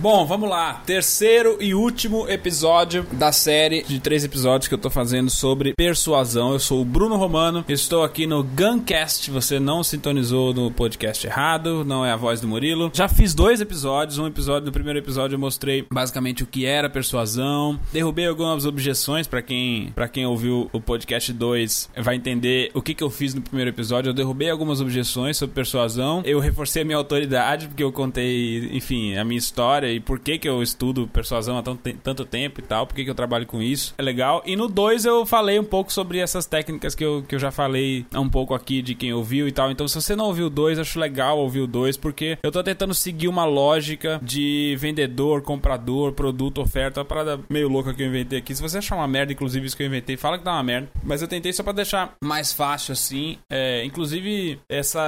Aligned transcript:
Bom, 0.00 0.24
vamos 0.24 0.48
lá. 0.48 0.80
Terceiro 0.86 1.58
e 1.60 1.74
último 1.74 2.26
episódio 2.26 3.02
da 3.12 3.32
série 3.32 3.82
de 3.82 4.00
três 4.00 4.24
episódios 4.24 4.66
que 4.66 4.72
eu 4.72 4.78
tô 4.78 4.88
fazendo 4.88 5.28
sobre 5.28 5.74
persuasão. 5.74 6.54
Eu 6.54 6.58
sou 6.58 6.80
o 6.80 6.86
Bruno 6.86 7.16
Romano, 7.16 7.62
estou 7.68 8.02
aqui 8.02 8.26
no 8.26 8.42
Guncast. 8.42 9.30
Você 9.30 9.60
não 9.60 9.84
sintonizou 9.84 10.54
no 10.54 10.70
podcast 10.70 11.26
errado, 11.26 11.84
não 11.84 12.02
é 12.02 12.12
a 12.12 12.16
voz 12.16 12.40
do 12.40 12.48
Murilo. 12.48 12.90
Já 12.94 13.08
fiz 13.08 13.34
dois 13.34 13.60
episódios. 13.60 14.16
Um 14.16 14.26
episódio, 14.26 14.64
no 14.64 14.72
primeiro 14.72 14.98
episódio 14.98 15.34
eu 15.34 15.38
mostrei 15.38 15.86
basicamente 15.92 16.42
o 16.42 16.46
que 16.46 16.64
era 16.64 16.88
persuasão. 16.88 17.78
Derrubei 17.92 18.26
algumas 18.26 18.64
objeções 18.64 19.26
para 19.26 19.42
quem, 19.42 19.92
pra 19.94 20.08
quem 20.08 20.24
ouviu 20.24 20.70
o 20.72 20.80
podcast 20.80 21.30
2 21.30 21.90
vai 21.98 22.16
entender 22.16 22.70
o 22.72 22.80
que, 22.80 22.94
que 22.94 23.04
eu 23.04 23.10
fiz 23.10 23.34
no 23.34 23.42
primeiro 23.42 23.68
episódio. 23.68 24.08
Eu 24.08 24.14
derrubei 24.14 24.48
algumas 24.48 24.80
objeções 24.80 25.36
sobre 25.36 25.54
persuasão. 25.54 26.22
Eu 26.24 26.40
reforcei 26.40 26.80
a 26.80 26.84
minha 26.86 26.96
autoridade 26.96 27.68
porque 27.68 27.82
eu 27.82 27.92
contei, 27.92 28.70
enfim, 28.72 29.14
a 29.18 29.24
minha 29.26 29.38
história 29.38 29.89
e 29.90 30.00
por 30.00 30.18
que, 30.18 30.38
que 30.38 30.48
eu 30.48 30.62
estudo 30.62 31.08
persuasão 31.08 31.58
há 31.58 31.62
tanto, 31.62 31.92
tanto 32.02 32.24
tempo 32.24 32.60
e 32.60 32.62
tal, 32.62 32.86
por 32.86 32.94
que, 32.94 33.04
que 33.04 33.10
eu 33.10 33.14
trabalho 33.14 33.46
com 33.46 33.62
isso. 33.62 33.94
É 33.98 34.02
legal. 34.02 34.42
E 34.46 34.56
no 34.56 34.68
2 34.68 35.04
eu 35.04 35.26
falei 35.26 35.58
um 35.58 35.64
pouco 35.64 35.92
sobre 35.92 36.18
essas 36.18 36.46
técnicas 36.46 36.94
que 36.94 37.04
eu, 37.04 37.24
que 37.26 37.34
eu 37.34 37.38
já 37.38 37.50
falei 37.50 38.06
um 38.14 38.28
pouco 38.28 38.54
aqui 38.54 38.82
de 38.82 38.94
quem 38.94 39.12
ouviu 39.12 39.48
e 39.48 39.52
tal. 39.52 39.70
Então, 39.70 39.86
se 39.88 39.94
você 39.94 40.14
não 40.14 40.26
ouviu 40.26 40.46
o 40.46 40.50
2, 40.50 40.78
acho 40.78 40.98
legal 40.98 41.38
ouvir 41.38 41.60
o 41.60 41.66
2, 41.66 41.96
porque 41.96 42.38
eu 42.42 42.50
tô 42.50 42.62
tentando 42.62 42.94
seguir 42.94 43.28
uma 43.28 43.44
lógica 43.44 44.20
de 44.22 44.76
vendedor, 44.78 45.42
comprador, 45.42 46.12
produto, 46.12 46.60
oferta. 46.60 47.00
Uma 47.00 47.06
parada 47.06 47.40
meio 47.48 47.68
louca 47.68 47.94
que 47.94 48.02
eu 48.02 48.06
inventei 48.06 48.38
aqui. 48.38 48.54
Se 48.54 48.62
você 48.62 48.78
achar 48.78 48.96
uma 48.96 49.08
merda, 49.08 49.32
inclusive, 49.32 49.66
isso 49.66 49.76
que 49.76 49.82
eu 49.82 49.86
inventei, 49.86 50.16
fala 50.16 50.38
que 50.38 50.44
dá 50.44 50.52
uma 50.52 50.62
merda. 50.62 50.88
Mas 51.02 51.22
eu 51.22 51.28
tentei 51.28 51.52
só 51.52 51.62
pra 51.62 51.72
deixar 51.72 52.14
mais 52.22 52.52
fácil 52.52 52.92
assim. 52.92 53.38
É, 53.50 53.84
inclusive, 53.84 54.58
essa, 54.68 55.00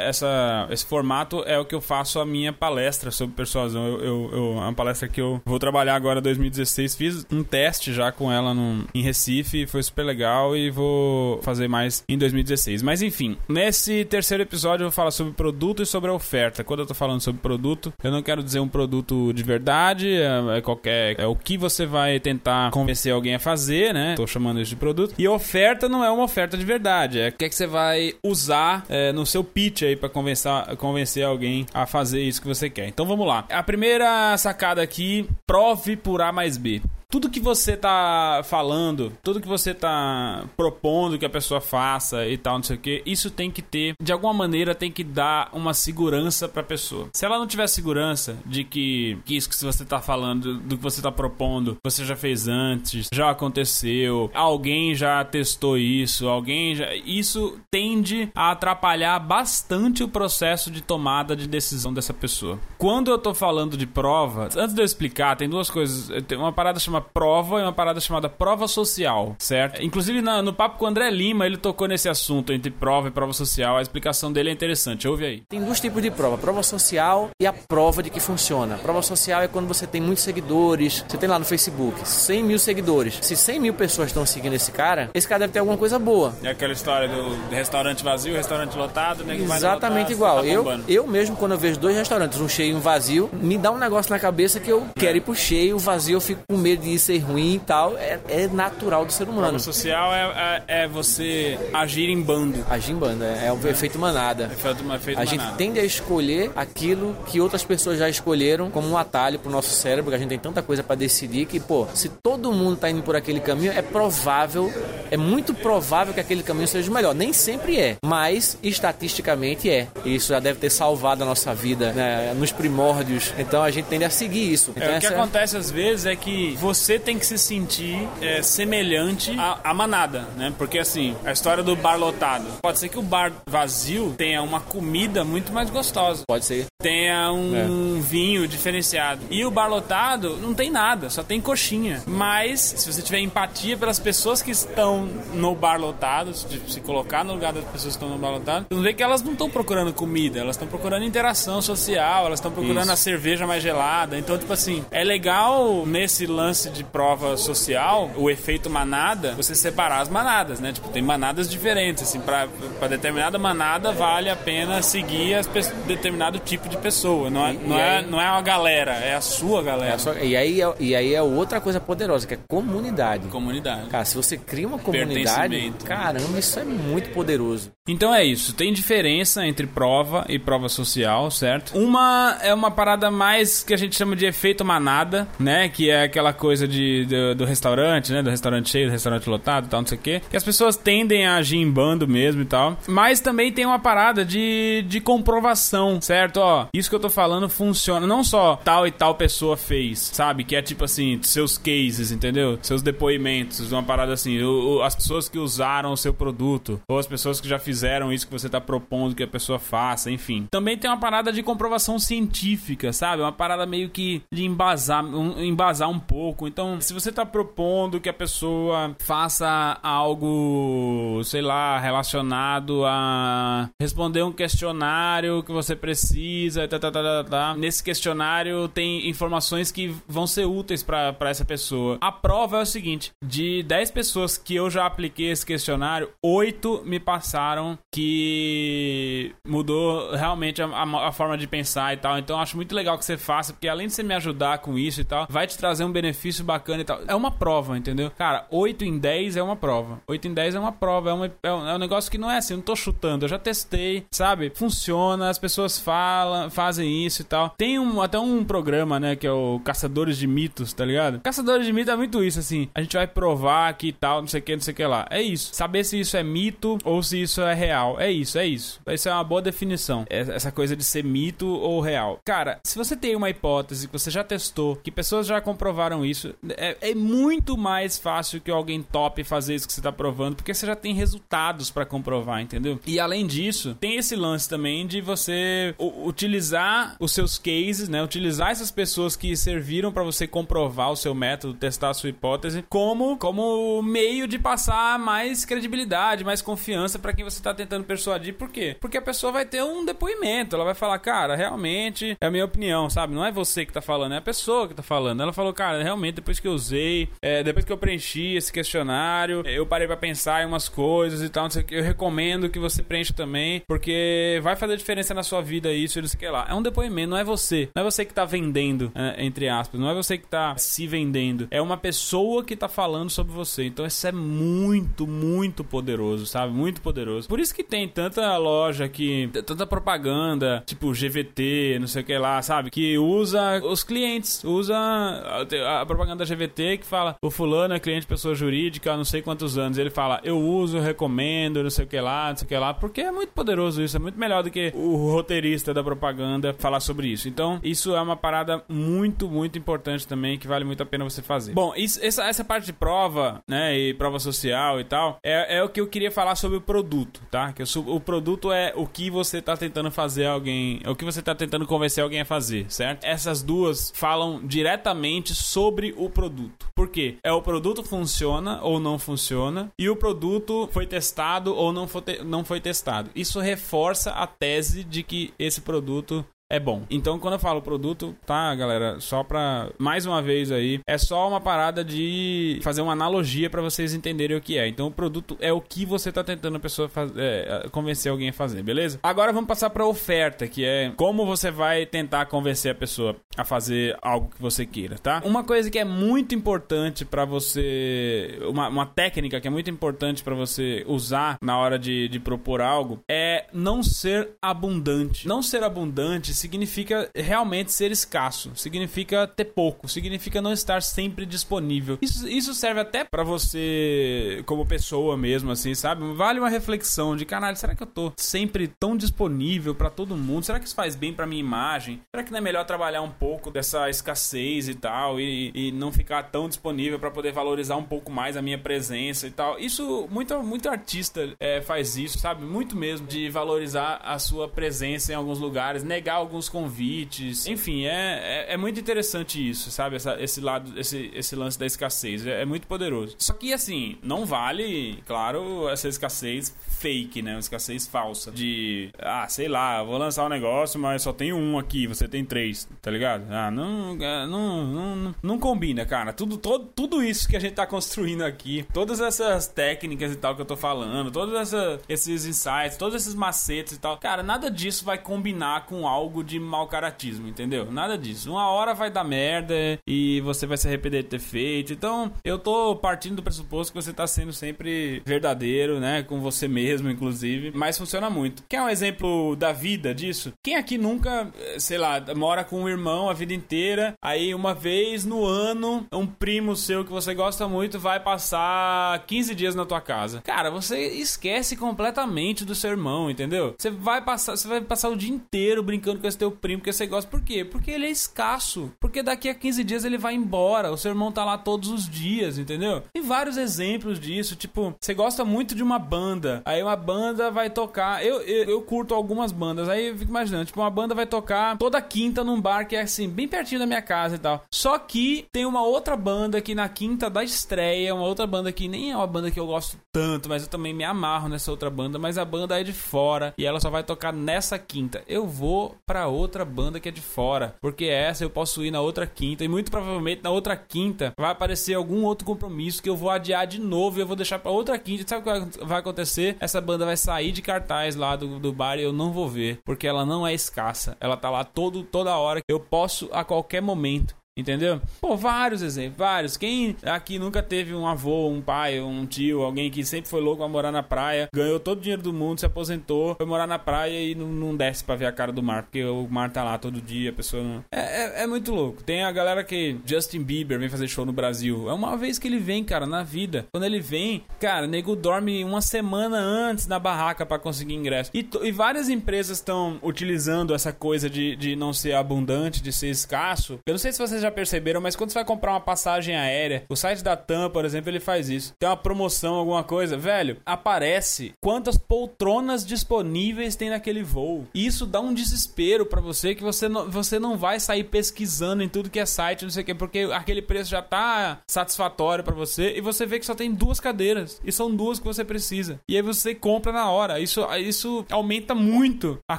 essa, 0.00 0.68
esse 0.70 0.84
formato 0.84 1.42
é 1.46 1.58
o 1.58 1.64
que 1.64 1.74
eu 1.74 1.80
faço 1.80 2.20
a 2.20 2.26
minha 2.26 2.52
palestra 2.52 3.10
sobre 3.10 3.34
persuasão. 3.34 3.86
Eu, 3.86 4.02
eu 4.02 4.27
eu, 4.32 4.58
é 4.58 4.60
uma 4.60 4.72
palestra 4.72 5.08
que 5.08 5.20
eu 5.20 5.40
vou 5.44 5.58
trabalhar 5.58 5.94
agora 5.94 6.20
em 6.20 6.22
2016. 6.22 6.94
Fiz 6.94 7.26
um 7.30 7.42
teste 7.42 7.92
já 7.92 8.10
com 8.12 8.30
ela 8.30 8.54
no, 8.54 8.84
em 8.94 9.02
Recife, 9.02 9.66
foi 9.66 9.82
super 9.82 10.02
legal 10.02 10.56
e 10.56 10.70
vou 10.70 11.40
fazer 11.42 11.68
mais 11.68 12.04
em 12.08 12.16
2016. 12.18 12.82
Mas 12.82 13.02
enfim, 13.02 13.36
nesse 13.48 14.04
terceiro 14.04 14.42
episódio 14.42 14.84
eu 14.84 14.88
vou 14.88 14.94
falar 14.94 15.10
sobre 15.10 15.32
produto 15.32 15.82
e 15.82 15.86
sobre 15.86 16.10
a 16.10 16.14
oferta. 16.14 16.64
Quando 16.64 16.80
eu 16.80 16.86
tô 16.86 16.94
falando 16.94 17.20
sobre 17.20 17.40
produto, 17.40 17.92
eu 18.02 18.10
não 18.10 18.22
quero 18.22 18.42
dizer 18.42 18.60
um 18.60 18.68
produto 18.68 19.32
de 19.32 19.42
verdade, 19.42 20.10
é, 20.10 20.58
é 20.58 20.60
qualquer. 20.60 21.18
É 21.18 21.26
o 21.26 21.36
que 21.36 21.56
você 21.56 21.86
vai 21.86 22.20
tentar 22.20 22.70
convencer 22.70 23.12
alguém 23.12 23.34
a 23.34 23.38
fazer, 23.38 23.92
né? 23.94 24.14
Tô 24.16 24.26
chamando 24.26 24.60
isso 24.60 24.70
de 24.70 24.76
produto. 24.76 25.14
E 25.18 25.26
oferta 25.28 25.88
não 25.88 26.04
é 26.04 26.10
uma 26.10 26.24
oferta 26.24 26.56
de 26.56 26.64
verdade, 26.64 27.20
é 27.20 27.28
o 27.28 27.32
que, 27.32 27.44
é 27.44 27.48
que 27.48 27.54
você 27.54 27.66
vai 27.66 28.14
usar 28.22 28.84
é, 28.88 29.12
no 29.12 29.24
seu 29.24 29.42
pitch 29.42 29.82
aí 29.82 29.96
pra 29.96 30.08
convencer, 30.08 30.50
convencer 30.76 31.24
alguém 31.24 31.66
a 31.72 31.86
fazer 31.86 32.20
isso 32.20 32.40
que 32.40 32.48
você 32.48 32.68
quer. 32.68 32.88
Então 32.88 33.06
vamos 33.06 33.26
lá. 33.26 33.44
A 33.50 33.62
primeira 33.62 34.08
sacada 34.38 34.82
aqui: 34.82 35.28
prove 35.46 35.96
por 35.96 36.20
A 36.20 36.32
mais 36.32 36.56
B 36.56 36.82
tudo 37.10 37.30
que 37.30 37.40
você 37.40 37.74
tá 37.74 38.42
falando, 38.44 39.14
tudo 39.22 39.40
que 39.40 39.48
você 39.48 39.72
tá 39.72 40.44
propondo 40.54 41.18
que 41.18 41.24
a 41.24 41.30
pessoa 41.30 41.58
faça 41.58 42.26
e 42.26 42.36
tal, 42.36 42.56
não 42.58 42.62
sei 42.62 42.76
o 42.76 42.78
que, 42.78 43.02
isso 43.06 43.30
tem 43.30 43.50
que 43.50 43.62
ter, 43.62 43.94
de 44.00 44.12
alguma 44.12 44.34
maneira, 44.34 44.74
tem 44.74 44.92
que 44.92 45.02
dar 45.02 45.48
uma 45.54 45.72
segurança 45.72 46.46
pra 46.46 46.62
pessoa. 46.62 47.08
Se 47.14 47.24
ela 47.24 47.38
não 47.38 47.46
tiver 47.46 47.66
segurança 47.66 48.36
de 48.44 48.62
que, 48.62 49.16
que 49.24 49.34
isso 49.34 49.48
que 49.48 49.56
você 49.56 49.86
tá 49.86 50.00
falando, 50.00 50.58
do 50.58 50.76
que 50.76 50.82
você 50.82 51.00
tá 51.00 51.10
propondo, 51.10 51.78
você 51.82 52.04
já 52.04 52.14
fez 52.14 52.46
antes, 52.46 53.08
já 53.10 53.30
aconteceu, 53.30 54.30
alguém 54.34 54.94
já 54.94 55.24
testou 55.24 55.78
isso, 55.78 56.28
alguém 56.28 56.74
já. 56.74 56.94
Isso 56.94 57.58
tende 57.70 58.30
a 58.34 58.50
atrapalhar 58.50 59.18
bastante 59.18 60.04
o 60.04 60.08
processo 60.08 60.70
de 60.70 60.82
tomada 60.82 61.34
de 61.34 61.48
decisão 61.48 61.92
dessa 61.94 62.12
pessoa. 62.12 62.58
Quando 62.76 63.10
eu 63.10 63.16
tô 63.16 63.32
falando 63.32 63.78
de 63.78 63.86
prova, 63.86 64.48
antes 64.54 64.74
de 64.74 64.80
eu 64.80 64.84
explicar, 64.84 65.36
tem 65.36 65.48
duas 65.48 65.70
coisas. 65.70 66.10
Tem 66.26 66.36
uma 66.36 66.52
parada 66.52 66.78
chamada 66.78 66.97
prova 67.00 67.60
e 67.60 67.62
uma 67.62 67.72
parada 67.72 68.00
chamada 68.00 68.28
prova 68.28 68.68
social, 68.68 69.34
certo? 69.38 69.82
Inclusive 69.82 70.20
na, 70.20 70.42
no 70.42 70.52
papo 70.52 70.78
com 70.78 70.84
o 70.84 70.88
André 70.88 71.10
Lima, 71.10 71.46
ele 71.46 71.56
tocou 71.56 71.88
nesse 71.88 72.08
assunto 72.08 72.52
entre 72.52 72.70
prova 72.70 73.08
e 73.08 73.10
prova 73.10 73.32
social. 73.32 73.76
A 73.76 73.82
explicação 73.82 74.32
dele 74.32 74.50
é 74.50 74.52
interessante. 74.52 75.08
Ouve 75.08 75.24
aí. 75.24 75.42
Tem 75.48 75.62
dois 75.62 75.80
tipos 75.80 76.02
de 76.02 76.10
prova: 76.10 76.38
prova 76.38 76.62
social 76.62 77.30
e 77.40 77.46
a 77.46 77.52
prova 77.52 78.02
de 78.02 78.10
que 78.10 78.20
funciona. 78.20 78.76
A 78.76 78.78
prova 78.78 79.02
social 79.02 79.42
é 79.42 79.48
quando 79.48 79.66
você 79.66 79.86
tem 79.86 80.00
muitos 80.00 80.24
seguidores. 80.24 81.04
Você 81.08 81.16
tem 81.16 81.28
lá 81.28 81.38
no 81.38 81.44
Facebook 81.44 82.06
100 82.06 82.42
mil 82.42 82.58
seguidores. 82.58 83.18
Se 83.22 83.36
100 83.36 83.60
mil 83.60 83.74
pessoas 83.74 84.08
estão 84.08 84.24
seguindo 84.26 84.54
esse 84.54 84.72
cara, 84.72 85.10
esse 85.14 85.26
cara 85.26 85.40
deve 85.40 85.52
ter 85.52 85.58
alguma 85.58 85.76
coisa 85.76 85.98
boa. 85.98 86.34
É 86.42 86.50
aquela 86.50 86.72
história 86.72 87.08
do 87.08 87.36
restaurante 87.50 88.02
vazio, 88.04 88.34
restaurante 88.34 88.76
lotado, 88.76 89.24
né? 89.24 89.36
Exatamente 89.36 90.12
igual. 90.12 90.40
Tá 90.40 90.46
eu, 90.46 90.64
eu 90.88 91.06
mesmo, 91.06 91.36
quando 91.36 91.52
eu 91.52 91.58
vejo 91.58 91.78
dois 91.78 91.96
restaurantes, 91.96 92.40
um 92.40 92.48
cheio 92.48 92.72
e 92.72 92.74
um 92.74 92.80
vazio, 92.80 93.30
me 93.32 93.56
dá 93.58 93.70
um 93.70 93.78
negócio 93.78 94.10
na 94.10 94.18
cabeça 94.18 94.60
que 94.60 94.70
eu 94.70 94.86
quero 94.94 95.18
ir 95.18 95.20
pro 95.20 95.34
cheio, 95.34 95.76
o 95.76 95.78
vazio 95.78 96.16
eu 96.16 96.20
fico 96.20 96.42
com 96.48 96.56
medo 96.56 96.82
de 96.82 96.87
de 96.92 96.98
ser 96.98 97.18
ruim 97.18 97.54
e 97.54 97.58
tal, 97.58 97.96
é, 97.96 98.18
é 98.28 98.48
natural 98.48 99.04
do 99.04 99.12
ser 99.12 99.24
humano. 99.24 99.48
Prova 99.48 99.58
social 99.58 100.12
é, 100.12 100.62
é, 100.66 100.82
é, 100.82 100.88
você 100.88 101.58
agir 101.72 102.08
em 102.08 102.20
bando. 102.20 102.64
Agir 102.68 102.92
em 102.92 102.96
bando, 102.96 103.24
é, 103.24 103.46
é 103.46 103.52
o 103.52 103.66
é. 103.66 103.70
efeito 103.70 103.98
manada. 103.98 104.50
Efeito, 104.52 104.92
efeito 104.92 105.20
a 105.20 105.24
gente 105.24 105.44
tende 105.56 105.78
a 105.78 105.84
escolher 105.84 106.50
aquilo 106.56 107.16
que 107.26 107.40
outras 107.40 107.64
pessoas 107.64 107.98
já 107.98 108.08
escolheram 108.08 108.70
como 108.70 108.88
um 108.88 108.96
atalho 108.96 109.38
pro 109.38 109.50
nosso 109.50 109.70
cérebro, 109.70 110.04
porque 110.04 110.16
a 110.16 110.18
gente 110.18 110.28
tem 110.28 110.38
tanta 110.38 110.62
coisa 110.62 110.82
para 110.82 110.96
decidir 110.96 111.46
que, 111.46 111.60
pô, 111.60 111.86
se 111.94 112.08
todo 112.08 112.52
mundo 112.52 112.76
tá 112.76 112.90
indo 112.90 113.02
por 113.02 113.16
aquele 113.16 113.40
caminho, 113.40 113.72
é 113.72 113.82
provável, 113.82 114.72
é 115.10 115.16
muito 115.16 115.54
provável 115.54 116.14
que 116.14 116.20
aquele 116.20 116.42
caminho 116.42 116.68
seja 116.68 116.90
o 116.90 116.94
melhor. 116.94 117.14
Nem 117.14 117.32
sempre 117.32 117.78
é, 117.78 117.96
mas 118.04 118.58
estatisticamente 118.62 119.70
é. 119.70 119.88
Isso 120.04 120.28
já 120.28 120.40
deve 120.40 120.58
ter 120.58 120.70
salvado 120.70 121.22
a 121.22 121.26
nossa 121.26 121.54
vida 121.54 121.92
né, 121.92 122.34
nos 122.34 122.52
primórdios. 122.52 123.32
Então 123.38 123.62
a 123.62 123.70
gente 123.70 123.86
tende 123.86 124.04
a 124.04 124.10
seguir 124.10 124.52
isso. 124.52 124.72
Então, 124.76 124.88
é, 124.88 124.98
o 124.98 125.00
que 125.00 125.06
acontece 125.06 125.56
às 125.56 125.70
vezes 125.70 126.06
é 126.06 126.16
que 126.16 126.56
você 126.60 126.77
você 126.78 126.98
tem 126.98 127.18
que 127.18 127.26
se 127.26 127.36
sentir 127.36 128.08
é, 128.20 128.42
semelhante 128.42 129.38
à, 129.38 129.58
à, 129.64 129.74
manada, 129.74 130.28
né? 130.36 130.52
Porque 130.56 130.78
assim, 130.78 131.14
a 131.24 131.32
história 131.32 131.62
do 131.62 131.76
bar 131.76 131.96
lotado. 131.96 132.46
Pode 132.62 132.78
ser 132.78 132.88
que 132.88 132.98
o 132.98 133.02
bar 133.02 133.32
vazio 133.48 134.14
tenha 134.16 134.42
uma 134.42 134.60
comida 134.60 135.24
muito 135.24 135.52
mais 135.52 135.70
gostosa. 135.70 136.22
Pode 136.26 136.44
ser. 136.44 136.66
Tenha 136.80 137.32
um 137.32 137.96
é. 137.96 138.00
vinho 138.00 138.46
diferenciado. 138.46 139.22
E 139.30 139.44
o 139.44 139.50
bar 139.50 139.68
lotado 139.68 140.36
não 140.36 140.54
tem 140.54 140.70
nada, 140.70 141.10
só 141.10 141.22
tem 141.22 141.40
coxinha. 141.40 142.02
Mas, 142.06 142.60
se 142.60 142.92
você 142.92 143.02
tiver 143.02 143.18
empatia 143.18 143.76
pelas 143.76 143.98
pessoas 143.98 144.40
que 144.40 144.50
estão 144.50 145.08
no 145.34 145.54
bar 145.54 145.78
lotado, 145.80 146.32
se, 146.32 146.46
se 146.68 146.80
colocar 146.80 147.24
no 147.24 147.34
lugar 147.34 147.52
das 147.52 147.64
pessoas 147.64 147.96
que 147.96 148.04
estão 148.04 148.08
no 148.08 148.18
bar 148.18 148.30
lotado, 148.30 148.66
você 148.70 148.80
vê 148.80 148.94
que 148.94 149.02
elas 149.02 149.22
não 149.22 149.32
estão 149.32 149.50
procurando 149.50 149.92
comida, 149.92 150.38
elas 150.38 150.54
estão 150.56 150.68
procurando 150.68 151.04
interação 151.04 151.60
social, 151.60 152.26
elas 152.26 152.38
estão 152.38 152.52
procurando 152.52 152.84
Isso. 152.84 152.92
a 152.92 152.96
cerveja 152.96 153.46
mais 153.46 153.62
gelada. 153.62 154.16
Então, 154.18 154.38
tipo 154.38 154.52
assim, 154.52 154.84
é 154.90 155.02
legal 155.02 155.84
nesse 155.84 156.26
lance 156.26 156.67
de 156.68 156.84
prova 156.84 157.36
social, 157.36 158.10
o 158.16 158.30
efeito 158.30 158.70
manada, 158.70 159.32
você 159.32 159.54
separar 159.54 160.00
as 160.00 160.08
manadas, 160.08 160.60
né? 160.60 160.72
Tipo, 160.72 160.88
tem 160.88 161.02
manadas 161.02 161.48
diferentes, 161.48 162.02
assim, 162.02 162.20
para 162.20 162.46
determinada 162.88 163.38
manada 163.38 163.92
vale 163.92 164.30
a 164.30 164.36
pena 164.36 164.82
seguir 164.82 165.34
as 165.34 165.46
determinado 165.86 166.38
tipo 166.38 166.68
de 166.68 166.76
pessoa, 166.76 167.30
não 167.30 167.46
é, 167.46 167.54
e, 167.54 167.56
não, 167.56 167.76
e 167.76 167.80
é, 167.80 167.98
aí, 167.98 168.06
não 168.06 168.20
é 168.20 168.30
uma 168.30 168.42
galera, 168.42 168.92
é 168.92 169.14
a 169.14 169.20
sua 169.20 169.62
galera. 169.62 169.96
É 170.16 170.26
e, 170.26 170.36
aí, 170.36 170.62
é, 170.62 170.74
e 170.78 170.96
aí 170.96 171.14
é 171.14 171.22
outra 171.22 171.60
coisa 171.60 171.80
poderosa, 171.80 172.26
que 172.26 172.34
é 172.34 172.38
comunidade. 172.48 173.26
Comunidade. 173.28 173.88
Cara, 173.88 174.04
se 174.04 174.16
você 174.16 174.36
cria 174.36 174.66
uma 174.66 174.78
comunidade, 174.78 175.72
caramba, 175.84 176.38
isso 176.38 176.58
é 176.58 176.64
muito 176.64 177.10
poderoso. 177.10 177.70
Então 177.86 178.14
é 178.14 178.24
isso, 178.24 178.52
tem 178.52 178.72
diferença 178.72 179.46
entre 179.46 179.66
prova 179.66 180.24
e 180.28 180.38
prova 180.38 180.68
social, 180.68 181.30
certo? 181.30 181.76
Uma 181.76 182.38
é 182.42 182.52
uma 182.52 182.70
parada 182.70 183.10
mais 183.10 183.62
que 183.62 183.72
a 183.72 183.76
gente 183.76 183.96
chama 183.96 184.14
de 184.14 184.26
efeito 184.26 184.64
manada, 184.64 185.26
né? 185.38 185.68
Que 185.68 185.90
é 185.90 186.02
aquela 186.02 186.32
coisa 186.32 186.57
coisa 186.58 186.66
de, 186.66 187.06
de, 187.06 187.34
do 187.34 187.44
restaurante, 187.44 188.12
né? 188.12 188.22
Do 188.22 188.30
restaurante 188.30 188.70
cheio, 188.70 188.88
do 188.88 188.92
restaurante 188.92 189.28
lotado 189.28 189.66
e 189.66 189.68
tal, 189.68 189.80
não 189.80 189.86
sei 189.86 189.98
o 189.98 190.00
quê. 190.00 190.22
Que 190.28 190.36
as 190.36 190.42
pessoas 190.42 190.76
tendem 190.76 191.26
a 191.26 191.36
agir 191.36 191.58
em 191.58 191.70
bando 191.70 192.08
mesmo 192.08 192.42
e 192.42 192.44
tal. 192.44 192.76
Mas 192.86 193.20
também 193.20 193.52
tem 193.52 193.64
uma 193.64 193.78
parada 193.78 194.24
de, 194.24 194.84
de 194.88 195.00
comprovação, 195.00 196.00
certo? 196.00 196.38
Ó, 196.38 196.66
isso 196.74 196.88
que 196.88 196.96
eu 196.96 197.00
tô 197.00 197.10
falando 197.10 197.48
funciona. 197.48 198.06
Não 198.06 198.24
só 198.24 198.56
tal 198.56 198.86
e 198.86 198.90
tal 198.90 199.14
pessoa 199.14 199.56
fez, 199.56 200.00
sabe? 200.00 200.42
Que 200.42 200.56
é 200.56 200.62
tipo 200.62 200.84
assim, 200.84 201.20
seus 201.22 201.56
cases, 201.56 202.10
entendeu? 202.10 202.58
Seus 202.62 202.82
depoimentos, 202.82 203.70
uma 203.70 203.82
parada 203.82 204.12
assim. 204.12 204.40
O, 204.42 204.78
o, 204.78 204.82
as 204.82 204.96
pessoas 204.96 205.28
que 205.28 205.38
usaram 205.38 205.92
o 205.92 205.96
seu 205.96 206.12
produto, 206.12 206.80
ou 206.88 206.98
as 206.98 207.06
pessoas 207.06 207.40
que 207.40 207.48
já 207.48 207.58
fizeram 207.58 208.12
isso 208.12 208.26
que 208.26 208.32
você 208.32 208.48
tá 208.48 208.60
propondo 208.60 209.14
que 209.14 209.22
a 209.22 209.28
pessoa 209.28 209.58
faça, 209.58 210.10
enfim. 210.10 210.46
Também 210.50 210.76
tem 210.76 210.90
uma 210.90 210.98
parada 210.98 211.32
de 211.32 211.42
comprovação 211.42 211.98
científica, 211.98 212.92
sabe? 212.92 213.22
Uma 213.22 213.32
parada 213.32 213.66
meio 213.66 213.90
que 213.90 214.22
de 214.32 214.44
embasar, 214.44 215.04
um, 215.04 215.42
embasar 215.42 215.88
um 215.88 215.98
pouco 215.98 216.47
então, 216.48 216.80
se 216.80 216.92
você 216.92 217.10
está 217.10 217.24
propondo 217.24 218.00
que 218.00 218.08
a 218.08 218.12
pessoa 218.12 218.96
faça 218.98 219.78
algo, 219.82 221.20
sei 221.24 221.42
lá, 221.42 221.78
relacionado 221.78 222.84
a 222.86 223.68
responder 223.80 224.22
um 224.22 224.32
questionário 224.32 225.42
que 225.42 225.52
você 225.52 225.76
precisa, 225.76 226.66
tá, 226.66 226.78
tá, 226.78 226.90
tá, 226.90 227.02
tá, 227.02 227.24
tá. 227.24 227.54
nesse 227.54 227.82
questionário 227.84 228.66
tem 228.68 229.08
informações 229.08 229.70
que 229.70 229.94
vão 230.06 230.26
ser 230.26 230.46
úteis 230.46 230.82
para 230.82 231.14
essa 231.22 231.44
pessoa. 231.44 231.98
A 232.00 232.10
prova 232.10 232.58
é 232.58 232.62
o 232.62 232.66
seguinte: 232.66 233.10
de 233.22 233.62
10 233.62 233.90
pessoas 233.90 234.38
que 234.38 234.54
eu 234.54 234.70
já 234.70 234.86
apliquei 234.86 235.30
esse 235.30 235.44
questionário, 235.44 236.10
oito 236.22 236.82
me 236.84 236.98
passaram 236.98 237.78
que 237.92 239.34
mudou 239.46 240.12
realmente 240.14 240.62
a, 240.62 240.66
a, 240.66 241.08
a, 241.08 241.12
forma 241.12 241.36
de 241.36 241.46
pensar 241.46 241.92
e 241.92 241.96
tal. 241.96 242.18
Então 242.18 242.40
acho 242.40 242.56
muito 242.56 242.74
legal 242.74 242.98
que 242.98 243.04
você 243.04 243.16
faça, 243.16 243.52
porque 243.52 243.68
além 243.68 243.86
de 243.86 243.92
você 243.92 244.02
me 244.02 244.14
ajudar 244.14 244.58
com 244.58 244.78
isso 244.78 245.00
e 245.00 245.04
tal, 245.04 245.26
vai 245.28 245.46
te 245.46 245.58
trazer 245.58 245.84
um 245.84 245.92
benefício 245.92 246.37
bacana 246.42 246.80
e 246.80 246.84
tal. 246.84 247.00
É 247.06 247.14
uma 247.14 247.30
prova, 247.30 247.76
entendeu? 247.76 248.10
Cara, 248.16 248.46
8 248.50 248.84
em 248.84 248.98
10 248.98 249.36
é 249.36 249.42
uma 249.42 249.56
prova. 249.56 250.00
8 250.06 250.28
em 250.28 250.34
10 250.34 250.54
é 250.54 250.60
uma 250.60 250.72
prova, 250.72 251.10
é, 251.10 251.12
uma, 251.12 251.32
é, 251.42 251.52
um, 251.52 251.68
é 251.68 251.74
um 251.74 251.78
negócio 251.78 252.10
que 252.10 252.18
não 252.18 252.30
é 252.30 252.38
assim, 252.38 252.54
eu 252.54 252.58
não 252.58 252.64
tô 252.64 252.76
chutando, 252.76 253.24
eu 253.24 253.28
já 253.28 253.38
testei, 253.38 254.04
sabe? 254.10 254.52
Funciona, 254.54 255.28
as 255.28 255.38
pessoas 255.38 255.78
falam, 255.78 256.50
fazem 256.50 257.04
isso 257.04 257.22
e 257.22 257.24
tal. 257.24 257.50
Tem 257.56 257.78
um, 257.78 258.00
até 258.00 258.18
um 258.18 258.44
programa, 258.44 258.98
né, 258.98 259.16
que 259.16 259.26
é 259.26 259.32
o 259.32 259.60
Caçadores 259.64 260.16
de 260.16 260.26
Mitos, 260.26 260.72
tá 260.72 260.84
ligado? 260.84 261.20
Caçadores 261.20 261.66
de 261.66 261.72
Mitos 261.72 261.92
é 261.92 261.96
muito 261.96 262.22
isso, 262.22 262.38
assim. 262.38 262.68
A 262.74 262.80
gente 262.80 262.96
vai 262.96 263.06
provar 263.06 263.72
que 263.74 263.92
tal, 263.92 264.20
não 264.20 264.28
sei 264.28 264.40
o 264.40 264.42
que, 264.42 264.54
não 264.54 264.62
sei 264.62 264.72
o 264.72 264.76
que 264.76 264.86
lá. 264.86 265.06
É 265.10 265.20
isso. 265.20 265.54
Saber 265.54 265.84
se 265.84 265.98
isso 265.98 266.16
é 266.16 266.22
mito 266.22 266.78
ou 266.84 267.02
se 267.02 267.22
isso 267.22 267.42
é 267.42 267.54
real. 267.54 268.00
É 268.00 268.10
isso, 268.10 268.38
é 268.38 268.46
isso. 268.46 268.80
Isso 268.88 269.08
é 269.08 269.12
uma 269.12 269.24
boa 269.24 269.42
definição. 269.42 270.04
É 270.08 270.20
essa 270.20 270.52
coisa 270.52 270.76
de 270.76 270.84
ser 270.84 271.04
mito 271.04 271.46
ou 271.46 271.80
real. 271.80 272.20
Cara, 272.24 272.60
se 272.62 272.76
você 272.76 272.96
tem 272.96 273.16
uma 273.16 273.30
hipótese 273.30 273.86
que 273.86 273.92
você 273.92 274.10
já 274.10 274.24
testou, 274.24 274.76
que 274.76 274.90
pessoas 274.90 275.26
já 275.26 275.40
comprovaram 275.40 276.04
isso, 276.04 276.27
é, 276.50 276.76
é 276.80 276.94
muito 276.94 277.56
mais 277.56 277.98
fácil 277.98 278.40
que 278.40 278.50
alguém 278.50 278.82
tope 278.82 279.24
fazer 279.24 279.54
isso 279.54 279.66
que 279.66 279.72
você 279.72 279.80
tá 279.80 279.92
provando, 279.92 280.36
porque 280.36 280.54
você 280.54 280.66
já 280.66 280.76
tem 280.76 280.94
resultados 280.94 281.70
para 281.70 281.84
comprovar, 281.84 282.40
entendeu? 282.40 282.78
E 282.86 282.98
além 282.98 283.26
disso, 283.26 283.76
tem 283.80 283.96
esse 283.96 284.16
lance 284.16 284.48
também 284.48 284.86
de 284.86 285.00
você 285.00 285.74
utilizar 285.78 286.96
os 287.00 287.12
seus 287.12 287.38
cases, 287.38 287.88
né? 287.88 288.02
Utilizar 288.02 288.50
essas 288.50 288.70
pessoas 288.70 289.16
que 289.16 289.36
serviram 289.36 289.92
para 289.92 290.02
você 290.02 290.26
comprovar 290.26 290.90
o 290.90 290.96
seu 290.96 291.14
método, 291.14 291.54
testar 291.54 291.90
a 291.90 291.94
sua 291.94 292.10
hipótese, 292.10 292.64
como, 292.68 293.16
como 293.16 293.82
meio 293.82 294.26
de 294.26 294.38
passar 294.38 294.98
mais 294.98 295.44
credibilidade, 295.44 296.24
mais 296.24 296.42
confiança 296.42 296.98
para 296.98 297.12
quem 297.12 297.24
você 297.24 297.42
tá 297.42 297.54
tentando 297.54 297.84
persuadir. 297.84 298.34
Por 298.34 298.50
quê? 298.50 298.76
Porque 298.80 298.98
a 298.98 299.02
pessoa 299.02 299.32
vai 299.32 299.44
ter 299.44 299.62
um 299.62 299.84
depoimento, 299.84 300.56
ela 300.56 300.64
vai 300.64 300.74
falar, 300.74 300.98
cara, 300.98 301.36
realmente 301.36 302.16
é 302.20 302.26
a 302.26 302.30
minha 302.30 302.44
opinião, 302.44 302.88
sabe? 302.88 303.14
Não 303.14 303.24
é 303.24 303.32
você 303.32 303.64
que 303.64 303.72
tá 303.72 303.80
falando, 303.80 304.14
é 304.14 304.18
a 304.18 304.22
pessoa 304.22 304.68
que 304.68 304.74
tá 304.74 304.82
falando. 304.82 305.22
Ela 305.22 305.32
falou, 305.32 305.52
cara, 305.52 305.82
realmente 305.82 306.07
depois 306.12 306.40
que 306.40 306.48
eu 306.48 306.52
usei, 306.52 307.08
é, 307.22 307.42
depois 307.42 307.64
que 307.64 307.72
eu 307.72 307.78
preenchi 307.78 308.34
esse 308.36 308.52
questionário, 308.52 309.42
eu 309.46 309.66
parei 309.66 309.86
para 309.86 309.96
pensar 309.96 310.42
em 310.42 310.46
umas 310.46 310.68
coisas 310.68 311.22
e 311.22 311.28
tal, 311.28 311.48
que. 311.48 311.74
Eu 311.74 311.82
recomendo 311.82 312.48
que 312.48 312.58
você 312.58 312.82
preencha 312.82 313.12
também, 313.12 313.62
porque 313.66 314.40
vai 314.42 314.56
fazer 314.56 314.76
diferença 314.76 315.14
na 315.14 315.22
sua 315.22 315.40
vida 315.40 315.72
isso, 315.72 316.00
não 316.00 316.08
sei 316.08 316.16
o 316.16 316.20
que 316.20 316.28
lá. 316.28 316.46
É 316.48 316.54
um 316.54 316.62
depoimento, 316.62 317.10
não 317.10 317.16
é 317.16 317.24
você. 317.24 317.68
Não 317.74 317.82
é 317.82 317.84
você 317.84 318.04
que 318.04 318.12
tá 318.12 318.24
vendendo, 318.24 318.90
é, 318.94 319.24
entre 319.24 319.48
aspas. 319.48 319.80
Não 319.80 319.88
é 319.88 319.94
você 319.94 320.18
que 320.18 320.26
tá 320.26 320.56
se 320.56 320.86
vendendo. 320.86 321.48
É 321.50 321.60
uma 321.60 321.76
pessoa 321.76 322.44
que 322.44 322.56
tá 322.56 322.68
falando 322.68 323.10
sobre 323.10 323.32
você. 323.32 323.64
Então 323.64 323.86
isso 323.86 324.06
é 324.06 324.12
muito, 324.12 325.06
muito 325.06 325.62
poderoso, 325.62 326.26
sabe? 326.26 326.52
Muito 326.52 326.80
poderoso. 326.80 327.28
Por 327.28 327.40
isso 327.40 327.54
que 327.54 327.62
tem 327.62 327.88
tanta 327.88 328.36
loja 328.36 328.84
aqui, 328.84 329.30
tanta 329.32 329.66
propaganda, 329.66 330.62
tipo 330.66 330.92
GVT, 330.92 331.78
não 331.80 331.86
sei 331.86 332.02
o 332.02 332.04
que 332.04 332.18
lá, 332.18 332.40
sabe? 332.42 332.70
Que 332.70 332.98
usa 332.98 333.60
os 333.64 333.82
clientes, 333.82 334.42
usa 334.44 334.76
a, 334.76 335.80
a 335.80 335.86
propaganda 335.98 336.24
da 336.24 336.34
GVT 336.34 336.78
que 336.78 336.86
fala 336.86 337.16
o 337.20 337.30
fulano 337.30 337.74
é 337.74 337.80
cliente 337.80 338.06
pessoa 338.06 338.34
jurídica 338.34 338.92
há 338.92 338.96
não 338.96 339.04
sei 339.04 339.20
quantos 339.20 339.58
anos. 339.58 339.78
Ele 339.78 339.90
fala, 339.90 340.20
eu 340.22 340.38
uso, 340.38 340.78
recomendo, 340.78 341.62
não 341.62 341.70
sei 341.70 341.84
o 341.84 341.88
que 341.88 342.00
lá, 342.00 342.30
não 342.30 342.36
sei 342.36 342.46
o 342.46 342.48
que 342.48 342.56
lá, 342.56 342.72
porque 342.72 343.00
é 343.00 343.10
muito 343.10 343.30
poderoso 343.32 343.82
isso, 343.82 343.96
é 343.96 344.00
muito 344.00 344.18
melhor 344.18 344.42
do 344.42 344.50
que 344.50 344.72
o 344.74 345.10
roteirista 345.10 345.74
da 345.74 345.82
propaganda 345.82 346.54
falar 346.58 346.78
sobre 346.80 347.08
isso. 347.08 347.28
Então, 347.28 347.58
isso 347.62 347.96
é 347.96 348.00
uma 348.00 348.16
parada 348.16 348.62
muito, 348.68 349.28
muito 349.28 349.58
importante 349.58 350.06
também, 350.06 350.38
que 350.38 350.46
vale 350.46 350.64
muito 350.64 350.82
a 350.82 350.86
pena 350.86 351.04
você 351.04 351.20
fazer. 351.20 351.52
Bom, 351.52 351.72
isso, 351.76 351.98
essa, 352.04 352.24
essa 352.24 352.44
parte 352.44 352.66
de 352.66 352.72
prova, 352.72 353.42
né, 353.48 353.76
e 353.76 353.94
prova 353.94 354.20
social 354.20 354.80
e 354.80 354.84
tal, 354.84 355.18
é, 355.22 355.58
é 355.58 355.62
o 355.62 355.68
que 355.68 355.80
eu 355.80 355.86
queria 355.88 356.10
falar 356.10 356.36
sobre 356.36 356.58
o 356.58 356.60
produto, 356.60 357.20
tá? 357.30 357.52
Que 357.52 357.62
o, 357.62 357.96
o 357.96 358.00
produto 358.00 358.52
é 358.52 358.72
o 358.76 358.86
que 358.86 359.10
você 359.10 359.42
tá 359.42 359.56
tentando 359.56 359.90
fazer 359.90 360.26
alguém, 360.26 360.80
é 360.84 360.90
o 360.90 360.94
que 360.94 361.04
você 361.04 361.20
tá 361.20 361.34
tentando 361.34 361.66
convencer 361.66 362.04
alguém 362.04 362.20
a 362.20 362.24
fazer, 362.24 362.66
certo? 362.68 363.04
Essas 363.04 363.42
duas 363.42 363.92
falam 363.94 364.40
diretamente 364.44 365.34
sobre 365.34 365.87
o 365.96 366.10
produto. 366.10 366.66
Por 366.74 366.88
quê? 366.88 367.16
É 367.22 367.32
o 367.32 367.42
produto 367.42 367.82
funciona 367.82 368.62
ou 368.62 368.78
não 368.78 368.98
funciona 368.98 369.70
e 369.78 369.88
o 369.88 369.96
produto 369.96 370.68
foi 370.72 370.86
testado 370.86 371.54
ou 371.54 371.72
não 371.72 371.86
foi, 371.86 372.02
não 372.24 372.44
foi 372.44 372.60
testado. 372.60 373.10
Isso 373.14 373.40
reforça 373.40 374.10
a 374.10 374.26
tese 374.26 374.84
de 374.84 375.02
que 375.02 375.32
esse 375.38 375.60
produto 375.60 376.24
é 376.50 376.58
bom. 376.58 376.82
Então, 376.90 377.18
quando 377.18 377.34
eu 377.34 377.38
falo 377.38 377.60
produto, 377.60 378.16
tá, 378.24 378.54
galera, 378.54 378.98
só 379.00 379.22
pra 379.22 379.70
mais 379.78 380.06
uma 380.06 380.22
vez 380.22 380.50
aí, 380.50 380.80
é 380.86 380.96
só 380.96 381.28
uma 381.28 381.40
parada 381.40 381.84
de 381.84 382.58
fazer 382.62 382.80
uma 382.80 382.92
analogia 382.92 383.50
para 383.50 383.60
vocês 383.60 383.92
entenderem 383.92 384.36
o 384.36 384.40
que 384.40 384.58
é. 384.58 384.66
Então, 384.66 384.86
o 384.86 384.90
produto 384.90 385.36
é 385.40 385.52
o 385.52 385.60
que 385.60 385.84
você 385.84 386.10
tá 386.10 386.24
tentando 386.24 386.56
a 386.56 386.60
pessoa 386.60 386.88
fazer, 386.88 387.14
é, 387.18 387.68
convencer 387.70 388.10
alguém 388.10 388.30
a 388.30 388.32
fazer, 388.32 388.62
beleza? 388.62 388.98
Agora 389.02 389.32
vamos 389.32 389.48
passar 389.48 389.70
pra 389.70 389.86
oferta, 389.86 390.48
que 390.48 390.64
é 390.64 390.92
como 390.96 391.26
você 391.26 391.50
vai 391.50 391.84
tentar 391.84 392.26
convencer 392.26 392.72
a 392.72 392.74
pessoa 392.74 393.16
a 393.36 393.44
fazer 393.44 393.96
algo 394.00 394.30
que 394.34 394.40
você 394.40 394.64
queira, 394.64 394.98
tá? 394.98 395.22
Uma 395.24 395.44
coisa 395.44 395.70
que 395.70 395.78
é 395.78 395.84
muito 395.84 396.34
importante 396.34 397.04
para 397.04 397.24
você, 397.24 398.38
uma, 398.48 398.68
uma, 398.68 398.86
técnica 398.86 399.40
que 399.40 399.46
é 399.46 399.50
muito 399.50 399.70
importante 399.70 400.24
para 400.24 400.34
você 400.34 400.84
usar 400.88 401.38
na 401.42 401.56
hora 401.58 401.78
de, 401.78 402.08
de 402.08 402.18
propor 402.18 402.60
algo 402.60 403.00
é 403.08 403.46
não 403.52 403.82
ser 403.82 404.30
abundante. 404.40 405.28
Não 405.28 405.42
ser 405.42 405.62
abundante 405.62 406.34
significa 406.38 407.10
realmente 407.14 407.72
ser 407.72 407.90
escasso, 407.90 408.52
significa 408.54 409.26
ter 409.26 409.46
pouco, 409.46 409.88
significa 409.88 410.40
não 410.40 410.52
estar 410.52 410.82
sempre 410.82 411.26
disponível. 411.26 411.98
Isso, 412.00 412.28
isso 412.28 412.54
serve 412.54 412.80
até 412.80 413.04
para 413.04 413.22
você, 413.22 414.42
como 414.46 414.66
pessoa 414.66 415.16
mesmo, 415.16 415.50
assim, 415.50 415.74
sabe? 415.74 416.04
Vale 416.14 416.38
uma 416.38 416.48
reflexão 416.48 417.16
de 417.16 417.24
caralho, 417.24 417.56
será 417.56 417.74
que 417.74 417.82
eu 417.82 417.86
tô 417.86 418.12
sempre 418.16 418.68
tão 418.68 418.96
disponível 418.96 419.74
para 419.74 419.90
todo 419.90 420.16
mundo? 420.16 420.44
Será 420.44 420.58
que 420.58 420.66
isso 420.66 420.74
faz 420.74 420.94
bem 420.94 421.12
para 421.12 421.26
minha 421.26 421.40
imagem? 421.40 422.00
Será 422.14 422.22
que 422.22 422.30
não 422.30 422.38
é 422.38 422.40
melhor 422.40 422.64
trabalhar 422.64 423.02
um 423.02 423.10
pouco 423.10 423.50
dessa 423.50 423.88
escassez 423.90 424.68
e 424.68 424.74
tal 424.74 425.20
e, 425.20 425.50
e 425.54 425.72
não 425.72 425.92
ficar 425.92 426.24
tão 426.24 426.48
disponível 426.48 426.98
para 426.98 427.10
poder 427.10 427.32
valorizar 427.32 427.76
um 427.76 427.84
pouco 427.84 428.10
mais 428.10 428.36
a 428.36 428.42
minha 428.42 428.58
presença 428.58 429.26
e 429.26 429.30
tal? 429.30 429.58
Isso, 429.58 430.08
muito, 430.10 430.42
muito 430.42 430.68
artista 430.68 431.34
é, 431.40 431.60
faz 431.60 431.96
isso, 431.96 432.18
sabe? 432.18 432.44
Muito 432.44 432.76
mesmo, 432.76 433.06
de 433.06 433.28
valorizar 433.28 434.00
a 434.02 434.18
sua 434.18 434.48
presença 434.48 435.12
em 435.12 435.14
alguns 435.14 435.38
lugares, 435.38 435.82
negar 435.82 436.16
alguns 436.28 436.48
convites. 436.48 437.46
Enfim, 437.46 437.84
é, 437.84 438.46
é, 438.48 438.54
é 438.54 438.56
muito 438.56 438.78
interessante 438.78 439.48
isso, 439.48 439.70
sabe? 439.70 439.96
Essa, 439.96 440.20
esse 440.22 440.40
lado, 440.40 440.78
esse, 440.78 441.10
esse 441.14 441.34
lance 441.34 441.58
da 441.58 441.66
escassez. 441.66 442.26
É, 442.26 442.42
é, 442.42 442.44
muito 442.44 442.66
poderoso. 442.66 443.16
Só 443.18 443.32
que, 443.32 443.52
assim, 443.52 443.98
não 444.02 444.24
vale, 444.24 445.02
claro, 445.06 445.68
essa 445.68 445.88
escassez 445.88 446.54
fake, 446.68 447.22
né? 447.22 447.32
Uma 447.32 447.40
escassez 447.40 447.86
falsa. 447.86 448.30
De, 448.30 448.90
ah, 448.98 449.26
sei 449.28 449.48
lá, 449.48 449.82
vou 449.82 449.98
lançar 449.98 450.24
um 450.24 450.28
negócio, 450.28 450.78
mas 450.78 451.02
só 451.02 451.12
tem 451.12 451.32
um 451.32 451.58
aqui, 451.58 451.86
você 451.86 452.06
tem 452.06 452.24
três, 452.24 452.68
tá 452.80 452.90
ligado? 452.90 453.24
Ah, 453.30 453.50
não, 453.50 453.96
é, 454.00 454.26
não, 454.26 454.64
não, 454.64 455.14
não 455.22 455.38
combina, 455.38 455.84
cara. 455.84 456.12
Tudo, 456.12 456.36
todo, 456.36 456.66
tudo 456.66 457.02
isso 457.02 457.28
que 457.28 457.36
a 457.36 457.40
gente 457.40 457.54
tá 457.54 457.66
construindo 457.66 458.22
aqui, 458.22 458.66
todas 458.72 459.00
essas 459.00 459.48
técnicas 459.48 460.12
e 460.12 460.16
tal 460.16 460.36
que 460.36 460.42
eu 460.42 460.46
tô 460.46 460.56
falando, 460.56 461.10
todos 461.10 461.52
esses 461.88 462.26
insights, 462.26 462.76
todos 462.76 462.94
esses 462.94 463.14
macetes 463.14 463.74
e 463.74 463.80
tal, 463.80 463.96
cara, 463.98 464.22
nada 464.22 464.50
disso 464.50 464.84
vai 464.84 464.98
combinar 464.98 465.66
com 465.66 465.86
algo 465.86 466.17
algo 466.18 466.24
de 466.24 466.38
mau 466.38 466.66
caratismo, 466.66 467.28
entendeu? 467.28 467.70
Nada 467.70 467.96
disso. 467.96 468.30
Uma 468.30 468.48
hora 468.48 468.74
vai 468.74 468.90
dar 468.90 469.04
merda 469.04 469.54
e 469.86 470.20
você 470.22 470.46
vai 470.46 470.56
se 470.56 470.66
arrepender 470.66 471.04
de 471.04 471.08
ter 471.10 471.18
feito. 471.18 471.72
Então, 471.72 472.12
eu 472.24 472.38
tô 472.38 472.76
partindo 472.76 473.16
do 473.16 473.22
pressuposto 473.22 473.72
que 473.72 473.80
você 473.80 473.92
tá 473.92 474.06
sendo 474.06 474.32
sempre 474.32 475.02
verdadeiro, 475.06 475.78
né? 475.80 476.02
Com 476.02 476.20
você 476.20 476.48
mesmo, 476.48 476.90
inclusive. 476.90 477.52
Mas 477.54 477.78
funciona 477.78 478.10
muito. 478.10 478.42
Quer 478.48 478.62
um 478.62 478.68
exemplo 478.68 479.36
da 479.36 479.52
vida 479.52 479.94
disso? 479.94 480.32
Quem 480.42 480.56
aqui 480.56 480.76
nunca, 480.76 481.30
sei 481.58 481.78
lá, 481.78 482.02
mora 482.16 482.44
com 482.44 482.62
um 482.62 482.68
irmão 482.68 483.08
a 483.08 483.12
vida 483.12 483.34
inteira, 483.34 483.94
aí 484.02 484.34
uma 484.34 484.54
vez 484.54 485.04
no 485.04 485.24
ano, 485.24 485.86
um 485.92 486.06
primo 486.06 486.56
seu 486.56 486.84
que 486.84 486.90
você 486.90 487.14
gosta 487.14 487.46
muito 487.48 487.78
vai 487.78 488.00
passar 488.00 489.04
15 489.06 489.34
dias 489.34 489.54
na 489.54 489.64
tua 489.64 489.80
casa. 489.80 490.20
Cara, 490.22 490.50
você 490.50 490.88
esquece 490.88 491.56
completamente 491.56 492.44
do 492.44 492.54
seu 492.54 492.70
irmão, 492.70 493.10
entendeu? 493.10 493.54
Você 493.58 493.70
vai 493.70 494.02
passar, 494.02 494.36
você 494.36 494.48
vai 494.48 494.60
passar 494.60 494.88
o 494.88 494.96
dia 494.96 495.12
inteiro 495.12 495.62
brincando 495.62 496.00
com 496.00 496.07
esse 496.08 496.18
teu 496.18 496.30
primo 496.30 496.62
que 496.62 496.72
você 496.72 496.86
gosta. 496.86 497.10
Por 497.10 497.20
quê? 497.20 497.44
Porque 497.44 497.70
ele 497.70 497.86
é 497.86 497.90
escasso. 497.90 498.72
Porque 498.80 499.02
daqui 499.02 499.28
a 499.28 499.34
15 499.34 499.64
dias 499.64 499.84
ele 499.84 499.98
vai 499.98 500.14
embora. 500.14 500.70
O 500.70 500.76
seu 500.76 500.90
irmão 500.90 501.12
tá 501.12 501.24
lá 501.24 501.38
todos 501.38 501.70
os 501.70 501.88
dias, 501.88 502.38
entendeu? 502.38 502.82
Tem 502.92 503.02
vários 503.02 503.36
exemplos 503.36 503.98
disso. 503.98 504.36
Tipo, 504.36 504.74
você 504.80 504.94
gosta 504.94 505.24
muito 505.24 505.54
de 505.54 505.62
uma 505.62 505.78
banda. 505.78 506.42
Aí 506.44 506.62
uma 506.62 506.76
banda 506.76 507.30
vai 507.30 507.50
tocar. 507.50 508.04
Eu, 508.04 508.20
eu, 508.22 508.44
eu 508.44 508.62
curto 508.62 508.94
algumas 508.94 509.32
bandas. 509.32 509.68
Aí 509.68 509.88
eu 509.88 509.98
fico 509.98 510.10
imaginando, 510.10 510.46
tipo, 510.46 510.60
uma 510.60 510.70
banda 510.70 510.94
vai 510.94 511.06
tocar 511.06 511.56
toda 511.58 511.80
quinta 511.80 512.24
num 512.24 512.40
bar 512.40 512.66
que 512.66 512.76
é 512.76 512.82
assim, 512.82 513.08
bem 513.08 513.28
pertinho 513.28 513.60
da 513.60 513.66
minha 513.66 513.82
casa 513.82 514.16
e 514.16 514.18
tal. 514.18 514.44
Só 514.52 514.78
que 514.78 515.26
tem 515.32 515.46
uma 515.46 515.62
outra 515.62 515.96
banda 515.96 516.40
que 516.40 516.54
na 516.54 516.68
quinta 516.68 517.08
da 517.10 517.22
estreia, 517.22 517.94
uma 517.94 518.04
outra 518.04 518.26
banda 518.26 518.52
que 518.52 518.68
nem 518.68 518.90
é 518.92 518.96
uma 518.96 519.06
banda 519.06 519.30
que 519.30 519.38
eu 519.38 519.46
gosto 519.46 519.78
tanto, 519.92 520.28
mas 520.28 520.42
eu 520.42 520.48
também 520.48 520.72
me 520.72 520.84
amarro 520.84 521.28
nessa 521.28 521.50
outra 521.50 521.70
banda. 521.70 521.98
Mas 521.98 522.18
a 522.18 522.24
banda 522.24 522.60
é 522.60 522.64
de 522.64 522.72
fora 522.72 523.34
e 523.36 523.44
ela 523.44 523.60
só 523.60 523.70
vai 523.70 523.82
tocar 523.82 524.12
nessa 524.12 524.58
quinta. 524.58 525.02
Eu 525.06 525.26
vou 525.26 525.76
pra 525.88 526.06
outra 526.06 526.44
banda 526.44 526.78
que 526.78 526.90
é 526.90 526.92
de 526.92 527.00
fora. 527.00 527.54
Porque 527.62 527.86
essa 527.86 528.22
eu 528.22 528.28
posso 528.28 528.62
ir 528.62 528.70
na 528.70 528.82
outra 528.82 529.06
quinta. 529.06 529.42
E 529.42 529.48
muito 529.48 529.70
provavelmente 529.70 530.22
na 530.22 530.30
outra 530.30 530.54
quinta 530.54 531.14
vai 531.18 531.30
aparecer 531.30 531.72
algum 531.72 532.04
outro 532.04 532.26
compromisso 532.26 532.82
que 532.82 532.90
eu 532.90 532.96
vou 532.96 533.08
adiar 533.08 533.46
de 533.46 533.58
novo 533.58 533.98
e 533.98 534.02
eu 534.02 534.06
vou 534.06 534.14
deixar 534.14 534.38
pra 534.38 534.50
outra 534.50 534.78
quinta. 534.78 535.04
Sabe 535.08 535.28
o 535.28 535.46
que 535.46 535.64
vai 535.64 535.78
acontecer? 535.78 536.36
Essa 536.38 536.60
banda 536.60 536.84
vai 536.84 536.96
sair 536.96 537.32
de 537.32 537.40
cartaz 537.40 537.96
lá 537.96 538.14
do, 538.14 538.38
do 538.38 538.52
bar 538.52 538.78
e 538.78 538.82
eu 538.82 538.92
não 538.92 539.10
vou 539.10 539.26
ver. 539.26 539.60
Porque 539.64 539.86
ela 539.86 540.04
não 540.04 540.26
é 540.26 540.34
escassa. 540.34 540.94
Ela 541.00 541.16
tá 541.16 541.30
lá 541.30 541.42
todo, 541.42 541.82
toda 541.82 542.16
hora. 542.16 542.40
Eu 542.46 542.60
posso 542.60 543.08
a 543.10 543.24
qualquer 543.24 543.62
momento 543.62 544.14
Entendeu? 544.38 544.80
Pô, 545.00 545.16
vários 545.16 545.62
exemplos, 545.62 545.98
vários. 545.98 546.36
Quem 546.36 546.76
aqui 546.84 547.18
nunca 547.18 547.42
teve 547.42 547.74
um 547.74 547.86
avô, 547.86 548.28
um 548.28 548.40
pai, 548.40 548.80
um 548.80 549.04
tio, 549.04 549.42
alguém 549.42 549.68
que 549.68 549.84
sempre 549.84 550.08
foi 550.08 550.20
louco 550.20 550.44
a 550.44 550.48
morar 550.48 550.70
na 550.70 550.82
praia, 550.82 551.28
ganhou 551.34 551.58
todo 551.58 551.78
o 551.78 551.80
dinheiro 551.80 552.02
do 552.02 552.12
mundo, 552.12 552.38
se 552.38 552.46
aposentou, 552.46 553.16
foi 553.16 553.26
morar 553.26 553.48
na 553.48 553.58
praia 553.58 554.00
e 554.00 554.14
não, 554.14 554.28
não 554.28 554.56
desce 554.56 554.84
pra 554.84 554.94
ver 554.94 555.06
a 555.06 555.12
cara 555.12 555.32
do 555.32 555.42
mar, 555.42 555.64
porque 555.64 555.84
o 555.84 556.06
mar 556.08 556.30
tá 556.30 556.44
lá 556.44 556.56
todo 556.56 556.80
dia, 556.80 557.10
a 557.10 557.12
pessoa 557.12 557.42
não. 557.42 557.64
É, 557.72 557.80
é, 557.80 558.22
é, 558.22 558.26
muito 558.26 558.52
louco. 558.52 558.82
Tem 558.82 559.02
a 559.02 559.10
galera 559.10 559.42
que. 559.42 559.76
Justin 559.84 560.22
Bieber 560.22 560.58
vem 560.58 560.68
fazer 560.68 560.86
show 560.86 561.04
no 561.04 561.12
Brasil. 561.12 561.68
É 561.68 561.72
uma 561.72 561.96
vez 561.96 562.18
que 562.18 562.28
ele 562.28 562.38
vem, 562.38 562.62
cara, 562.62 562.86
na 562.86 563.02
vida. 563.02 563.46
Quando 563.50 563.64
ele 563.64 563.80
vem, 563.80 564.24
cara, 564.38 564.66
nego 564.66 564.94
dorme 564.94 565.44
uma 565.44 565.60
semana 565.60 566.18
antes 566.18 566.66
na 566.66 566.78
barraca 566.78 567.26
para 567.26 567.38
conseguir 567.38 567.74
ingresso. 567.74 568.10
E, 568.14 568.28
e 568.42 568.52
várias 568.52 568.88
empresas 568.88 569.38
estão 569.38 569.78
utilizando 569.82 570.54
essa 570.54 570.72
coisa 570.72 571.10
de, 571.10 571.34
de 571.36 571.56
não 571.56 571.72
ser 571.72 571.94
abundante, 571.94 572.62
de 572.62 572.72
ser 572.72 572.88
escasso. 572.88 573.58
Eu 573.66 573.72
não 573.72 573.78
sei 573.78 573.92
se 573.92 573.98
vocês 573.98 574.20
já 574.20 574.27
já 574.28 574.32
perceberam, 574.32 574.80
mas 574.80 574.94
quando 574.94 575.10
você 575.10 575.18
vai 575.18 575.24
comprar 575.24 575.52
uma 575.52 575.60
passagem 575.60 576.16
aérea, 576.16 576.64
o 576.68 576.76
site 576.76 577.02
da 577.02 577.16
TAM, 577.16 577.50
por 577.50 577.64
exemplo, 577.64 577.90
ele 577.90 578.00
faz 578.00 578.28
isso. 578.28 578.54
Tem 578.58 578.68
uma 578.68 578.76
promoção, 578.76 579.34
alguma 579.34 579.64
coisa, 579.64 579.96
velho, 579.96 580.36
aparece 580.44 581.32
quantas 581.42 581.76
poltronas 581.76 582.64
disponíveis 582.64 583.56
tem 583.56 583.70
naquele 583.70 584.02
voo. 584.02 584.46
E 584.54 584.66
isso 584.66 584.86
dá 584.86 585.00
um 585.00 585.14
desespero 585.14 585.86
para 585.86 586.00
você 586.00 586.34
que 586.34 586.42
você 586.42 586.68
não, 586.68 586.90
você 586.90 587.18
não 587.18 587.36
vai 587.36 587.58
sair 587.58 587.84
pesquisando 587.84 588.62
em 588.62 588.68
tudo 588.68 588.90
que 588.90 589.00
é 589.00 589.06
site, 589.06 589.42
não 589.42 589.50
sei 589.50 589.62
o 589.62 589.66
que, 589.66 589.74
porque 589.74 590.08
aquele 590.12 590.42
preço 590.42 590.70
já 590.70 590.82
tá 590.82 591.40
satisfatório 591.48 592.22
para 592.22 592.34
você 592.34 592.76
e 592.76 592.80
você 592.80 593.06
vê 593.06 593.18
que 593.18 593.26
só 593.26 593.34
tem 593.34 593.52
duas 593.52 593.80
cadeiras 593.80 594.40
e 594.44 594.52
são 594.52 594.74
duas 594.74 594.98
que 594.98 595.06
você 595.06 595.24
precisa. 595.24 595.80
E 595.88 595.96
aí 595.96 596.02
você 596.02 596.34
compra 596.34 596.72
na 596.72 596.90
hora. 596.90 597.20
Isso, 597.20 597.44
isso 597.56 598.04
aumenta 598.10 598.54
muito 598.54 599.18
a 599.28 599.38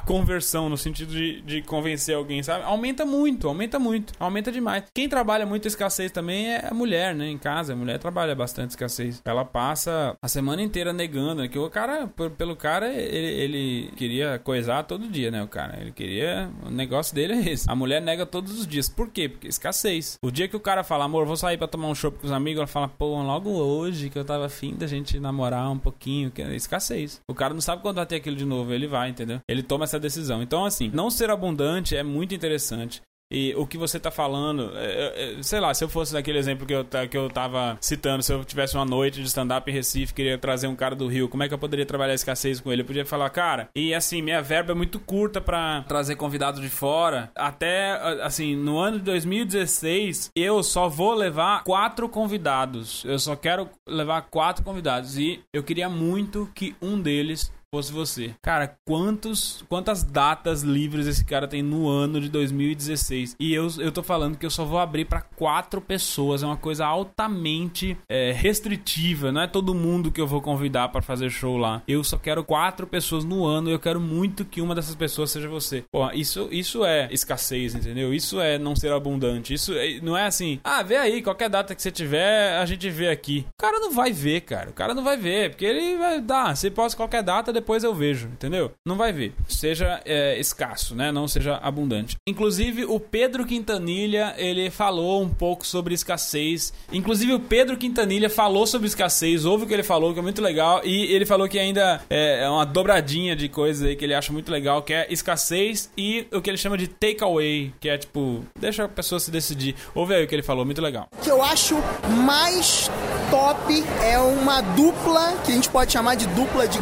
conversão 0.00 0.68
no 0.68 0.76
sentido 0.76 1.12
de, 1.12 1.40
de 1.42 1.62
convencer 1.62 2.16
alguém, 2.16 2.42
sabe? 2.42 2.64
Aumenta 2.64 3.04
muito, 3.04 3.48
aumenta 3.48 3.78
muito, 3.78 4.12
aumenta 4.18 4.50
demais. 4.50 4.79
Quem 4.94 5.08
trabalha 5.08 5.46
muito 5.46 5.66
escassez 5.66 6.10
também 6.10 6.52
é 6.52 6.68
a 6.68 6.74
mulher, 6.74 7.14
né? 7.14 7.28
Em 7.28 7.38
casa, 7.38 7.72
a 7.72 7.76
mulher 7.76 7.98
trabalha 7.98 8.34
bastante 8.34 8.70
escassez. 8.70 9.22
Ela 9.24 9.44
passa 9.44 10.16
a 10.22 10.28
semana 10.28 10.62
inteira 10.62 10.92
negando, 10.92 11.42
né? 11.42 11.48
Que 11.48 11.58
o 11.58 11.68
cara, 11.70 12.06
pelo 12.36 12.56
cara, 12.56 12.92
ele, 12.92 13.26
ele 13.26 13.92
queria 13.96 14.38
coisar 14.38 14.82
todo 14.84 15.08
dia, 15.08 15.30
né? 15.30 15.42
O 15.42 15.48
cara, 15.48 15.78
ele 15.80 15.92
queria. 15.92 16.50
O 16.66 16.70
negócio 16.70 17.14
dele 17.14 17.34
é 17.34 17.50
esse. 17.50 17.70
A 17.70 17.74
mulher 17.74 18.00
nega 18.00 18.26
todos 18.26 18.58
os 18.58 18.66
dias. 18.66 18.88
Por 18.88 19.10
quê? 19.10 19.28
Porque 19.28 19.48
escassez. 19.48 20.16
O 20.24 20.30
dia 20.30 20.48
que 20.48 20.56
o 20.56 20.60
cara 20.60 20.82
fala, 20.82 21.04
amor, 21.04 21.26
vou 21.26 21.36
sair 21.36 21.56
pra 21.56 21.68
tomar 21.68 21.88
um 21.88 21.94
chopp 21.94 22.18
com 22.18 22.26
os 22.26 22.32
amigos, 22.32 22.58
ela 22.58 22.66
fala, 22.66 22.88
pô, 22.88 23.20
logo 23.22 23.50
hoje 23.50 24.10
que 24.10 24.18
eu 24.18 24.24
tava 24.24 24.46
afim 24.46 24.74
da 24.74 24.86
gente 24.86 25.18
namorar 25.18 25.70
um 25.70 25.78
pouquinho, 25.78 26.30
que 26.30 26.42
é 26.42 26.54
escassez. 26.54 27.20
O 27.28 27.34
cara 27.34 27.54
não 27.54 27.60
sabe 27.60 27.82
quando 27.82 27.96
vai 27.96 28.06
ter 28.06 28.16
aquilo 28.16 28.36
de 28.36 28.44
novo, 28.44 28.72
ele 28.72 28.86
vai, 28.86 29.10
entendeu? 29.10 29.40
Ele 29.48 29.62
toma 29.62 29.84
essa 29.84 29.98
decisão. 29.98 30.42
Então, 30.42 30.64
assim, 30.64 30.90
não 30.92 31.10
ser 31.10 31.30
abundante 31.30 31.96
é 31.96 32.02
muito 32.02 32.34
interessante. 32.34 33.02
E 33.30 33.54
o 33.56 33.66
que 33.66 33.78
você 33.78 33.96
está 33.96 34.10
falando, 34.10 34.72
é, 34.74 35.36
é, 35.38 35.42
sei 35.42 35.60
lá, 35.60 35.72
se 35.72 35.84
eu 35.84 35.88
fosse 35.88 36.12
naquele 36.12 36.38
exemplo 36.38 36.66
que 36.66 36.74
eu, 36.74 36.84
que 37.08 37.16
eu 37.16 37.28
tava 37.30 37.78
citando, 37.80 38.22
se 38.22 38.32
eu 38.32 38.44
tivesse 38.44 38.74
uma 38.74 38.84
noite 38.84 39.20
de 39.20 39.28
stand-up 39.28 39.70
em 39.70 39.74
Recife, 39.74 40.12
queria 40.12 40.36
trazer 40.36 40.66
um 40.66 40.74
cara 40.74 40.96
do 40.96 41.06
Rio, 41.06 41.28
como 41.28 41.42
é 41.42 41.48
que 41.48 41.54
eu 41.54 41.58
poderia 41.58 41.86
trabalhar 41.86 42.14
escassez 42.14 42.60
com 42.60 42.72
ele? 42.72 42.82
Eu 42.82 42.86
podia 42.86 43.06
falar, 43.06 43.30
cara, 43.30 43.68
e 43.74 43.94
assim, 43.94 44.20
minha 44.20 44.42
verba 44.42 44.72
é 44.72 44.74
muito 44.74 44.98
curta 44.98 45.40
para 45.40 45.82
trazer 45.82 46.16
convidados 46.16 46.60
de 46.60 46.68
fora. 46.68 47.30
Até, 47.36 47.92
assim, 48.22 48.56
no 48.56 48.78
ano 48.78 48.98
de 48.98 49.04
2016, 49.04 50.30
eu 50.34 50.62
só 50.62 50.88
vou 50.88 51.14
levar 51.14 51.62
quatro 51.62 52.08
convidados. 52.08 53.04
Eu 53.04 53.18
só 53.18 53.36
quero 53.36 53.68
levar 53.86 54.22
quatro 54.22 54.64
convidados. 54.64 55.16
E 55.16 55.40
eu 55.52 55.62
queria 55.62 55.88
muito 55.88 56.50
que 56.54 56.74
um 56.82 57.00
deles 57.00 57.52
fosse 57.72 57.92
você. 57.92 58.34
Cara, 58.42 58.76
quantos, 58.84 59.64
quantas 59.68 60.02
datas 60.02 60.62
livres 60.62 61.06
esse 61.06 61.24
cara 61.24 61.46
tem 61.46 61.62
no 61.62 61.88
ano 61.88 62.20
de 62.20 62.28
2016? 62.28 63.36
E 63.38 63.54
eu, 63.54 63.68
eu 63.78 63.92
tô 63.92 64.02
falando 64.02 64.36
que 64.36 64.44
eu 64.44 64.50
só 64.50 64.64
vou 64.64 64.80
abrir 64.80 65.04
para 65.04 65.20
quatro 65.20 65.80
pessoas. 65.80 66.42
É 66.42 66.46
uma 66.46 66.56
coisa 66.56 66.84
altamente 66.84 67.96
é, 68.08 68.32
restritiva. 68.32 69.30
Não 69.30 69.42
é 69.42 69.46
todo 69.46 69.72
mundo 69.72 70.10
que 70.10 70.20
eu 70.20 70.26
vou 70.26 70.42
convidar 70.42 70.88
para 70.88 71.00
fazer 71.00 71.30
show 71.30 71.56
lá. 71.56 71.80
Eu 71.86 72.02
só 72.02 72.18
quero 72.18 72.42
quatro 72.42 72.88
pessoas 72.88 73.24
no 73.24 73.46
ano. 73.46 73.70
Eu 73.70 73.78
quero 73.78 74.00
muito 74.00 74.44
que 74.44 74.60
uma 74.60 74.74
dessas 74.74 74.96
pessoas 74.96 75.30
seja 75.30 75.48
você. 75.48 75.84
Pô, 75.92 76.10
isso, 76.10 76.48
isso 76.50 76.84
é 76.84 77.08
escassez, 77.12 77.76
entendeu? 77.76 78.12
Isso 78.12 78.40
é 78.40 78.58
não 78.58 78.74
ser 78.74 78.92
abundante. 78.92 79.54
Isso 79.54 79.72
é, 79.74 80.00
não 80.00 80.16
é 80.16 80.26
assim, 80.26 80.58
ah, 80.64 80.82
vê 80.82 80.96
aí, 80.96 81.22
qualquer 81.22 81.48
data 81.48 81.72
que 81.72 81.80
você 81.80 81.92
tiver, 81.92 82.58
a 82.58 82.66
gente 82.66 82.90
vê 82.90 83.08
aqui. 83.10 83.46
O 83.56 83.62
cara 83.62 83.78
não 83.78 83.92
vai 83.92 84.10
ver, 84.10 84.40
cara. 84.40 84.70
O 84.70 84.74
cara 84.74 84.92
não 84.92 85.04
vai 85.04 85.16
ver, 85.16 85.50
porque 85.50 85.64
ele 85.64 85.96
vai 85.96 86.20
dar. 86.20 86.56
Você 86.56 86.68
posta 86.68 86.96
qualquer 86.96 87.22
data, 87.22 87.59
depois 87.60 87.84
eu 87.84 87.94
vejo, 87.94 88.26
entendeu? 88.26 88.72
Não 88.84 88.96
vai 88.96 89.12
ver. 89.12 89.34
Seja 89.46 90.00
é, 90.04 90.38
escasso, 90.40 90.94
né? 90.94 91.12
Não 91.12 91.28
seja 91.28 91.56
abundante. 91.56 92.16
Inclusive, 92.26 92.84
o 92.86 92.98
Pedro 92.98 93.44
Quintanilha, 93.44 94.34
ele 94.38 94.70
falou 94.70 95.22
um 95.22 95.28
pouco 95.28 95.66
sobre 95.66 95.94
escassez. 95.94 96.72
Inclusive, 96.92 97.34
o 97.34 97.40
Pedro 97.40 97.76
Quintanilha 97.76 98.30
falou 98.30 98.66
sobre 98.66 98.88
escassez, 98.88 99.44
ouve 99.44 99.64
o 99.64 99.66
que 99.66 99.74
ele 99.74 99.82
falou, 99.82 100.12
que 100.12 100.18
é 100.18 100.22
muito 100.22 100.42
legal. 100.42 100.80
E 100.84 101.12
ele 101.12 101.26
falou 101.26 101.48
que 101.48 101.58
ainda 101.58 102.00
é, 102.08 102.44
é 102.44 102.48
uma 102.48 102.64
dobradinha 102.64 103.36
de 103.36 103.48
coisas 103.48 103.86
aí 103.86 103.94
que 103.94 104.04
ele 104.04 104.14
acha 104.14 104.32
muito 104.32 104.50
legal, 104.50 104.82
que 104.82 104.94
é 104.94 105.06
escassez 105.12 105.90
e 105.96 106.26
o 106.32 106.40
que 106.40 106.48
ele 106.48 106.56
chama 106.56 106.78
de 106.78 106.88
takeaway, 106.88 107.72
que 107.78 107.88
é 107.88 107.98
tipo, 107.98 108.42
deixa 108.58 108.84
a 108.84 108.88
pessoa 108.88 109.20
se 109.20 109.30
decidir. 109.30 109.74
Ouve 109.94 110.14
aí 110.14 110.24
o 110.24 110.28
que 110.28 110.34
ele 110.34 110.42
falou, 110.42 110.64
muito 110.64 110.80
legal. 110.80 111.08
O 111.12 111.22
que 111.22 111.30
eu 111.30 111.42
acho 111.42 111.76
mais 112.24 112.90
top 113.30 113.84
é 114.02 114.18
uma 114.18 114.60
dupla, 114.60 115.36
que 115.44 115.52
a 115.52 115.54
gente 115.54 115.68
pode 115.68 115.92
chamar 115.92 116.14
de 116.14 116.26
dupla 116.28 116.66
de 116.66 116.78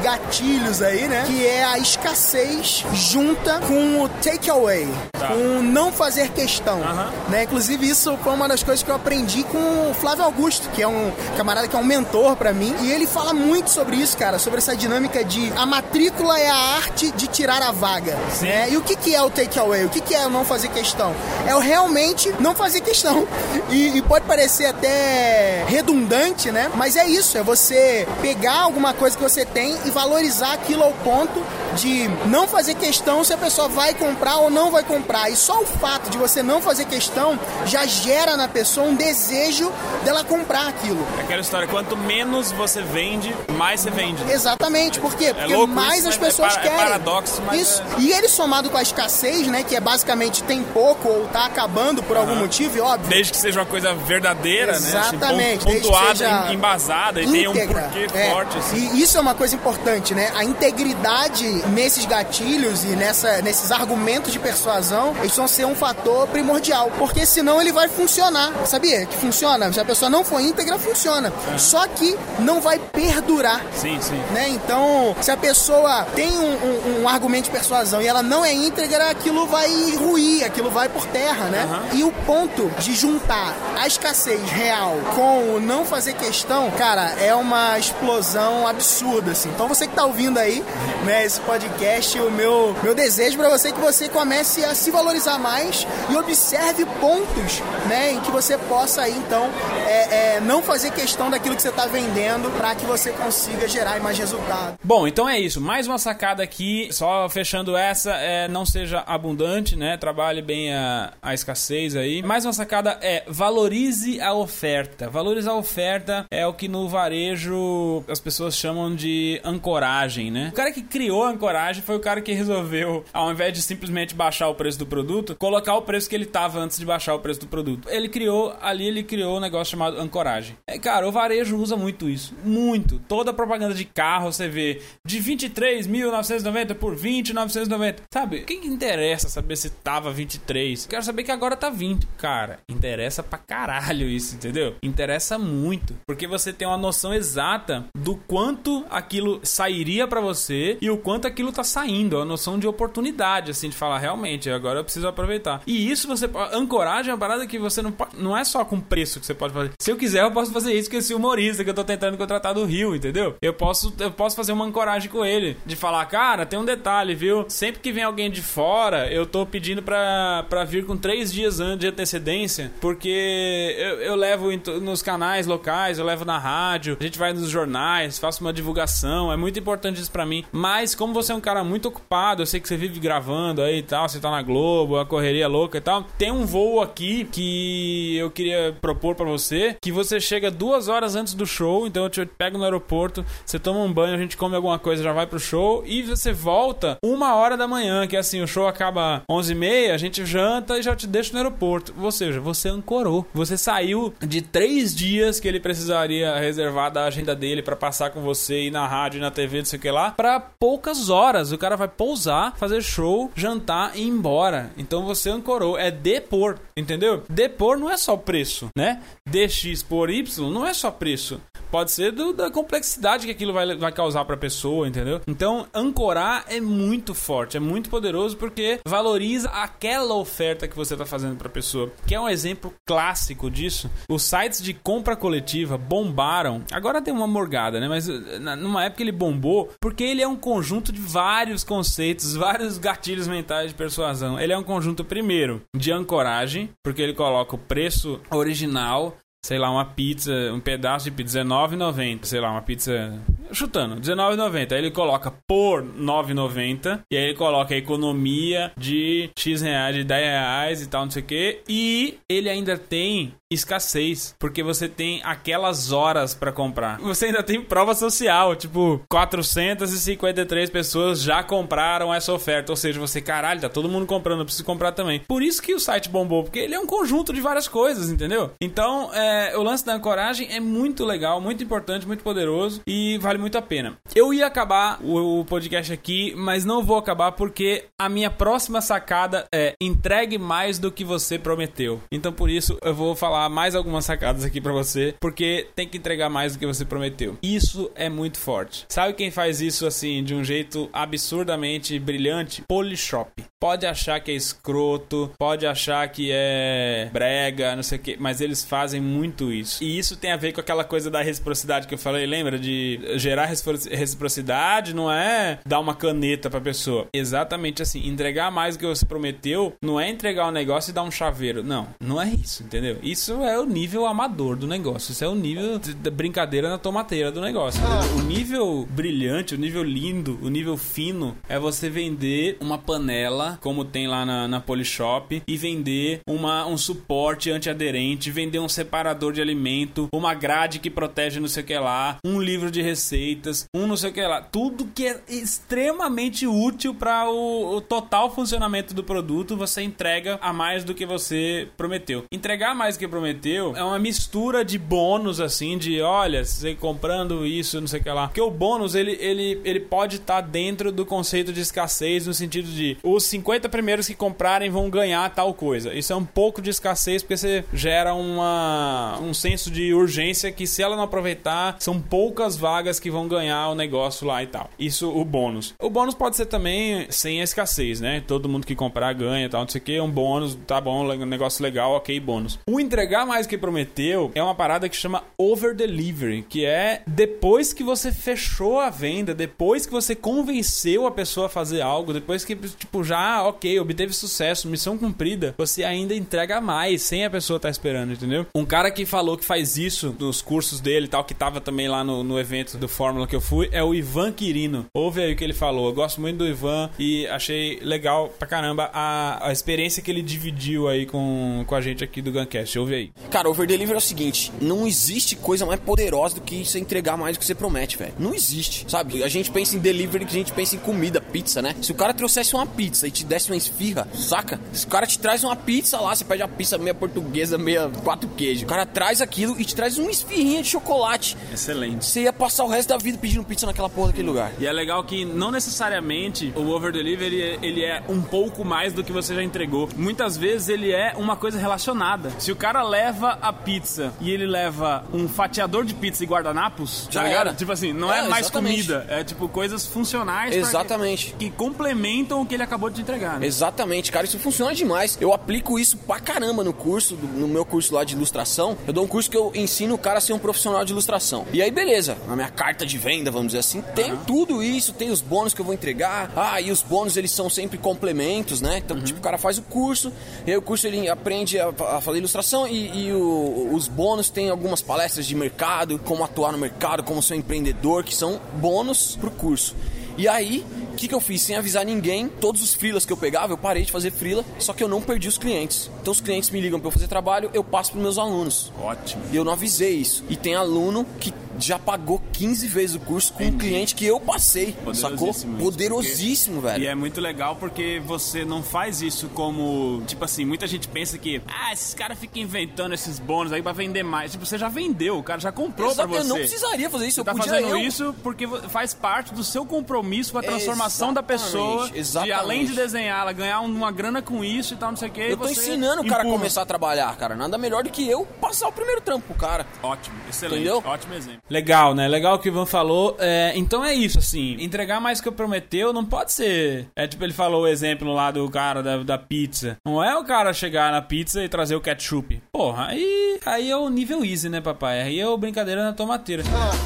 gatilhos 0.68 0.82
aí, 0.82 1.08
né? 1.08 1.24
Que 1.26 1.46
é 1.46 1.64
a 1.64 1.78
escassez 1.78 2.84
junta 2.92 3.60
com 3.60 4.02
o 4.02 4.08
takeaway, 4.08 4.88
tá. 5.12 5.28
com 5.28 5.62
não 5.62 5.92
fazer 5.92 6.30
questão, 6.30 6.80
né? 7.28 7.44
Inclusive 7.44 7.88
isso 7.88 8.16
foi 8.22 8.32
uma 8.32 8.48
das 8.48 8.62
coisas 8.62 8.82
que 8.82 8.90
eu 8.90 8.94
aprendi 8.94 9.42
com 9.44 9.90
o 9.90 9.94
Flávio 9.94 10.24
Augusto, 10.24 10.68
que 10.70 10.82
é 10.82 10.88
um 10.88 11.12
camarada 11.36 11.66
que 11.68 11.74
é 11.74 11.78
um 11.78 11.84
mentor 11.84 12.36
para 12.36 12.52
mim, 12.52 12.74
e 12.82 12.90
ele 12.90 13.06
fala 13.06 13.32
muito 13.32 13.70
sobre 13.70 13.96
isso, 13.96 14.16
cara, 14.16 14.38
sobre 14.38 14.58
essa 14.58 14.76
dinâmica 14.76 15.24
de 15.24 15.52
a 15.56 15.64
matrícula 15.64 16.38
é 16.38 16.48
a 16.48 16.56
arte 16.56 17.10
de 17.12 17.26
tirar 17.26 17.62
a 17.62 17.72
vaga, 17.72 18.16
Sim. 18.32 18.46
né? 18.46 18.70
E 18.70 18.76
o 18.76 18.82
que 18.82 18.96
que 18.96 19.14
é 19.14 19.22
o 19.22 19.30
takeaway? 19.30 19.84
O 19.84 19.88
que 19.88 20.00
que 20.00 20.14
é 20.14 20.26
o 20.26 20.30
não 20.30 20.44
fazer 20.44 20.68
questão? 20.68 21.14
É 21.46 21.54
o 21.54 21.58
realmente 21.58 22.32
não 22.40 22.54
fazer 22.54 22.80
questão. 22.80 23.26
E, 23.70 23.98
e 23.98 24.02
pode 24.02 24.24
parecer 24.24 24.64
até 24.64 25.64
redundante, 25.68 26.50
né? 26.50 26.70
Mas 26.74 26.96
é 26.96 27.06
isso, 27.06 27.36
é 27.36 27.42
você 27.42 28.08
pegar 28.22 28.60
alguma 28.60 28.94
coisa 28.94 29.14
que 29.14 29.22
você 29.22 29.44
tem 29.44 29.76
e 29.84 29.90
valorizar 29.90 30.57
aquilo 30.58 30.82
ao 30.82 30.92
ponto 30.92 31.42
de 31.76 32.08
não 32.26 32.48
fazer 32.48 32.74
questão 32.74 33.22
se 33.22 33.32
a 33.32 33.36
pessoa 33.36 33.68
vai 33.68 33.94
comprar 33.94 34.38
ou 34.38 34.50
não 34.50 34.70
vai 34.70 34.82
comprar. 34.82 35.30
E 35.30 35.36
só 35.36 35.60
o 35.60 35.66
fato 35.66 36.10
de 36.10 36.18
você 36.18 36.42
não 36.42 36.60
fazer 36.60 36.84
questão 36.84 37.38
já 37.64 37.86
gera 37.86 38.36
na 38.36 38.48
pessoa 38.48 38.86
um 38.86 38.94
desejo 38.94 39.72
dela 40.04 40.24
comprar 40.24 40.68
aquilo. 40.68 41.06
É 41.18 41.22
aquela 41.22 41.40
história, 41.40 41.68
quanto 41.68 41.96
menos 41.96 42.52
você 42.52 42.82
vende, 42.82 43.34
mais 43.52 43.80
você 43.80 43.90
vende. 43.90 44.22
Exatamente, 44.30 45.00
por 45.00 45.14
quê? 45.14 45.26
É 45.26 45.34
Porque 45.34 45.52
é 45.52 45.66
mais 45.66 46.00
isso, 46.00 46.08
as 46.08 46.16
pessoas 46.16 46.56
é, 46.56 46.60
querem. 46.60 46.78
É 46.78 46.82
paradoxo, 46.82 47.42
mas 47.46 47.60
isso. 47.60 47.82
É... 47.96 48.00
E 48.00 48.12
ele 48.12 48.28
somado 48.28 48.70
com 48.70 48.76
a 48.76 48.82
escassez, 48.82 49.46
né, 49.46 49.62
que 49.62 49.76
é 49.76 49.80
basicamente 49.80 50.42
tem 50.42 50.62
pouco 50.62 51.08
ou 51.08 51.26
tá 51.28 51.46
acabando 51.46 52.02
por 52.02 52.16
algum 52.16 52.34
motivo, 52.36 52.82
óbvio. 52.82 53.08
Desde 53.08 53.32
que 53.32 53.38
seja 53.38 53.60
uma 53.60 53.66
coisa 53.66 53.94
verdadeira, 53.94 54.72
Exatamente, 54.72 55.66
né? 55.66 55.72
Assim, 55.72 55.80
pontuada, 55.80 56.52
embasada 56.52 57.22
íntegra. 57.22 57.28
e 57.28 57.32
tenha 57.32 57.50
um 57.50 57.72
porquê 57.72 58.06
é. 58.14 58.30
forte. 58.30 58.58
Assim. 58.58 58.90
E 58.94 59.02
isso 59.02 59.16
é 59.16 59.20
uma 59.20 59.34
coisa 59.34 59.54
importante, 59.54 60.14
né? 60.14 60.32
A 60.34 60.44
integridade 60.48 61.46
nesses 61.68 62.04
gatilhos 62.04 62.84
e 62.84 62.88
nessa, 62.88 63.40
nesses 63.42 63.70
argumentos 63.70 64.32
de 64.32 64.38
persuasão, 64.38 65.14
eles 65.20 65.36
vão 65.36 65.48
ser 65.48 65.64
um 65.64 65.74
fator 65.74 66.26
primordial, 66.28 66.90
porque 66.98 67.24
senão 67.26 67.60
ele 67.60 67.72
vai 67.72 67.88
funcionar. 67.88 68.52
Sabia 68.66 69.06
que 69.06 69.16
funciona? 69.16 69.72
Se 69.72 69.80
a 69.80 69.84
pessoa 69.84 70.10
não 70.10 70.24
for 70.24 70.40
íntegra, 70.40 70.78
funciona. 70.78 71.32
É. 71.54 71.58
Só 71.58 71.86
que 71.86 72.16
não 72.38 72.60
vai 72.60 72.78
perdurar. 72.78 73.60
Sim, 73.74 73.98
sim. 74.00 74.20
Né? 74.32 74.48
Então, 74.48 75.14
se 75.20 75.30
a 75.30 75.36
pessoa 75.36 76.04
tem 76.14 76.30
um, 76.38 76.42
um, 76.42 77.02
um 77.02 77.08
argumento 77.08 77.44
de 77.44 77.50
persuasão 77.50 78.00
e 78.00 78.06
ela 78.06 78.22
não 78.22 78.44
é 78.44 78.52
íntegra, 78.52 79.10
aquilo 79.10 79.46
vai 79.46 79.68
ruir, 79.96 80.44
aquilo 80.44 80.70
vai 80.70 80.88
por 80.88 81.06
terra, 81.06 81.46
né? 81.46 81.64
Uhum. 81.64 81.98
E 81.98 82.04
o 82.04 82.12
ponto 82.26 82.70
de 82.78 82.94
juntar 82.94 83.54
a 83.76 83.86
escassez 83.86 84.40
real 84.50 84.96
com 85.14 85.54
o 85.54 85.60
não 85.60 85.84
fazer 85.84 86.14
questão, 86.14 86.70
cara, 86.72 87.14
é 87.20 87.34
uma 87.34 87.78
explosão 87.78 88.66
absurda, 88.66 89.32
assim. 89.32 89.48
Então 89.50 89.68
você 89.68 89.86
que 89.86 89.94
tá 89.94 90.04
ouvindo 90.04 90.37
aí, 90.38 90.64
né, 91.04 91.24
esse 91.24 91.40
podcast, 91.40 92.18
o 92.20 92.30
meu, 92.30 92.76
meu 92.82 92.94
desejo 92.94 93.36
para 93.36 93.48
você 93.48 93.68
é 93.68 93.72
que 93.72 93.80
você 93.80 94.08
comece 94.08 94.64
a 94.64 94.74
se 94.74 94.90
valorizar 94.90 95.38
mais 95.38 95.86
e 96.10 96.16
observe 96.16 96.84
pontos, 97.00 97.60
né, 97.88 98.12
em 98.12 98.20
que 98.20 98.30
você 98.30 98.56
possa 98.56 99.02
aí, 99.02 99.16
então, 99.16 99.50
é, 99.86 100.36
é, 100.36 100.40
não 100.40 100.62
fazer 100.62 100.90
questão 100.92 101.30
daquilo 101.30 101.56
que 101.56 101.62
você 101.62 101.68
está 101.68 101.86
vendendo 101.86 102.50
para 102.56 102.74
que 102.74 102.84
você 102.84 103.10
consiga 103.12 103.68
gerar 103.68 104.00
mais 104.00 104.18
resultado. 104.18 104.78
Bom, 104.82 105.06
então 105.06 105.28
é 105.28 105.38
isso. 105.38 105.60
Mais 105.60 105.86
uma 105.86 105.98
sacada 105.98 106.42
aqui, 106.42 106.88
só 106.92 107.28
fechando 107.28 107.76
essa, 107.76 108.12
é 108.12 108.48
não 108.48 108.64
seja 108.64 109.02
abundante, 109.06 109.76
né? 109.76 109.96
Trabalhe 109.96 110.42
bem 110.42 110.72
a, 110.72 111.12
a 111.22 111.34
escassez 111.34 111.96
aí. 111.96 112.22
Mais 112.22 112.44
uma 112.44 112.52
sacada 112.52 112.98
é 113.00 113.24
valorize 113.26 114.20
a 114.20 114.32
oferta. 114.32 115.08
Valorizar 115.08 115.52
a 115.52 115.56
oferta 115.56 116.26
é 116.30 116.46
o 116.46 116.52
que 116.52 116.68
no 116.68 116.88
varejo 116.88 118.04
as 118.08 118.20
pessoas 118.20 118.56
chamam 118.56 118.94
de 118.94 119.40
ancoragem, 119.44 120.17
né? 120.30 120.48
O 120.52 120.56
cara 120.56 120.72
que 120.72 120.82
criou 120.82 121.24
a 121.24 121.30
ancoragem 121.30 121.82
foi 121.82 121.96
o 121.96 122.00
cara 122.00 122.20
que 122.20 122.32
resolveu, 122.32 123.04
ao 123.12 123.30
invés 123.30 123.52
de 123.52 123.62
simplesmente 123.62 124.14
baixar 124.14 124.48
o 124.48 124.54
preço 124.54 124.78
do 124.78 124.86
produto, 124.86 125.36
colocar 125.36 125.74
o 125.74 125.82
preço 125.82 126.08
que 126.08 126.14
ele 126.14 126.26
tava 126.26 126.58
antes 126.58 126.78
de 126.78 126.84
baixar 126.84 127.14
o 127.14 127.20
preço 127.20 127.40
do 127.40 127.46
produto. 127.46 127.88
Ele 127.88 128.08
criou, 128.08 128.56
ali 128.60 128.86
ele 128.86 129.02
criou 129.02 129.36
um 129.36 129.40
negócio 129.40 129.70
chamado 129.72 129.98
ancoragem. 129.98 130.56
É, 130.66 130.78
cara, 130.78 131.06
o 131.06 131.12
varejo 131.12 131.56
usa 131.56 131.76
muito 131.76 132.08
isso. 132.08 132.34
Muito. 132.44 133.00
Toda 133.08 133.32
propaganda 133.32 133.74
de 133.74 133.84
carro 133.84 134.32
você 134.32 134.48
vê 134.48 134.82
de 135.04 135.20
23.990 135.20 136.74
por 136.74 136.96
20.990. 136.96 137.96
Sabe? 138.12 138.42
Quem 138.42 138.60
que 138.60 138.68
interessa 138.68 139.28
saber 139.28 139.56
se 139.56 139.70
tava 139.70 140.10
23? 140.10 140.86
Quero 140.86 141.02
saber 141.02 141.22
que 141.22 141.30
agora 141.30 141.56
tá 141.56 141.70
20. 141.70 142.06
Cara, 142.18 142.58
interessa 142.68 143.22
pra 143.22 143.38
caralho 143.38 144.08
isso, 144.08 144.34
entendeu? 144.34 144.74
Interessa 144.82 145.38
muito. 145.38 145.94
Porque 146.06 146.26
você 146.26 146.52
tem 146.52 146.66
uma 146.66 146.76
noção 146.76 147.14
exata 147.14 147.86
do 147.96 148.16
quanto 148.16 148.84
aquilo 148.90 149.40
sairia 149.42 150.07
para 150.08 150.20
você 150.20 150.76
e 150.80 150.90
o 150.90 150.96
quanto 150.96 151.26
aquilo 151.26 151.52
tá 151.52 151.62
saindo. 151.62 152.18
A 152.18 152.24
noção 152.24 152.58
de 152.58 152.66
oportunidade, 152.66 153.50
assim, 153.50 153.68
de 153.68 153.76
falar, 153.76 153.98
realmente, 153.98 154.50
agora 154.50 154.80
eu 154.80 154.84
preciso 154.84 155.06
aproveitar. 155.06 155.62
E 155.66 155.90
isso 155.90 156.08
você. 156.08 156.28
Ancoragem 156.52 157.10
é 157.10 157.14
uma 157.14 157.20
parada 157.20 157.46
que 157.46 157.58
você 157.58 157.82
não 157.82 157.92
pode. 157.92 158.16
Não 158.16 158.36
é 158.36 158.44
só 158.44 158.64
com 158.64 158.80
preço 158.80 159.20
que 159.20 159.26
você 159.26 159.34
pode 159.34 159.54
fazer. 159.54 159.72
Se 159.78 159.90
eu 159.90 159.96
quiser, 159.96 160.22
eu 160.22 160.32
posso 160.32 160.52
fazer 160.52 160.72
isso 160.72 160.90
com 160.90 160.96
esse 160.96 161.14
humorista 161.14 161.62
que 161.62 161.70
eu 161.70 161.74
tô 161.74 161.84
tentando 161.84 162.16
contratar 162.16 162.54
do 162.54 162.64
Rio, 162.64 162.94
entendeu? 162.94 163.36
Eu 163.40 163.54
posso, 163.54 163.94
eu 163.98 164.10
posso 164.10 164.36
fazer 164.36 164.52
uma 164.52 164.64
ancoragem 164.64 165.10
com 165.10 165.24
ele. 165.24 165.56
De 165.64 165.76
falar, 165.76 166.04
cara, 166.06 166.46
tem 166.46 166.58
um 166.58 166.64
detalhe, 166.64 167.14
viu? 167.14 167.44
Sempre 167.48 167.80
que 167.80 167.92
vem 167.92 168.02
alguém 168.02 168.30
de 168.30 168.42
fora, 168.42 169.12
eu 169.12 169.26
tô 169.26 169.46
pedindo 169.46 169.82
pra, 169.82 170.44
pra 170.48 170.64
vir 170.64 170.84
com 170.84 170.96
três 170.96 171.32
dias 171.32 171.60
antes 171.60 171.78
de 171.80 171.86
antecedência, 171.86 172.72
porque 172.80 173.76
eu, 173.78 174.00
eu 174.00 174.16
levo 174.16 174.48
nos 174.80 175.02
canais 175.02 175.46
locais, 175.46 175.98
eu 175.98 176.04
levo 176.04 176.24
na 176.24 176.38
rádio, 176.38 176.96
a 176.98 177.02
gente 177.02 177.18
vai 177.18 177.32
nos 177.32 177.48
jornais, 177.48 178.18
faço 178.18 178.42
uma 178.42 178.52
divulgação, 178.52 179.32
é 179.32 179.36
muito 179.36 179.58
importante 179.58 179.97
pra 180.06 180.26
mim. 180.26 180.44
Mas 180.52 180.94
como 180.94 181.14
você 181.14 181.32
é 181.32 181.34
um 181.34 181.40
cara 181.40 181.64
muito 181.64 181.88
ocupado, 181.88 182.42
eu 182.42 182.46
sei 182.46 182.60
que 182.60 182.68
você 182.68 182.76
vive 182.76 183.00
gravando 183.00 183.62
aí 183.62 183.78
e 183.78 183.82
tal, 183.82 184.06
você 184.06 184.20
tá 184.20 184.30
na 184.30 184.42
Globo, 184.42 184.98
a 184.98 185.06
correria 185.06 185.48
louca 185.48 185.78
e 185.78 185.80
tal, 185.80 186.04
tem 186.18 186.30
um 186.30 186.44
voo 186.44 186.82
aqui 186.82 187.24
que 187.24 188.16
eu 188.18 188.30
queria 188.30 188.76
propor 188.82 189.14
para 189.14 189.24
você, 189.24 189.76
que 189.80 189.90
você 189.90 190.20
chega 190.20 190.50
duas 190.50 190.88
horas 190.88 191.16
antes 191.16 191.32
do 191.32 191.46
show, 191.46 191.86
então 191.86 192.04
eu 192.04 192.10
te 192.10 192.26
pego 192.26 192.58
no 192.58 192.64
aeroporto, 192.64 193.24
você 193.44 193.58
toma 193.58 193.80
um 193.80 193.92
banho, 193.92 194.14
a 194.14 194.18
gente 194.18 194.36
come 194.36 194.54
alguma 194.54 194.78
coisa, 194.78 195.02
já 195.02 195.12
vai 195.12 195.26
pro 195.26 195.40
show 195.40 195.82
e 195.86 196.02
você 196.02 196.32
volta 196.32 196.98
uma 197.02 197.34
hora 197.34 197.56
da 197.56 197.66
manhã, 197.66 198.06
que 198.06 198.16
é 198.16 198.18
assim, 198.18 198.42
o 198.42 198.46
show 198.46 198.66
acaba 198.66 199.22
11h30, 199.30 199.92
a 199.92 199.96
gente 199.96 200.26
janta 200.26 200.78
e 200.78 200.82
já 200.82 200.94
te 200.94 201.06
deixa 201.06 201.32
no 201.32 201.38
aeroporto. 201.38 201.94
Ou 202.00 202.12
seja, 202.12 202.40
você 202.40 202.68
ancorou. 202.68 203.26
Você 203.32 203.56
saiu 203.56 204.12
de 204.20 204.42
três 204.42 204.94
dias 204.94 205.40
que 205.40 205.48
ele 205.48 205.60
precisaria 205.60 206.36
reservar 206.38 206.92
da 206.92 207.04
agenda 207.04 207.34
dele 207.34 207.62
para 207.62 207.76
passar 207.76 208.10
com 208.10 208.20
você 208.20 208.64
e 208.64 208.70
na 208.70 208.86
rádio 208.86 209.18
e 209.18 209.20
na 209.20 209.30
TV, 209.30 209.58
não 209.58 209.64
sei 209.64 209.78
o 209.78 209.82
que 209.82 209.87
lá, 209.90 210.10
para 210.10 210.40
poucas 210.40 211.08
horas. 211.08 211.52
O 211.52 211.58
cara 211.58 211.76
vai 211.76 211.88
pousar, 211.88 212.56
fazer 212.56 212.82
show, 212.82 213.30
jantar 213.34 213.96
e 213.96 214.02
ir 214.02 214.08
embora. 214.08 214.70
Então 214.76 215.04
você 215.04 215.30
ancorou. 215.30 215.78
É 215.78 215.90
depor, 215.90 216.58
entendeu? 216.76 217.22
Depor 217.28 217.78
não 217.78 217.90
é 217.90 217.96
só 217.96 218.16
preço, 218.16 218.68
né? 218.76 219.02
DX 219.26 219.82
por 219.82 220.10
Y 220.10 220.50
não 220.50 220.66
é 220.66 220.74
só 220.74 220.90
preço. 220.90 221.40
Pode 221.70 221.92
ser 221.92 222.12
do, 222.12 222.32
da 222.32 222.50
complexidade 222.50 223.26
que 223.26 223.32
aquilo 223.32 223.52
vai, 223.52 223.76
vai 223.76 223.92
causar 223.92 224.24
para 224.24 224.34
a 224.34 224.38
pessoa, 224.38 224.88
entendeu? 224.88 225.20
Então, 225.26 225.66
ancorar 225.74 226.44
é 226.48 226.60
muito 226.60 227.14
forte, 227.14 227.56
é 227.56 227.60
muito 227.60 227.90
poderoso 227.90 228.36
porque 228.36 228.80
valoriza 228.86 229.48
aquela 229.50 230.14
oferta 230.14 230.66
que 230.66 230.76
você 230.76 230.94
está 230.94 231.04
fazendo 231.04 231.36
para 231.36 231.48
a 231.48 231.50
pessoa. 231.50 231.92
Que 232.06 232.14
é 232.14 232.20
um 232.20 232.28
exemplo 232.28 232.72
clássico 232.86 233.50
disso. 233.50 233.90
Os 234.08 234.22
sites 234.22 234.62
de 234.62 234.72
compra 234.72 235.16
coletiva 235.16 235.76
bombaram. 235.76 236.62
Agora 236.72 237.02
tem 237.02 237.12
uma 237.12 237.26
morgada, 237.26 237.80
né? 237.80 237.88
Mas 237.88 238.08
numa 238.08 238.84
época 238.84 239.02
ele 239.02 239.12
bombou 239.12 239.70
porque 239.80 240.04
ele 240.04 240.22
é 240.22 240.28
um 240.28 240.36
conjunto 240.36 240.92
de 240.92 241.00
vários 241.00 241.64
conceitos, 241.64 242.34
vários 242.34 242.78
gatilhos 242.78 243.28
mentais 243.28 243.70
de 243.70 243.74
persuasão. 243.74 244.38
Ele 244.40 244.52
é 244.52 244.58
um 244.58 244.64
conjunto, 244.64 245.04
primeiro, 245.04 245.62
de 245.76 245.92
ancoragem, 245.92 246.70
porque 246.82 247.02
ele 247.02 247.14
coloca 247.14 247.54
o 247.54 247.58
preço 247.58 248.20
original 248.30 249.16
sei 249.44 249.58
lá, 249.58 249.70
uma 249.70 249.84
pizza, 249.84 250.32
um 250.52 250.60
pedaço 250.60 251.04
de 251.04 251.10
pizza, 251.10 251.42
R$19,90. 251.42 252.24
Sei 252.24 252.40
lá, 252.40 252.50
uma 252.50 252.62
pizza. 252.62 253.18
Chutando, 253.52 253.94
R$19,90. 253.94 254.72
Aí 254.72 254.78
ele 254.78 254.90
coloca 254.90 255.32
por 255.46 255.82
R$9,90. 255.82 257.00
E 257.10 257.16
aí 257.16 257.24
ele 257.24 257.34
coloca 257.34 257.74
a 257.74 257.78
economia 257.78 258.72
de 258.76 259.30
X 259.38 259.62
reais, 259.62 259.96
de 259.96 260.04
10 260.04 260.22
reais 260.22 260.82
e 260.82 260.88
tal, 260.88 261.04
não 261.04 261.10
sei 261.10 261.22
o 261.22 261.26
que. 261.26 261.60
E 261.68 262.18
ele 262.28 262.48
ainda 262.48 262.76
tem 262.76 263.34
escassez, 263.50 264.34
porque 264.38 264.62
você 264.62 264.88
tem 264.88 265.22
aquelas 265.24 265.90
horas 265.90 266.34
para 266.34 266.52
comprar. 266.52 266.98
Você 266.98 267.26
ainda 267.26 267.42
tem 267.42 267.62
prova 267.62 267.94
social, 267.94 268.54
tipo, 268.54 269.00
453 269.08 270.70
pessoas 270.70 271.22
já 271.22 271.42
compraram 271.42 272.12
essa 272.12 272.32
oferta, 272.32 272.72
ou 272.72 272.76
seja, 272.76 273.00
você, 273.00 273.20
caralho, 273.20 273.60
tá 273.60 273.68
todo 273.68 273.88
mundo 273.88 274.06
comprando, 274.06 274.40
eu 274.40 274.44
preciso 274.44 274.64
comprar 274.64 274.92
também. 274.92 275.20
Por 275.26 275.42
isso 275.42 275.62
que 275.62 275.74
o 275.74 275.80
site 275.80 276.08
bombou, 276.08 276.44
porque 276.44 276.58
ele 276.58 276.74
é 276.74 276.78
um 276.78 276.86
conjunto 276.86 277.32
de 277.32 277.40
várias 277.40 277.66
coisas, 277.66 278.10
entendeu? 278.10 278.50
Então, 278.60 279.12
é, 279.14 279.56
o 279.56 279.62
lance 279.62 279.84
da 279.84 279.94
ancoragem 279.94 280.48
é 280.50 280.60
muito 280.60 281.04
legal, 281.04 281.40
muito 281.40 281.64
importante, 281.64 282.06
muito 282.06 282.22
poderoso 282.22 282.82
e 282.86 283.16
vale 283.18 283.38
muito 283.38 283.56
a 283.56 283.62
pena. 283.62 283.96
Eu 284.14 284.34
ia 284.34 284.46
acabar 284.46 284.98
o, 285.02 285.40
o 285.40 285.44
podcast 285.44 285.92
aqui, 285.92 286.34
mas 286.36 286.64
não 286.64 286.82
vou 286.82 286.98
acabar 286.98 287.32
porque 287.32 287.86
a 287.98 288.08
minha 288.08 288.30
próxima 288.30 288.80
sacada 288.80 289.46
é 289.52 289.72
entregue 289.80 290.36
mais 290.36 290.78
do 290.78 290.92
que 290.92 291.04
você 291.04 291.38
prometeu. 291.38 292.00
Então, 292.12 292.32
por 292.32 292.50
isso, 292.50 292.76
eu 292.82 292.94
vou 292.94 293.14
falar 293.14 293.37
falar 293.38 293.48
mais 293.48 293.76
algumas 293.76 294.04
sacadas 294.04 294.44
aqui 294.44 294.60
para 294.60 294.72
você, 294.72 295.14
porque 295.20 295.68
tem 295.76 295.86
que 295.86 295.96
entregar 295.96 296.28
mais 296.28 296.54
do 296.54 296.58
que 296.58 296.66
você 296.66 296.84
prometeu. 296.84 297.38
Isso 297.40 297.90
é 297.94 298.08
muito 298.08 298.38
forte. 298.38 298.84
Sabe 298.88 299.14
quem 299.14 299.30
faz 299.30 299.60
isso 299.60 299.86
assim 299.86 300.24
de 300.24 300.34
um 300.34 300.42
jeito 300.42 300.88
absurdamente 300.92 301.98
brilhante? 302.00 302.62
Polishop. 302.62 303.30
Pode 303.60 303.86
achar 303.86 304.20
que 304.20 304.30
é 304.30 304.34
escroto, 304.34 305.32
pode 305.38 305.66
achar 305.66 306.06
que 306.08 306.30
é 306.32 307.10
brega, 307.12 307.74
não 307.74 307.82
sei 307.82 307.98
o 307.98 308.00
que, 308.00 308.16
mas 308.18 308.40
eles 308.40 308.64
fazem 308.64 309.00
muito 309.00 309.52
isso. 309.52 309.82
E 309.82 309.98
isso 309.98 310.16
tem 310.16 310.32
a 310.32 310.36
ver 310.36 310.52
com 310.52 310.60
aquela 310.60 310.84
coisa 310.84 311.10
da 311.10 311.22
reciprocidade 311.22 311.86
que 311.86 311.94
eu 311.94 311.98
falei, 311.98 312.24
lembra? 312.24 312.58
De 312.58 313.00
gerar 313.16 313.46
reciprocidade 313.46 314.94
não 314.94 315.10
é 315.10 315.58
dar 315.66 315.80
uma 315.80 315.94
caneta 315.94 316.48
pra 316.48 316.60
pessoa. 316.60 317.08
Exatamente 317.12 317.82
assim, 317.82 318.06
entregar 318.06 318.50
mais 318.50 318.76
do 318.76 318.80
que 318.80 318.86
você 318.86 319.04
prometeu 319.04 319.74
não 319.82 319.98
é 319.98 320.08
entregar 320.08 320.46
o 320.46 320.48
um 320.48 320.52
negócio 320.52 320.90
e 320.90 320.94
dar 320.94 321.02
um 321.02 321.10
chaveiro. 321.10 321.64
Não, 321.64 321.88
não 322.00 322.22
é 322.22 322.28
isso, 322.28 322.62
entendeu? 322.62 322.98
Isso 323.02 323.27
isso 323.28 323.44
é 323.44 323.60
o 323.60 323.66
nível 323.66 324.06
amador 324.06 324.56
do 324.56 324.66
negócio. 324.66 325.12
Isso 325.12 325.22
é 325.22 325.28
o 325.28 325.34
nível 325.34 325.78
da 325.78 326.10
brincadeira 326.10 326.70
na 326.70 326.78
tomateira 326.78 327.30
do 327.30 327.42
negócio. 327.42 327.80
O 328.16 328.22
nível 328.22 328.88
brilhante, 328.90 329.54
o 329.54 329.58
nível 329.58 329.82
lindo, 329.82 330.38
o 330.42 330.48
nível 330.48 330.78
fino 330.78 331.36
é 331.46 331.58
você 331.58 331.90
vender 331.90 332.56
uma 332.58 332.78
panela, 332.78 333.58
como 333.60 333.84
tem 333.84 334.06
lá 334.06 334.24
na, 334.24 334.48
na 334.48 334.60
Polishop, 334.60 335.42
e 335.46 335.56
vender 335.58 336.20
uma, 336.26 336.66
um 336.66 336.78
suporte 336.78 337.50
antiaderente, 337.50 338.30
vender 338.30 338.60
um 338.60 338.68
separador 338.68 339.32
de 339.32 339.42
alimento, 339.42 340.08
uma 340.10 340.32
grade 340.32 340.78
que 340.78 340.88
protege 340.88 341.38
não 341.38 341.48
sei 341.48 341.62
o 341.62 341.66
que 341.66 341.78
lá, 341.78 342.16
um 342.24 342.40
livro 342.40 342.70
de 342.70 342.80
receitas, 342.80 343.66
um 343.74 343.86
não 343.86 343.96
sei 343.96 344.08
o 344.08 344.12
que 344.12 344.22
lá. 344.22 344.40
Tudo 344.40 344.86
que 344.94 345.06
é 345.06 345.20
extremamente 345.28 346.46
útil 346.46 346.94
para 346.94 347.28
o, 347.28 347.76
o 347.76 347.80
total 347.82 348.34
funcionamento 348.34 348.94
do 348.94 349.04
produto, 349.04 349.54
você 349.54 349.82
entrega 349.82 350.38
a 350.40 350.50
mais 350.50 350.82
do 350.82 350.94
que 350.94 351.04
você 351.04 351.68
prometeu. 351.76 352.24
Entregar 352.32 352.74
mais 352.74 352.96
do 352.96 353.00
que 353.00 353.08
prometeu 353.18 353.76
é 353.76 353.82
uma 353.82 353.98
mistura 353.98 354.64
de 354.64 354.78
bônus, 354.78 355.40
assim, 355.40 355.76
de 355.76 356.00
olha, 356.00 356.44
você 356.44 356.74
comprando 356.74 357.44
isso, 357.46 357.80
não 357.80 357.88
sei 357.88 358.00
o 358.00 358.02
que 358.02 358.10
lá. 358.10 358.28
Porque 358.28 358.40
o 358.40 358.50
bônus, 358.50 358.94
ele, 358.94 359.16
ele, 359.20 359.60
ele 359.64 359.80
pode 359.80 360.16
estar 360.16 360.36
tá 360.36 360.40
dentro 360.40 360.92
do 360.92 361.04
conceito 361.04 361.52
de 361.52 361.60
escassez, 361.60 362.26
no 362.26 362.34
sentido 362.34 362.68
de 362.68 362.96
os 363.02 363.24
50 363.24 363.68
primeiros 363.68 364.06
que 364.06 364.14
comprarem 364.14 364.70
vão 364.70 364.88
ganhar 364.88 365.28
tal 365.34 365.52
coisa. 365.52 365.92
Isso 365.92 366.12
é 366.12 366.16
um 366.16 366.24
pouco 366.24 366.62
de 366.62 366.70
escassez, 366.70 367.22
porque 367.22 367.36
você 367.36 367.64
gera 367.72 368.14
uma, 368.14 369.18
um 369.20 369.34
senso 369.34 369.70
de 369.70 369.92
urgência 369.92 370.52
que 370.52 370.66
se 370.66 370.82
ela 370.82 370.96
não 370.96 371.04
aproveitar, 371.04 371.76
são 371.78 372.00
poucas 372.00 372.56
vagas 372.56 373.00
que 373.00 373.10
vão 373.10 373.26
ganhar 373.28 373.68
o 373.70 373.74
negócio 373.74 374.26
lá 374.26 374.42
e 374.42 374.46
tal. 374.46 374.70
Isso, 374.78 375.10
o 375.10 375.24
bônus. 375.24 375.74
O 375.80 375.90
bônus 375.90 376.14
pode 376.14 376.36
ser 376.36 376.46
também 376.46 377.06
sem 377.10 377.40
a 377.40 377.44
escassez, 377.44 378.00
né? 378.00 378.22
Todo 378.26 378.48
mundo 378.48 378.66
que 378.66 378.74
comprar 378.74 379.12
ganha 379.12 379.48
tal, 379.48 379.62
não 379.62 379.68
sei 379.68 379.80
o 379.80 379.84
que, 379.84 379.96
é 379.96 380.02
um 380.02 380.10
bônus, 380.10 380.56
tá 380.66 380.80
bom, 380.80 381.04
negócio 381.24 381.62
legal, 381.62 381.92
ok, 381.92 382.18
bônus. 382.20 382.58
O 382.68 382.80
entregar 383.08 383.24
mais 383.24 383.46
do 383.46 383.48
que 383.48 383.56
prometeu 383.56 384.30
é 384.34 384.42
uma 384.42 384.54
parada 384.54 384.86
que 384.86 384.94
chama 384.94 385.24
over 385.38 385.74
delivery, 385.74 386.44
que 386.46 386.66
é 386.66 387.02
depois 387.06 387.72
que 387.72 387.82
você 387.82 388.12
fechou 388.12 388.78
a 388.78 388.90
venda, 388.90 389.34
depois 389.34 389.86
que 389.86 389.92
você 389.92 390.14
convenceu 390.14 391.06
a 391.06 391.10
pessoa 391.10 391.46
a 391.46 391.48
fazer 391.48 391.80
algo, 391.80 392.12
depois 392.12 392.44
que, 392.44 392.54
tipo, 392.54 393.02
já, 393.02 393.42
ok, 393.44 393.80
obteve 393.80 394.12
sucesso, 394.12 394.68
missão 394.68 394.98
cumprida, 394.98 395.54
você 395.56 395.84
ainda 395.84 396.14
entrega 396.14 396.60
mais 396.60 397.00
sem 397.00 397.24
a 397.24 397.30
pessoa 397.30 397.56
estar 397.56 397.68
tá 397.68 397.70
esperando, 397.70 398.12
entendeu? 398.12 398.46
Um 398.54 398.66
cara 398.66 398.90
que 398.90 399.06
falou 399.06 399.38
que 399.38 399.44
faz 399.44 399.78
isso 399.78 400.14
nos 400.18 400.42
cursos 400.42 400.78
dele 400.78 401.06
e 401.06 401.08
tal, 401.08 401.24
que 401.24 401.32
tava 401.32 401.62
também 401.62 401.88
lá 401.88 402.04
no, 402.04 402.22
no 402.22 402.38
evento 402.38 402.76
do 402.76 402.88
Fórmula 402.88 403.26
que 403.26 403.34
eu 403.34 403.40
fui, 403.40 403.70
é 403.72 403.82
o 403.82 403.94
Ivan 403.94 404.32
Quirino. 404.32 404.84
Ouve 404.92 405.22
aí 405.22 405.32
o 405.32 405.36
que 405.36 405.44
ele 405.44 405.54
falou. 405.54 405.88
Eu 405.88 405.94
gosto 405.94 406.20
muito 406.20 406.36
do 406.36 406.46
Ivan 406.46 406.90
e 406.98 407.26
achei 407.28 407.78
legal 407.80 408.28
pra 408.38 408.46
caramba 408.46 408.90
a, 408.92 409.48
a 409.48 409.52
experiência 409.52 410.02
que 410.02 410.10
ele 410.10 410.20
dividiu 410.20 410.88
aí 410.88 411.06
com, 411.06 411.64
com 411.66 411.74
a 411.74 411.80
gente 411.80 412.04
aqui 412.04 412.20
do 412.20 412.30
Guncast. 412.30 412.78
Ouve 412.78 412.94
aí. 412.94 412.97
Cara, 413.30 413.48
over 413.48 413.66
delivery 413.66 413.94
é 413.94 413.98
o 413.98 414.00
seguinte: 414.00 414.52
não 414.60 414.86
existe 414.86 415.36
coisa 415.36 415.64
mais 415.66 415.80
poderosa 415.80 416.36
do 416.36 416.40
que 416.40 416.64
você 416.64 416.78
entregar 416.78 417.16
mais 417.16 417.36
do 417.36 417.40
que 417.40 417.46
você 417.46 417.54
promete, 417.54 417.96
velho. 417.96 418.14
Não 418.18 418.34
existe, 418.34 418.86
sabe? 418.88 419.22
A 419.22 419.28
gente 419.28 419.50
pensa 419.50 419.76
em 419.76 419.78
delivery, 419.78 420.24
que 420.24 420.30
a 420.30 420.38
gente 420.38 420.52
pensa 420.52 420.76
em 420.76 420.78
comida, 420.78 421.20
pizza, 421.20 421.62
né? 421.62 421.74
Se 421.80 421.92
o 421.92 421.94
cara 421.94 422.14
trouxesse 422.14 422.54
uma 422.54 422.66
pizza 422.66 423.06
e 423.06 423.10
te 423.10 423.24
desse 423.24 423.50
uma 423.50 423.56
esfirra, 423.56 424.08
saca? 424.14 424.60
Se 424.72 424.86
o 424.86 424.88
cara 424.88 425.06
te 425.06 425.18
traz 425.18 425.44
uma 425.44 425.56
pizza 425.56 426.00
lá, 426.00 426.14
você 426.14 426.24
pede 426.24 426.42
a 426.42 426.48
pizza 426.48 426.78
meia 426.78 426.94
portuguesa, 426.94 427.58
meia 427.58 427.88
quatro 428.02 428.28
queijos. 428.30 428.62
O 428.62 428.66
cara 428.66 428.86
traz 428.86 429.20
aquilo 429.20 429.60
e 429.60 429.64
te 429.64 429.74
traz 429.74 429.98
uma 429.98 430.10
esfirrinha 430.10 430.62
de 430.62 430.68
chocolate. 430.68 431.36
Excelente. 431.52 432.04
Você 432.04 432.22
ia 432.22 432.32
passar 432.32 432.64
o 432.64 432.68
resto 432.68 432.88
da 432.88 432.98
vida 432.98 433.18
pedindo 433.18 433.44
pizza 433.44 433.66
naquela 433.66 433.88
porra 433.88 434.08
daquele 434.08 434.28
lugar. 434.28 434.52
E 434.58 434.66
é 434.66 434.72
legal 434.72 435.04
que 435.04 435.24
não 435.24 435.50
necessariamente 435.50 436.52
o 436.56 436.68
over 436.68 436.92
delivery 436.92 437.58
ele 437.62 437.84
é 437.84 438.02
um 438.08 438.20
pouco 438.20 438.64
mais 438.64 438.92
do 438.92 439.04
que 439.04 439.12
você 439.12 439.34
já 439.34 439.42
entregou. 439.42 439.88
Muitas 439.96 440.36
vezes 440.36 440.68
ele 440.68 440.92
é 440.92 441.14
uma 441.16 441.36
coisa 441.36 441.58
relacionada. 441.58 442.30
Se 442.38 442.52
o 442.52 442.56
cara 442.56 442.82
leva 442.88 443.38
a 443.40 443.52
pizza 443.52 444.12
e 444.20 444.30
ele 444.30 444.46
leva 444.46 445.04
um 445.12 445.28
fatiador 445.28 445.84
de 445.84 445.94
pizza 445.94 446.24
e 446.24 446.26
guardanapos, 446.26 447.06
Já 447.10 447.22
tá 447.22 447.28
ligado? 447.28 447.56
Tipo 447.56 447.72
assim, 447.72 447.92
não 447.92 448.12
é, 448.12 448.20
É, 448.20 448.28
mais 448.28 448.46
exatamente. 448.46 448.86
comida, 448.86 449.06
é 449.08 449.22
tipo 449.22 449.48
coisas 449.48 449.86
funcionais 449.86 450.54
Exatamente. 450.54 451.34
que 451.38 451.50
complementam 451.50 452.40
o 452.40 452.46
que 452.46 452.54
ele 452.54 452.62
acabou 452.62 452.90
de 452.90 453.00
entregar. 453.00 453.38
Né? 453.38 453.46
Exatamente, 453.46 454.10
cara, 454.10 454.24
isso 454.24 454.38
funciona 454.38 454.74
demais. 454.74 455.16
Eu 455.20 455.32
aplico 455.32 455.78
isso 455.78 455.96
pra 455.96 456.18
caramba 456.20 456.64
no 456.64 456.72
curso, 456.72 457.14
no 457.16 457.46
meu 457.46 457.64
curso 457.64 457.94
lá 457.94 458.04
de 458.04 458.14
ilustração. 458.14 458.76
Eu 458.86 458.92
dou 458.92 459.04
um 459.04 459.08
curso 459.08 459.30
que 459.30 459.36
eu 459.36 459.52
ensino 459.54 459.94
o 459.94 459.98
cara 459.98 460.18
a 460.18 460.20
ser 460.20 460.32
um 460.32 460.38
profissional 460.38 460.84
de 460.84 460.92
ilustração. 460.92 461.46
E 461.52 461.62
aí, 461.62 461.70
beleza, 461.70 462.16
na 462.26 462.34
minha 462.34 462.48
carta 462.48 462.84
de 462.86 462.96
venda, 462.98 463.30
vamos 463.30 463.48
dizer 463.48 463.58
assim, 463.60 463.82
tem 463.94 464.16
tudo 464.26 464.62
isso, 464.62 464.92
tem 464.92 465.10
os 465.10 465.20
bônus 465.20 465.52
que 465.54 465.60
eu 465.60 465.64
vou 465.64 465.74
entregar. 465.74 466.30
Ah, 466.36 466.60
e 466.60 466.70
os 466.70 466.82
bônus 466.82 467.16
eles 467.16 467.30
são 467.30 467.48
sempre 467.50 467.78
complementos, 467.78 468.60
né? 468.60 468.78
Então, 468.78 469.00
tipo, 469.00 469.18
o 469.18 469.22
cara 469.22 469.36
faz 469.38 469.58
o 469.58 469.62
curso, 469.62 470.12
e 470.46 470.50
aí 470.50 470.56
o 470.56 470.62
curso 470.62 470.86
ele 470.86 471.08
aprende 471.08 471.58
a, 471.58 471.68
a 471.68 472.00
fazer 472.00 472.18
ilustração 472.18 472.66
e, 472.66 472.77
e 472.94 473.12
o- 473.12 473.70
os 473.74 473.88
bônus 473.88 474.30
tem 474.30 474.48
algumas 474.50 474.80
palestras 474.80 475.26
de 475.26 475.34
mercado, 475.34 475.98
como 476.04 476.22
atuar 476.24 476.52
no 476.52 476.58
mercado, 476.58 477.02
como 477.02 477.22
ser 477.22 477.34
um 477.34 477.38
empreendedor, 477.38 478.04
que 478.04 478.14
são 478.14 478.40
bônus 478.54 479.16
pro 479.20 479.30
curso. 479.30 479.74
E 480.16 480.26
aí, 480.26 480.64
o 480.92 480.96
que, 480.96 481.06
que 481.06 481.14
eu 481.14 481.20
fiz? 481.20 481.42
Sem 481.42 481.54
avisar 481.54 481.84
ninguém, 481.84 482.28
todos 482.28 482.60
os 482.60 482.74
freelas 482.74 483.06
que 483.06 483.12
eu 483.12 483.16
pegava, 483.16 483.52
eu 483.52 483.58
parei 483.58 483.84
de 483.84 483.92
fazer 483.92 484.10
freela, 484.10 484.44
só 484.58 484.72
que 484.72 484.82
eu 484.82 484.88
não 484.88 485.00
perdi 485.00 485.28
os 485.28 485.38
clientes. 485.38 485.88
Então 486.02 486.10
os 486.10 486.20
clientes 486.20 486.50
me 486.50 486.60
ligam 486.60 486.80
pra 486.80 486.88
eu 486.88 486.92
fazer 486.92 487.06
trabalho, 487.06 487.50
eu 487.54 487.62
passo 487.62 487.92
pros 487.92 488.02
meus 488.02 488.18
alunos. 488.18 488.72
Ótimo. 488.82 489.22
E 489.32 489.36
eu 489.36 489.44
não 489.44 489.52
avisei 489.52 489.94
isso. 489.94 490.24
E 490.28 490.34
tem 490.34 490.56
aluno 490.56 491.06
que 491.20 491.32
já 491.58 491.78
pagou 491.78 492.20
15 492.32 492.66
vezes 492.68 492.96
o 492.96 493.00
curso 493.00 493.32
com 493.32 493.44
um 493.44 493.58
cliente 493.58 493.94
que 493.94 494.04
eu 494.06 494.20
passei. 494.20 494.74
Sacou? 494.94 495.32
Poderosíssimo 495.34 495.58
Poderosíssimo, 495.58 496.60
velho. 496.60 496.82
E 496.84 496.86
é 496.86 496.94
muito 496.94 497.20
legal 497.20 497.56
porque 497.56 498.00
você 498.04 498.44
não 498.44 498.62
faz 498.62 499.02
isso 499.02 499.28
como. 499.28 500.02
Tipo 500.06 500.24
assim, 500.24 500.44
muita 500.44 500.66
gente 500.66 500.88
pensa 500.88 501.18
que. 501.18 501.40
Ah, 501.46 501.72
esses 501.72 501.94
caras 501.94 502.18
ficam 502.18 502.42
inventando 502.42 502.92
esses 502.94 503.18
bônus 503.18 503.52
aí 503.52 503.62
pra 503.62 503.72
vender 503.72 504.02
mais. 504.02 504.32
Tipo, 504.32 504.44
você 504.46 504.58
já 504.58 504.68
vendeu, 504.68 505.18
o 505.18 505.22
cara 505.22 505.40
já 505.40 505.52
comprou 505.52 505.90
Exato, 505.90 506.08
pra 506.08 506.18
eu 506.18 506.22
você. 506.22 506.28
não 506.28 506.36
precisaria 506.36 506.90
fazer 506.90 507.06
isso, 507.06 507.14
Você 507.16 507.20
eu 507.20 507.24
tá 507.24 507.34
fazendo 507.34 507.68
eu. 507.68 507.78
isso 507.78 508.14
porque 508.22 508.46
faz 508.68 508.94
parte 508.94 509.32
do 509.34 509.42
seu 509.44 509.64
compromisso 509.66 510.32
com 510.32 510.38
a 510.38 510.42
transformação 510.42 511.12
da 511.12 511.22
pessoa. 511.22 511.88
De 511.90 511.98
exatamente. 511.98 512.32
além 512.32 512.66
de 512.66 512.74
desenhar, 512.74 513.20
ela 513.22 513.32
ganhar 513.32 513.60
uma 513.60 513.90
grana 513.90 514.22
com 514.22 514.44
isso 514.44 514.74
e 514.74 514.76
tal, 514.76 514.90
não 514.90 514.96
sei 514.96 515.08
o 515.08 515.12
que. 515.12 515.20
Eu 515.20 515.36
tô 515.36 515.48
ensinando 515.48 516.02
o 516.02 516.06
cara 516.06 516.22
a 516.22 516.24
empurra. 516.24 516.38
começar 516.38 516.62
a 516.62 516.66
trabalhar, 516.66 517.16
cara. 517.16 517.34
Nada 517.34 517.56
melhor 517.58 517.82
do 517.82 517.90
que 517.90 518.08
eu 518.08 518.26
passar 518.40 518.68
o 518.68 518.72
primeiro 518.72 519.00
trampo 519.00 519.26
pro 519.26 519.34
cara. 519.34 519.66
Ótimo, 519.82 520.16
excelente. 520.28 520.56
Entendeu? 520.60 520.82
Ótimo 520.84 521.14
exemplo. 521.14 521.40
Legal, 521.50 521.94
né? 521.94 522.06
Legal 522.06 522.34
o 522.34 522.38
que 522.38 522.48
o 522.48 522.52
Ivan 522.52 522.66
falou. 522.66 523.16
É, 523.18 523.52
então 523.56 523.84
é 523.84 523.94
isso, 523.94 524.18
assim. 524.18 524.56
Entregar 524.60 525.00
mais 525.00 525.20
que 525.20 525.28
eu 525.28 525.32
prometeu 525.32 525.92
não 525.92 526.04
pode 526.04 526.32
ser. 526.32 526.88
É 526.94 527.06
tipo, 527.06 527.24
ele 527.24 527.32
falou 527.32 527.62
o 527.62 527.68
exemplo 527.68 528.12
lá 528.12 528.30
do 528.30 528.48
cara 528.50 528.82
da, 528.82 528.98
da 528.98 529.18
pizza. 529.18 529.76
Não 529.86 530.02
é 530.02 530.16
o 530.16 530.24
cara 530.24 530.52
chegar 530.52 530.92
na 530.92 531.00
pizza 531.00 531.42
e 531.42 531.48
trazer 531.48 531.74
o 531.74 531.80
ketchup. 531.80 532.42
Porra, 532.52 532.88
aí, 532.88 533.40
aí 533.44 533.70
é 533.70 533.76
o 533.76 533.88
nível 533.88 534.24
easy, 534.24 534.48
né, 534.48 534.60
papai? 534.60 535.02
Aí 535.02 535.20
é 535.20 535.26
o 535.26 535.38
brincadeira 535.38 535.82
na 535.82 535.92
tomateira. 535.92 536.42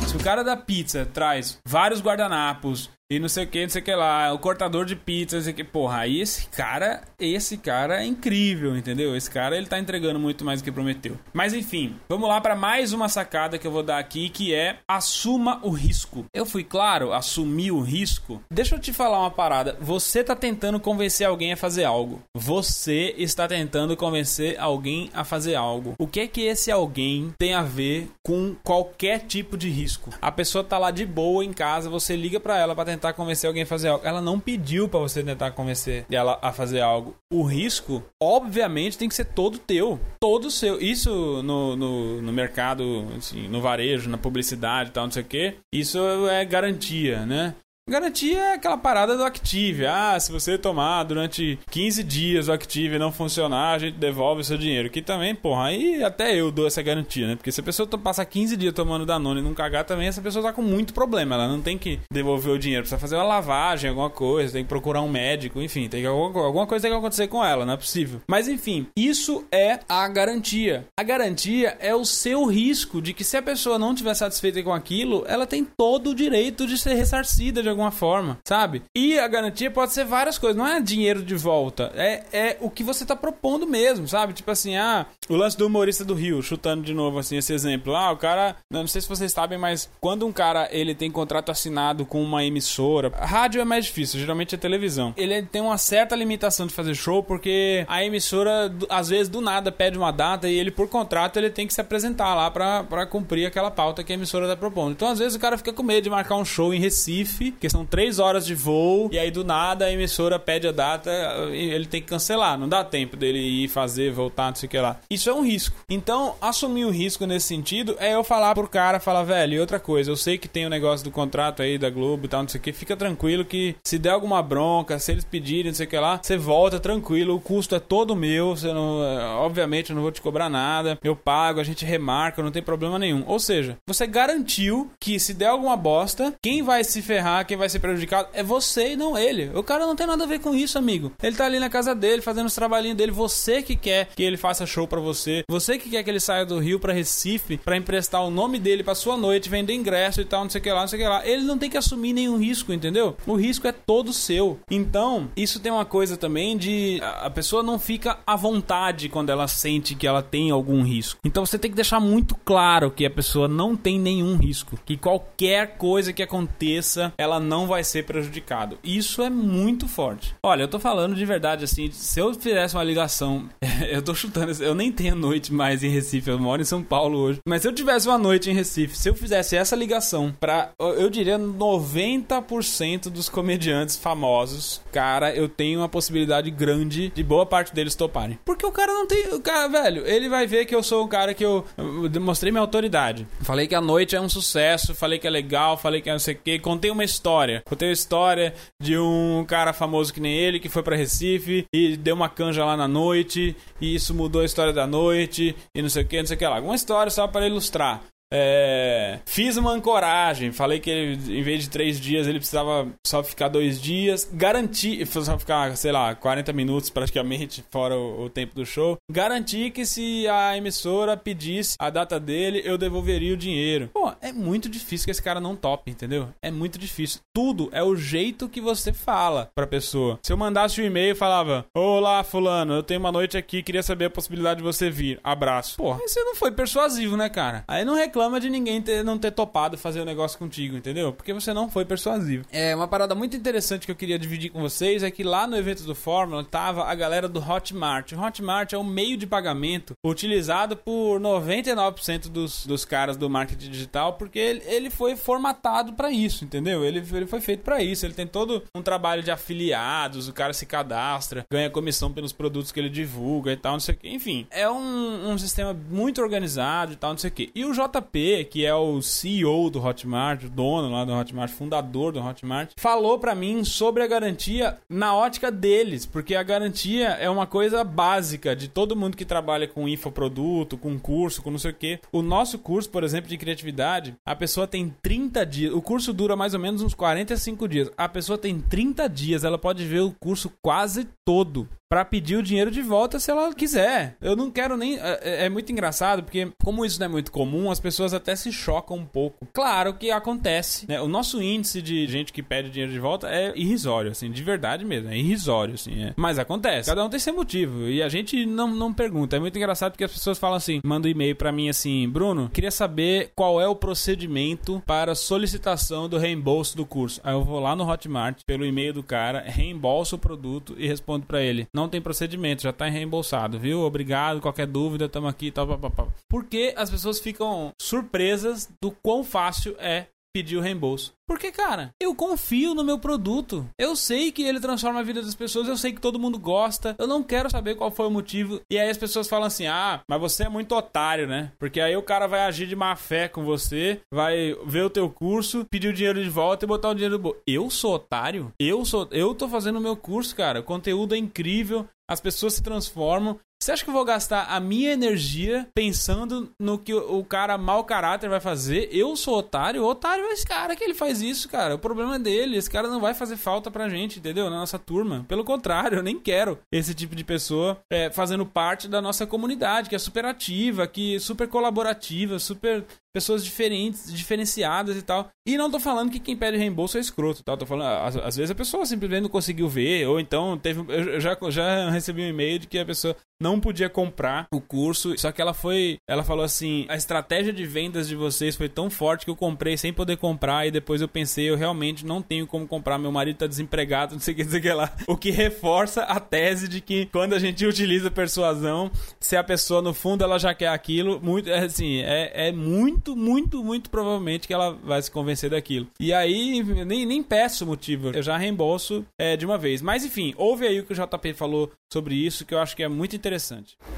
Se 0.06 0.16
o 0.16 0.22
cara 0.22 0.42
da 0.42 0.56
pizza 0.56 1.06
traz 1.12 1.58
vários 1.66 2.00
guardanapos. 2.00 2.90
E 3.12 3.18
não 3.18 3.28
sei 3.28 3.44
o 3.44 3.46
que, 3.46 3.62
não 3.62 3.68
sei 3.68 3.82
o 3.82 3.84
que 3.84 3.94
lá, 3.94 4.32
o 4.32 4.38
cortador 4.38 4.86
de 4.86 4.96
pizza, 4.96 5.36
não 5.36 5.42
sei 5.42 5.52
o 5.52 5.56
que. 5.56 5.62
Porra, 5.62 5.98
aí 5.98 6.18
esse 6.18 6.48
cara, 6.48 7.02
esse 7.20 7.58
cara 7.58 8.02
é 8.02 8.06
incrível, 8.06 8.74
entendeu? 8.74 9.14
Esse 9.14 9.30
cara, 9.30 9.54
ele 9.54 9.66
tá 9.66 9.78
entregando 9.78 10.18
muito 10.18 10.46
mais 10.46 10.62
do 10.62 10.64
que 10.64 10.72
prometeu. 10.72 11.18
Mas 11.30 11.52
enfim, 11.52 11.94
vamos 12.08 12.26
lá 12.26 12.40
pra 12.40 12.56
mais 12.56 12.94
uma 12.94 13.10
sacada 13.10 13.58
que 13.58 13.66
eu 13.66 13.70
vou 13.70 13.82
dar 13.82 13.98
aqui, 13.98 14.30
que 14.30 14.54
é 14.54 14.78
assuma 14.88 15.60
o 15.62 15.68
risco. 15.68 16.24
Eu 16.32 16.46
fui 16.46 16.64
claro, 16.64 17.12
assumir 17.12 17.70
o 17.70 17.82
risco. 17.82 18.42
Deixa 18.50 18.76
eu 18.76 18.80
te 18.80 18.94
falar 18.94 19.20
uma 19.20 19.30
parada. 19.30 19.76
Você 19.78 20.24
tá 20.24 20.34
tentando 20.34 20.80
convencer 20.80 21.26
alguém 21.26 21.52
a 21.52 21.56
fazer 21.56 21.84
algo. 21.84 22.22
Você 22.34 23.14
está 23.18 23.46
tentando 23.46 23.94
convencer 23.94 24.58
alguém 24.58 25.10
a 25.12 25.22
fazer 25.22 25.54
algo. 25.54 25.94
O 25.98 26.06
que 26.06 26.20
é 26.20 26.26
que 26.26 26.40
esse 26.40 26.70
alguém 26.70 27.34
tem 27.38 27.52
a 27.52 27.62
ver 27.62 28.10
com 28.24 28.56
qualquer 28.64 29.20
tipo 29.26 29.58
de 29.58 29.68
risco? 29.68 30.08
A 30.22 30.32
pessoa 30.32 30.64
tá 30.64 30.78
lá 30.78 30.90
de 30.90 31.04
boa 31.04 31.44
em 31.44 31.52
casa, 31.52 31.90
você 31.90 32.16
liga 32.16 32.40
pra 32.40 32.58
ela 32.58 32.74
pra 32.74 32.86
tentar 32.86 33.01
convencer 33.14 33.48
alguém 33.48 33.62
a 33.62 33.66
fazer 33.66 33.88
algo. 33.88 34.06
Ela 34.06 34.20
não 34.20 34.38
pediu 34.38 34.86
pra 34.86 35.00
você 35.00 35.22
tentar 35.22 35.52
convencer 35.52 36.04
ela 36.10 36.38
a 36.42 36.52
fazer 36.52 36.82
algo. 36.82 37.16
O 37.32 37.42
risco, 37.42 38.02
obviamente, 38.20 38.98
tem 38.98 39.08
que 39.08 39.14
ser 39.14 39.24
todo 39.24 39.58
teu. 39.58 39.98
Todo 40.20 40.50
seu. 40.50 40.78
Isso 40.78 41.42
no, 41.42 41.74
no, 41.74 42.20
no 42.20 42.32
mercado, 42.32 43.06
assim, 43.16 43.48
no 43.48 43.62
varejo, 43.62 44.10
na 44.10 44.18
publicidade 44.18 44.90
e 44.90 44.92
tal, 44.92 45.04
não 45.04 45.10
sei 45.10 45.22
o 45.22 45.26
que. 45.26 45.54
Isso 45.72 45.98
é 46.28 46.44
garantia, 46.44 47.24
né? 47.24 47.54
Garantia 47.90 48.38
é 48.38 48.54
aquela 48.54 48.76
parada 48.76 49.16
do 49.16 49.24
Active. 49.24 49.86
Ah, 49.86 50.16
se 50.18 50.30
você 50.30 50.56
tomar 50.56 51.02
durante 51.02 51.58
15 51.68 52.04
dias 52.04 52.46
o 52.46 52.52
Active 52.52 52.94
e 52.94 52.98
não 52.98 53.10
funcionar, 53.10 53.74
a 53.74 53.78
gente 53.80 53.98
devolve 53.98 54.40
o 54.40 54.44
seu 54.44 54.56
dinheiro. 54.56 54.88
Que 54.88 55.02
também, 55.02 55.34
porra, 55.34 55.64
aí 55.64 56.02
até 56.02 56.32
eu 56.32 56.52
dou 56.52 56.68
essa 56.68 56.80
garantia, 56.80 57.26
né? 57.26 57.34
Porque 57.34 57.50
se 57.50 57.60
a 57.60 57.64
pessoa 57.64 57.88
passar 57.98 58.24
15 58.24 58.56
dias 58.56 58.72
tomando 58.72 59.04
Danone 59.04 59.40
e 59.40 59.42
não 59.42 59.52
cagar 59.52 59.84
também, 59.84 60.06
essa 60.06 60.22
pessoa 60.22 60.44
tá 60.44 60.52
com 60.52 60.62
muito 60.62 60.94
problema. 60.94 61.34
Ela 61.34 61.48
não 61.48 61.60
tem 61.60 61.76
que 61.76 61.98
devolver 62.10 62.52
o 62.52 62.58
dinheiro. 62.58 62.84
Precisa 62.84 63.00
fazer 63.00 63.16
uma 63.16 63.24
lavagem, 63.24 63.90
alguma 63.90 64.08
coisa, 64.08 64.52
tem 64.52 64.62
que 64.62 64.68
procurar 64.68 65.02
um 65.02 65.10
médico, 65.10 65.60
enfim, 65.60 65.88
tem 65.88 66.02
que, 66.02 66.06
alguma, 66.06 66.46
alguma 66.46 66.66
coisa 66.68 66.82
tem 66.82 66.92
que 66.92 66.96
acontecer 66.96 67.26
com 67.26 67.44
ela, 67.44 67.66
não 67.66 67.74
é 67.74 67.76
possível. 67.76 68.20
Mas 68.28 68.46
enfim, 68.46 68.86
isso 68.96 69.44
é 69.50 69.80
a 69.88 70.06
garantia. 70.06 70.86
A 70.96 71.02
garantia 71.02 71.76
é 71.80 71.92
o 71.92 72.04
seu 72.04 72.44
risco 72.44 73.02
de 73.02 73.12
que 73.12 73.24
se 73.24 73.36
a 73.36 73.42
pessoa 73.42 73.76
não 73.76 73.90
estiver 73.90 74.14
satisfeita 74.14 74.62
com 74.62 74.72
aquilo, 74.72 75.24
ela 75.26 75.48
tem 75.48 75.66
todo 75.76 76.10
o 76.10 76.14
direito 76.14 76.64
de 76.64 76.78
ser 76.78 76.94
ressarcida 76.94 77.60
de 77.60 77.71
alguma 77.72 77.90
forma, 77.90 78.38
sabe? 78.44 78.82
E 78.94 79.18
a 79.18 79.26
garantia 79.26 79.70
pode 79.70 79.92
ser 79.92 80.04
várias 80.04 80.38
coisas, 80.38 80.56
não 80.56 80.66
é 80.66 80.80
dinheiro 80.80 81.22
de 81.22 81.34
volta, 81.34 81.92
é, 81.94 82.22
é 82.32 82.56
o 82.60 82.70
que 82.70 82.84
você 82.84 83.04
tá 83.04 83.16
propondo 83.16 83.66
mesmo, 83.66 84.06
sabe? 84.06 84.32
Tipo 84.32 84.50
assim, 84.50 84.76
ah, 84.76 85.06
o 85.28 85.36
lance 85.36 85.56
do 85.56 85.66
humorista 85.66 86.04
do 86.04 86.14
Rio, 86.14 86.42
chutando 86.42 86.82
de 86.82 86.94
novo 86.94 87.18
assim 87.18 87.36
esse 87.36 87.52
exemplo. 87.52 87.94
Ah, 87.94 88.12
o 88.12 88.16
cara, 88.16 88.56
não 88.70 88.86
sei 88.86 89.00
se 89.00 89.08
vocês 89.08 89.32
sabem, 89.32 89.58
mas 89.58 89.90
quando 90.00 90.26
um 90.26 90.32
cara 90.32 90.68
ele 90.70 90.94
tem 90.94 91.10
contrato 91.10 91.50
assinado 91.50 92.04
com 92.04 92.22
uma 92.22 92.44
emissora, 92.44 93.10
rádio 93.16 93.60
é 93.60 93.64
mais 93.64 93.86
difícil, 93.86 94.20
geralmente 94.20 94.54
é 94.54 94.58
televisão. 94.58 95.14
Ele 95.16 95.42
tem 95.42 95.62
uma 95.62 95.78
certa 95.78 96.14
limitação 96.14 96.66
de 96.66 96.74
fazer 96.74 96.94
show 96.94 97.22
porque 97.22 97.84
a 97.88 98.04
emissora 98.04 98.72
às 98.88 99.08
vezes 99.08 99.28
do 99.28 99.40
nada 99.40 99.72
pede 99.72 99.98
uma 99.98 100.10
data 100.10 100.48
e 100.48 100.58
ele 100.58 100.70
por 100.70 100.88
contrato 100.88 101.38
ele 101.38 101.50
tem 101.50 101.66
que 101.66 101.74
se 101.74 101.80
apresentar 101.80 102.34
lá 102.34 102.50
pra 102.50 103.06
cumprir 103.06 103.46
aquela 103.46 103.70
pauta 103.70 104.04
que 104.04 104.12
a 104.12 104.16
emissora 104.16 104.48
tá 104.48 104.56
propondo. 104.56 104.92
Então 104.92 105.08
às 105.08 105.18
vezes 105.18 105.34
o 105.34 105.40
cara 105.40 105.56
fica 105.56 105.72
com 105.72 105.82
medo 105.82 106.04
de 106.04 106.10
marcar 106.10 106.36
um 106.36 106.44
show 106.44 106.72
em 106.74 106.80
Recife, 106.80 107.52
que 107.62 107.70
são 107.70 107.86
três 107.86 108.18
horas 108.18 108.44
de 108.44 108.56
voo, 108.56 109.08
e 109.12 109.16
aí 109.20 109.30
do 109.30 109.44
nada 109.44 109.84
a 109.84 109.92
emissora 109.92 110.36
pede 110.36 110.66
a 110.66 110.72
data 110.72 111.12
ele 111.52 111.86
tem 111.86 112.02
que 112.02 112.08
cancelar. 112.08 112.58
Não 112.58 112.68
dá 112.68 112.82
tempo 112.82 113.16
dele 113.16 113.38
ir 113.38 113.68
fazer, 113.68 114.10
voltar, 114.10 114.48
não 114.48 114.56
sei 114.56 114.66
o 114.66 114.70
que 114.70 114.78
lá. 114.78 114.98
Isso 115.08 115.30
é 115.30 115.32
um 115.32 115.44
risco. 115.44 115.76
Então, 115.88 116.34
assumir 116.40 116.84
o 116.84 116.90
risco 116.90 117.24
nesse 117.24 117.46
sentido 117.46 117.94
é 118.00 118.14
eu 118.14 118.24
falar 118.24 118.52
pro 118.52 118.68
cara, 118.68 118.98
falar, 118.98 119.22
velho, 119.22 119.54
e 119.54 119.60
outra 119.60 119.78
coisa, 119.78 120.10
eu 120.10 120.16
sei 120.16 120.36
que 120.36 120.48
tem 120.48 120.66
o 120.66 120.68
negócio 120.68 121.04
do 121.04 121.12
contrato 121.12 121.62
aí 121.62 121.78
da 121.78 121.88
Globo 121.88 122.24
e 122.24 122.28
tal, 122.28 122.42
não 122.42 122.48
sei 122.48 122.58
o 122.58 122.62
que, 122.62 122.72
fica 122.72 122.96
tranquilo 122.96 123.44
que 123.44 123.76
se 123.84 123.96
der 123.96 124.10
alguma 124.10 124.42
bronca, 124.42 124.98
se 124.98 125.12
eles 125.12 125.24
pedirem, 125.24 125.70
não 125.70 125.74
sei 125.74 125.86
o 125.86 125.88
que 125.88 125.96
lá, 125.96 126.18
você 126.20 126.36
volta 126.36 126.80
tranquilo, 126.80 127.36
o 127.36 127.40
custo 127.40 127.76
é 127.76 127.80
todo 127.80 128.16
meu, 128.16 128.56
você 128.56 128.72
não, 128.72 129.00
obviamente 129.38 129.90
eu 129.90 129.94
não 129.94 130.02
vou 130.02 130.10
te 130.10 130.20
cobrar 130.20 130.50
nada, 130.50 130.98
eu 131.04 131.14
pago, 131.14 131.60
a 131.60 131.64
gente 131.64 131.84
remarca, 131.84 132.42
não 132.42 132.50
tem 132.50 132.62
problema 132.62 132.98
nenhum. 132.98 133.22
Ou 133.24 133.38
seja, 133.38 133.76
você 133.86 134.04
garantiu 134.04 134.90
que 134.98 135.20
se 135.20 135.32
der 135.32 135.46
alguma 135.46 135.76
bosta, 135.76 136.34
quem 136.42 136.62
vai 136.62 136.82
se 136.82 137.00
ferrar, 137.00 137.46
quem 137.52 137.58
vai 137.58 137.68
ser 137.68 137.80
prejudicado 137.80 138.28
é 138.32 138.42
você 138.42 138.92
e 138.92 138.96
não 138.96 139.16
ele. 139.16 139.50
O 139.54 139.62
cara 139.62 139.86
não 139.86 139.94
tem 139.94 140.06
nada 140.06 140.24
a 140.24 140.26
ver 140.26 140.40
com 140.40 140.54
isso, 140.54 140.78
amigo. 140.78 141.12
Ele 141.22 141.36
tá 141.36 141.44
ali 141.44 141.60
na 141.60 141.68
casa 141.68 141.94
dele, 141.94 142.22
fazendo 142.22 142.46
os 142.46 142.54
trabalhinhos 142.54 142.96
dele. 142.96 143.12
Você 143.12 143.60
que 143.60 143.76
quer 143.76 144.08
que 144.16 144.22
ele 144.22 144.38
faça 144.38 144.64
show 144.64 144.88
para 144.88 145.00
você. 145.00 145.44
Você 145.50 145.76
que 145.76 145.90
quer 145.90 146.02
que 146.02 146.08
ele 146.08 146.18
saia 146.18 146.46
do 146.46 146.58
Rio 146.58 146.80
para 146.80 146.94
Recife 146.94 147.58
para 147.58 147.76
emprestar 147.76 148.24
o 148.24 148.30
nome 148.30 148.58
dele 148.58 148.82
pra 148.82 148.94
sua 148.94 149.18
noite, 149.18 149.50
vender 149.50 149.74
ingresso 149.74 150.22
e 150.22 150.24
tal, 150.24 150.44
não 150.44 150.50
sei 150.50 150.62
o 150.62 150.64
que 150.64 150.72
lá, 150.72 150.80
não 150.80 150.88
sei 150.88 150.98
o 150.98 151.02
que 151.02 151.08
lá. 151.08 151.26
Ele 151.28 151.42
não 151.42 151.58
tem 151.58 151.68
que 151.68 151.76
assumir 151.76 152.14
nenhum 152.14 152.38
risco, 152.38 152.72
entendeu? 152.72 153.18
O 153.26 153.34
risco 153.34 153.66
é 153.66 153.72
todo 153.72 154.14
seu. 154.14 154.58
Então, 154.70 155.28
isso 155.36 155.60
tem 155.60 155.70
uma 155.70 155.84
coisa 155.84 156.16
também 156.16 156.56
de 156.56 157.00
a 157.02 157.28
pessoa 157.28 157.62
não 157.62 157.78
fica 157.78 158.18
à 158.26 158.34
vontade 158.34 159.10
quando 159.10 159.28
ela 159.28 159.46
sente 159.46 159.94
que 159.94 160.06
ela 160.06 160.22
tem 160.22 160.50
algum 160.50 160.82
risco. 160.82 161.20
Então 161.22 161.44
você 161.44 161.58
tem 161.58 161.70
que 161.70 161.76
deixar 161.76 162.00
muito 162.00 162.34
claro 162.34 162.90
que 162.90 163.04
a 163.04 163.10
pessoa 163.10 163.46
não 163.46 163.76
tem 163.76 163.98
nenhum 163.98 164.38
risco, 164.38 164.78
que 164.86 164.96
qualquer 164.96 165.76
coisa 165.76 166.14
que 166.14 166.22
aconteça, 166.22 167.12
ela 167.18 167.38
não 167.42 167.66
vai 167.66 167.84
ser 167.84 168.04
prejudicado. 168.04 168.78
Isso 168.82 169.22
é 169.22 169.30
muito 169.30 169.88
forte. 169.88 170.34
Olha, 170.44 170.62
eu 170.62 170.68
tô 170.68 170.78
falando 170.78 171.14
de 171.14 171.24
verdade 171.24 171.64
assim, 171.64 171.90
se 171.90 172.20
eu 172.20 172.32
fizesse 172.34 172.74
uma 172.74 172.84
ligação, 172.84 173.48
eu 173.90 174.02
tô 174.02 174.14
chutando, 174.14 174.52
eu 174.62 174.74
nem 174.74 174.90
tenho 174.90 175.14
noite 175.14 175.52
mais 175.52 175.82
em 175.82 175.88
Recife, 175.88 176.30
eu 176.30 176.38
moro 176.38 176.62
em 176.62 176.64
São 176.64 176.82
Paulo 176.82 177.18
hoje. 177.18 177.40
Mas 177.46 177.62
se 177.62 177.68
eu 177.68 177.72
tivesse 177.72 178.08
uma 178.08 178.18
noite 178.18 178.50
em 178.50 178.54
Recife, 178.54 178.96
se 178.96 179.08
eu 179.08 179.14
fizesse 179.14 179.56
essa 179.56 179.76
ligação 179.76 180.34
para 180.38 180.70
eu 180.78 181.10
diria 181.10 181.38
90% 181.38 183.10
dos 183.10 183.28
comediantes 183.28 183.96
famosos, 183.96 184.80
cara, 184.92 185.34
eu 185.34 185.48
tenho 185.48 185.80
uma 185.80 185.88
possibilidade 185.88 186.50
grande 186.50 187.10
de 187.10 187.22
boa 187.22 187.46
parte 187.46 187.74
deles 187.74 187.94
toparem. 187.94 188.38
Porque 188.44 188.66
o 188.66 188.72
cara 188.72 188.92
não 188.92 189.06
tem, 189.06 189.34
o 189.34 189.40
cara, 189.40 189.68
velho, 189.68 190.06
ele 190.06 190.28
vai 190.28 190.46
ver 190.46 190.66
que 190.66 190.74
eu 190.74 190.82
sou 190.82 191.04
um 191.04 191.08
cara 191.08 191.34
que 191.34 191.44
eu, 191.44 191.64
eu 191.76 192.08
demonstrei 192.08 192.50
minha 192.52 192.60
autoridade. 192.60 193.26
Falei 193.40 193.66
que 193.66 193.74
a 193.74 193.80
noite 193.80 194.16
é 194.16 194.20
um 194.20 194.28
sucesso, 194.28 194.94
falei 194.94 195.18
que 195.18 195.26
é 195.26 195.30
legal, 195.30 195.76
falei 195.76 196.00
que 196.00 196.08
é 196.08 196.12
não 196.12 196.18
sei 196.18 196.34
o 196.34 196.38
que, 196.38 196.58
contei 196.58 196.90
uma 196.90 197.04
história. 197.04 197.31
Contei 197.64 197.88
uma 197.88 197.94
história 197.94 198.54
de 198.80 198.98
um 198.98 199.44
cara 199.46 199.72
famoso 199.72 200.12
que 200.12 200.20
nem 200.20 200.34
ele 200.34 200.60
que 200.60 200.68
foi 200.68 200.82
para 200.82 200.96
Recife 200.96 201.64
e 201.74 201.96
deu 201.96 202.14
uma 202.14 202.28
canja 202.28 202.64
lá 202.64 202.76
na 202.76 202.88
noite 202.88 203.56
e 203.80 203.94
isso 203.94 204.14
mudou 204.14 204.42
a 204.42 204.44
história 204.44 204.72
da 204.72 204.86
noite 204.86 205.54
e 205.74 205.82
não 205.82 205.88
sei 205.88 206.02
o 206.02 206.06
que, 206.06 206.18
não 206.18 206.26
sei 206.26 206.36
o 206.36 206.38
que 206.38 206.46
lá. 206.46 206.60
Uma 206.60 206.74
história 206.74 207.10
só 207.10 207.26
para 207.26 207.46
ilustrar. 207.46 208.00
É, 208.32 209.18
fiz 209.26 209.58
uma 209.58 209.72
ancoragem. 209.72 210.50
Falei 210.52 210.80
que 210.80 210.88
ele, 210.88 211.38
em 211.38 211.42
vez 211.42 211.62
de 211.62 211.70
três 211.70 212.00
dias, 212.00 212.26
ele 212.26 212.38
precisava 212.38 212.88
só 213.06 213.22
ficar 213.22 213.48
dois 213.48 213.80
dias. 213.80 214.28
Garanti, 214.32 215.04
só 215.06 215.38
ficar, 215.38 215.76
sei 215.76 215.92
lá, 215.92 216.14
40 216.14 216.52
minutos 216.52 216.88
praticamente, 216.88 217.62
fora 217.70 217.94
o, 217.94 218.24
o, 218.24 218.30
tempo 218.30 218.54
do 218.54 218.64
show. 218.64 218.96
Garanti 219.10 219.70
que 219.70 219.84
se 219.84 220.26
a 220.28 220.56
emissora 220.56 221.16
pedisse 221.16 221.76
a 221.78 221.90
data 221.90 222.18
dele, 222.18 222.62
eu 222.64 222.78
devolveria 222.78 223.34
o 223.34 223.36
dinheiro. 223.36 223.90
Pô, 223.92 224.10
é 224.22 224.32
muito 224.32 224.68
difícil 224.68 225.04
que 225.04 225.10
esse 225.10 225.22
cara 225.22 225.40
não 225.40 225.54
tope, 225.54 225.90
entendeu? 225.90 226.28
É 226.40 226.50
muito 226.50 226.78
difícil. 226.78 227.20
Tudo 227.34 227.68
é 227.72 227.82
o 227.82 227.94
jeito 227.94 228.48
que 228.48 228.60
você 228.60 228.92
fala 228.92 229.50
pra 229.54 229.66
pessoa. 229.66 230.18
Se 230.22 230.32
eu 230.32 230.36
mandasse 230.36 230.80
um 230.80 230.84
e-mail 230.84 231.12
e 231.12 231.18
falava: 231.18 231.66
Olá, 231.74 232.24
Fulano, 232.24 232.74
eu 232.74 232.82
tenho 232.82 233.00
uma 233.00 233.12
noite 233.12 233.36
aqui, 233.36 233.62
queria 233.62 233.82
saber 233.82 234.06
a 234.06 234.10
possibilidade 234.10 234.58
de 234.58 234.64
você 234.64 234.88
vir. 234.88 235.20
Abraço. 235.22 235.76
Pô, 235.76 235.92
aí 235.92 236.08
você 236.08 236.22
não 236.24 236.34
foi 236.34 236.50
persuasivo, 236.50 237.16
né, 237.16 237.28
cara? 237.28 237.64
Aí 237.68 237.84
não 237.84 237.94
reclama 237.94 238.21
reclama 238.22 238.38
de 238.38 238.48
ninguém 238.48 238.80
ter, 238.80 239.02
não 239.02 239.18
ter 239.18 239.32
topado 239.32 239.76
fazer 239.76 239.98
o 239.98 240.02
um 240.02 240.06
negócio 240.06 240.38
contigo, 240.38 240.76
entendeu? 240.76 241.12
Porque 241.12 241.32
você 241.32 241.52
não 241.52 241.68
foi 241.68 241.84
persuasivo. 241.84 242.44
É 242.52 242.74
uma 242.74 242.86
parada 242.86 243.14
muito 243.14 243.36
interessante 243.36 243.84
que 243.84 243.90
eu 243.90 243.96
queria 243.96 244.18
dividir 244.18 244.50
com 244.50 244.60
vocês 244.60 245.02
é 245.02 245.10
que 245.10 245.24
lá 245.24 245.46
no 245.46 245.56
evento 245.56 245.82
do 245.82 245.94
Fórmula 245.94 246.44
tava 246.44 246.84
a 246.84 246.94
galera 246.94 247.28
do 247.28 247.40
Hotmart. 247.40 248.12
Hotmart 248.12 248.72
é 248.72 248.78
um 248.78 248.84
meio 248.84 249.16
de 249.16 249.26
pagamento 249.26 249.94
utilizado 250.04 250.76
por 250.76 251.20
99% 251.20 252.28
dos, 252.28 252.64
dos 252.64 252.84
caras 252.84 253.16
do 253.16 253.28
marketing 253.28 253.70
digital 253.70 254.12
porque 254.14 254.38
ele, 254.38 254.62
ele 254.66 254.90
foi 254.90 255.16
formatado 255.16 255.92
para 255.94 256.10
isso, 256.10 256.44
entendeu? 256.44 256.84
Ele, 256.84 257.02
ele 257.12 257.26
foi 257.26 257.40
feito 257.40 257.62
para 257.62 257.82
isso. 257.82 258.06
Ele 258.06 258.14
tem 258.14 258.26
todo 258.26 258.62
um 258.74 258.82
trabalho 258.82 259.22
de 259.22 259.30
afiliados, 259.30 260.28
o 260.28 260.32
cara 260.32 260.52
se 260.52 260.66
cadastra, 260.66 261.44
ganha 261.50 261.70
comissão 261.70 262.12
pelos 262.12 262.32
produtos 262.32 262.70
que 262.70 262.78
ele 262.78 262.90
divulga 262.90 263.52
e 263.52 263.56
tal, 263.56 263.72
não 263.72 263.80
sei 263.80 263.94
o 263.94 263.98
que. 263.98 264.08
Enfim, 264.08 264.46
é 264.50 264.68
um, 264.70 265.30
um 265.30 265.38
sistema 265.38 265.76
muito 265.90 266.20
organizado 266.22 266.92
e 266.92 266.96
tal, 266.96 267.10
não 267.10 267.18
sei 267.18 267.30
o 267.30 267.32
que. 267.32 267.50
E 267.54 267.64
o 267.64 267.72
JP 267.72 268.11
que 268.50 268.66
é 268.66 268.74
o 268.74 269.00
CEO 269.00 269.70
do 269.70 269.82
Hotmart, 269.82 270.44
o 270.44 270.50
dono 270.50 270.90
lá 270.90 271.04
do 271.04 271.12
Hotmart, 271.12 271.50
fundador 271.50 272.12
do 272.12 272.20
Hotmart, 272.20 272.72
falou 272.76 273.18
para 273.18 273.34
mim 273.34 273.64
sobre 273.64 274.02
a 274.02 274.06
garantia 274.06 274.78
na 274.88 275.14
ótica 275.14 275.50
deles, 275.50 276.04
porque 276.04 276.34
a 276.34 276.42
garantia 276.42 277.08
é 277.08 277.30
uma 277.30 277.46
coisa 277.46 277.82
básica 277.82 278.54
de 278.54 278.68
todo 278.68 278.94
mundo 278.94 279.16
que 279.16 279.24
trabalha 279.24 279.66
com 279.66 279.88
infoproduto, 279.88 280.76
com 280.76 280.98
curso, 280.98 281.42
com 281.42 281.50
não 281.50 281.58
sei 281.58 281.70
o 281.70 281.74
que. 281.74 282.00
O 282.12 282.20
nosso 282.20 282.58
curso, 282.58 282.90
por 282.90 283.02
exemplo, 283.02 283.30
de 283.30 283.38
criatividade, 283.38 284.14
a 284.26 284.36
pessoa 284.36 284.66
tem 284.66 284.94
30 285.02 285.46
dias. 285.46 285.72
O 285.72 285.80
curso 285.80 286.12
dura 286.12 286.36
mais 286.36 286.52
ou 286.52 286.60
menos 286.60 286.82
uns 286.82 286.94
45 286.94 287.66
dias. 287.66 287.90
A 287.96 288.08
pessoa 288.08 288.36
tem 288.36 288.60
30 288.60 289.08
dias, 289.08 289.44
ela 289.44 289.58
pode 289.58 289.84
ver 289.84 290.00
o 290.00 290.12
curso 290.12 290.52
quase 290.62 291.08
todo 291.24 291.68
para 291.92 292.06
pedir 292.06 292.36
o 292.36 292.42
dinheiro 292.42 292.70
de 292.70 292.80
volta 292.80 293.20
se 293.20 293.30
ela 293.30 293.52
quiser. 293.52 294.16
Eu 294.18 294.34
não 294.34 294.50
quero 294.50 294.78
nem. 294.78 294.98
É, 294.98 295.20
é, 295.20 295.44
é, 295.44 295.48
muito 295.50 295.70
engraçado 295.70 296.22
porque, 296.22 296.50
como 296.64 296.86
isso 296.86 296.98
não 296.98 297.04
é 297.04 297.08
muito 297.10 297.30
comum, 297.30 297.70
as 297.70 297.78
pessoas 297.78 298.14
até 298.14 298.34
se 298.34 298.50
chocam 298.50 298.96
um 298.96 299.04
pouco. 299.04 299.46
Claro 299.52 299.92
que 299.92 300.10
acontece. 300.10 300.86
Né? 300.88 300.98
O 301.02 301.06
nosso 301.06 301.42
índice 301.42 301.82
de 301.82 302.06
gente 302.06 302.32
que 302.32 302.42
pede 302.42 302.70
dinheiro 302.70 302.90
de 302.90 302.98
volta 302.98 303.28
é 303.28 303.52
irrisório, 303.54 304.10
assim, 304.10 304.30
de 304.30 304.42
verdade 304.42 304.86
mesmo. 304.86 305.10
É 305.10 305.18
irrisório, 305.18 305.74
assim. 305.74 306.02
É. 306.02 306.14
Mas 306.16 306.38
acontece. 306.38 306.88
Cada 306.88 307.04
um 307.04 307.10
tem 307.10 307.20
seu 307.20 307.34
motivo. 307.34 307.86
E 307.86 308.02
a 308.02 308.08
gente 308.08 308.46
não, 308.46 308.68
não 308.68 308.94
pergunta. 308.94 309.36
É 309.36 309.38
muito 309.38 309.58
engraçado 309.58 309.92
porque 309.92 310.04
as 310.04 310.12
pessoas 310.12 310.38
falam 310.38 310.56
assim: 310.56 310.80
manda 310.82 311.06
um 311.06 311.10
e-mail 311.10 311.36
para 311.36 311.52
mim 311.52 311.68
assim, 311.68 312.08
Bruno, 312.08 312.48
queria 312.48 312.70
saber 312.70 313.32
qual 313.36 313.60
é 313.60 313.68
o 313.68 313.76
procedimento 313.76 314.82
para 314.86 315.14
solicitação 315.14 316.08
do 316.08 316.16
reembolso 316.16 316.74
do 316.74 316.86
curso. 316.86 317.20
Aí 317.22 317.34
eu 317.34 317.44
vou 317.44 317.60
lá 317.60 317.76
no 317.76 317.86
Hotmart, 317.86 318.38
pelo 318.46 318.64
e-mail 318.64 318.94
do 318.94 319.02
cara, 319.02 319.44
reembolso 319.46 320.16
o 320.16 320.18
produto 320.18 320.74
e 320.78 320.88
respondo 320.88 321.26
para 321.26 321.42
ele. 321.42 321.66
Não 321.70 321.81
não 321.82 321.88
tem 321.88 322.00
procedimento, 322.00 322.62
já 322.62 322.72
tá 322.72 322.86
reembolsado, 322.86 323.58
viu? 323.58 323.80
Obrigado, 323.80 324.40
qualquer 324.40 324.66
dúvida, 324.66 325.06
estamos 325.06 325.28
aqui 325.28 325.50
tal, 325.50 325.66
papapá. 325.66 326.06
Porque 326.28 326.72
as 326.76 326.90
pessoas 326.90 327.18
ficam 327.18 327.72
surpresas 327.80 328.68
do 328.80 328.90
quão 328.90 329.24
fácil 329.24 329.74
é 329.78 330.06
pedir 330.32 330.56
o 330.56 330.60
reembolso. 330.60 331.12
Porque, 331.28 331.52
cara, 331.52 331.90
eu 332.00 332.14
confio 332.14 332.74
no 332.74 332.84
meu 332.84 332.98
produto. 332.98 333.66
Eu 333.78 333.94
sei 333.94 334.32
que 334.32 334.42
ele 334.42 334.60
transforma 334.60 335.00
a 335.00 335.02
vida 335.02 335.22
das 335.22 335.34
pessoas, 335.34 335.68
eu 335.68 335.76
sei 335.76 335.92
que 335.92 336.00
todo 336.00 336.18
mundo 336.18 336.38
gosta. 336.38 336.94
Eu 336.98 337.06
não 337.06 337.22
quero 337.22 337.50
saber 337.50 337.74
qual 337.74 337.90
foi 337.90 338.06
o 338.06 338.10
motivo. 338.10 338.60
E 338.70 338.78
aí 338.78 338.90
as 338.90 338.98
pessoas 338.98 339.28
falam 339.28 339.46
assim: 339.46 339.66
"Ah, 339.66 340.00
mas 340.08 340.20
você 340.20 340.44
é 340.44 340.48
muito 340.48 340.74
otário, 340.74 341.26
né?" 341.26 341.52
Porque 341.58 341.80
aí 341.80 341.96
o 341.96 342.02
cara 342.02 342.26
vai 342.26 342.40
agir 342.40 342.66
de 342.66 342.76
má 342.76 342.94
fé 342.96 343.28
com 343.28 343.44
você, 343.44 344.00
vai 344.12 344.54
ver 344.66 344.84
o 344.84 344.90
teu 344.90 345.08
curso, 345.08 345.66
pedir 345.70 345.88
o 345.88 345.92
dinheiro 345.92 346.22
de 346.22 346.30
volta 346.30 346.64
e 346.64 346.68
botar 346.68 346.90
o 346.90 346.94
dinheiro 346.94 347.16
no 347.16 347.22
bolso. 347.22 347.40
Eu 347.46 347.70
sou 347.70 347.94
otário? 347.94 348.52
Eu 348.58 348.84
sou, 348.84 349.08
eu 349.10 349.34
tô 349.34 349.48
fazendo 349.48 349.78
o 349.78 349.82
meu 349.82 349.96
curso, 349.96 350.36
cara. 350.36 350.60
O 350.60 350.64
conteúdo 350.64 351.14
é 351.14 351.18
incrível 351.18 351.88
as 352.12 352.20
pessoas 352.20 352.54
se 352.54 352.62
transformam. 352.62 353.38
Você 353.62 353.70
acha 353.70 353.84
que 353.84 353.90
eu 353.90 353.94
vou 353.94 354.04
gastar 354.04 354.46
a 354.46 354.58
minha 354.58 354.90
energia 354.90 355.68
pensando 355.72 356.50
no 356.58 356.76
que 356.76 356.92
o 356.92 357.22
cara 357.22 357.56
mau 357.56 357.84
caráter 357.84 358.28
vai 358.28 358.40
fazer? 358.40 358.88
Eu 358.90 359.14
sou 359.14 359.38
otário? 359.38 359.84
O 359.84 359.86
otário 359.86 360.24
é 360.24 360.32
esse 360.32 360.44
cara 360.44 360.74
que 360.74 360.82
ele 360.82 360.94
faz 360.94 361.22
isso, 361.22 361.48
cara. 361.48 361.76
O 361.76 361.78
problema 361.78 362.16
é 362.16 362.18
dele. 362.18 362.56
Esse 362.56 362.68
cara 362.68 362.88
não 362.88 363.00
vai 363.00 363.14
fazer 363.14 363.36
falta 363.36 363.70
pra 363.70 363.88
gente, 363.88 364.18
entendeu? 364.18 364.50
Na 364.50 364.56
nossa 364.56 364.80
turma. 364.80 365.24
Pelo 365.28 365.44
contrário, 365.44 365.98
eu 365.98 366.02
nem 366.02 366.18
quero 366.18 366.58
esse 366.72 366.92
tipo 366.92 367.14
de 367.14 367.22
pessoa 367.22 367.78
é, 367.88 368.10
fazendo 368.10 368.44
parte 368.44 368.88
da 368.88 369.00
nossa 369.00 369.28
comunidade, 369.28 369.88
que 369.88 369.94
é 369.94 369.98
super 369.98 370.24
ativa, 370.24 370.84
que 370.88 371.14
é 371.14 371.20
super 371.20 371.46
colaborativa, 371.46 372.40
super 372.40 372.84
pessoas 373.14 373.44
diferentes, 373.44 374.12
diferenciadas 374.12 374.96
e 374.96 375.02
tal. 375.02 375.28
E 375.46 375.56
não 375.56 375.70
tô 375.70 375.78
falando 375.78 376.10
que 376.10 376.18
quem 376.18 376.36
pede 376.36 376.56
reembolso 376.56 376.96
é 376.96 377.00
escroto, 377.00 377.42
tá? 377.42 377.56
Tô 377.56 377.66
falando, 377.66 378.06
às, 378.06 378.16
às 378.16 378.36
vezes 378.36 378.50
a 378.50 378.54
pessoa 378.54 378.86
simplesmente 378.86 379.22
não 379.22 379.28
conseguiu 379.28 379.68
ver, 379.68 380.06
ou 380.08 380.18
então 380.18 380.56
teve. 380.58 380.80
Eu 380.88 381.20
já, 381.20 381.36
já 381.50 381.90
recebi 381.90 382.22
um 382.22 382.28
e-mail 382.28 382.58
de 382.58 382.66
que 382.66 382.78
a 382.78 382.86
pessoa 382.86 383.14
não 383.40 383.51
podia 383.60 383.88
comprar 383.88 384.46
o 384.52 384.60
curso, 384.60 385.16
só 385.18 385.32
que 385.32 385.40
ela 385.40 385.54
foi. 385.54 385.98
Ela 386.08 386.22
falou 386.22 386.44
assim: 386.44 386.86
a 386.88 386.96
estratégia 386.96 387.52
de 387.52 387.64
vendas 387.64 388.08
de 388.08 388.16
vocês 388.16 388.56
foi 388.56 388.68
tão 388.68 388.90
forte 388.90 389.24
que 389.24 389.30
eu 389.30 389.36
comprei 389.36 389.76
sem 389.76 389.92
poder 389.92 390.16
comprar, 390.16 390.66
e 390.66 390.70
depois 390.70 391.00
eu 391.00 391.08
pensei, 391.08 391.48
eu 391.48 391.56
realmente 391.56 392.04
não 392.04 392.22
tenho 392.22 392.46
como 392.46 392.66
comprar, 392.66 392.98
meu 392.98 393.12
marido 393.12 393.36
tá 393.36 393.46
desempregado, 393.46 394.14
não 394.16 394.20
sei 394.20 394.34
o 394.34 394.36
que, 394.36 394.44
não 394.44 394.50
sei 394.50 394.60
o 394.60 394.62
que 394.62 394.72
lá. 394.72 394.92
O 395.06 395.16
que 395.16 395.30
reforça 395.30 396.02
a 396.02 396.20
tese 396.20 396.68
de 396.68 396.80
que 396.80 397.06
quando 397.06 397.34
a 397.34 397.38
gente 397.38 397.64
utiliza 397.66 398.10
persuasão, 398.10 398.90
se 399.20 399.36
a 399.36 399.44
pessoa 399.44 399.82
no 399.82 399.94
fundo 399.94 400.24
ela 400.24 400.38
já 400.38 400.54
quer 400.54 400.68
aquilo, 400.68 401.20
muito, 401.22 401.48
é 401.48 401.64
assim, 401.64 402.00
é, 402.00 402.48
é 402.48 402.52
muito 402.52 402.82
muito, 402.82 403.16
muito, 403.16 403.64
muito 403.64 403.90
provavelmente 403.90 404.46
que 404.46 404.54
ela 404.54 404.72
vai 404.72 405.00
se 405.00 405.10
convencer 405.10 405.50
daquilo. 405.50 405.86
E 405.98 406.12
aí, 406.12 406.62
nem, 406.84 407.06
nem 407.06 407.22
peço 407.22 407.66
motivo, 407.66 408.10
eu 408.10 408.22
já 408.22 408.36
reembolso 408.36 409.04
é, 409.18 409.36
de 409.36 409.44
uma 409.44 409.58
vez. 409.58 409.82
Mas 409.82 410.04
enfim, 410.04 410.34
ouve 410.36 410.66
aí 410.66 410.80
o 410.80 410.84
que 410.84 410.92
o 410.92 410.96
JP 410.96 411.34
falou 411.34 411.70
sobre 411.92 412.14
isso, 412.14 412.46
que 412.46 412.54
eu 412.54 412.58
acho 412.58 412.74
que 412.74 412.82
é 412.82 412.88
muito 412.88 413.14
interessante. 413.14 413.41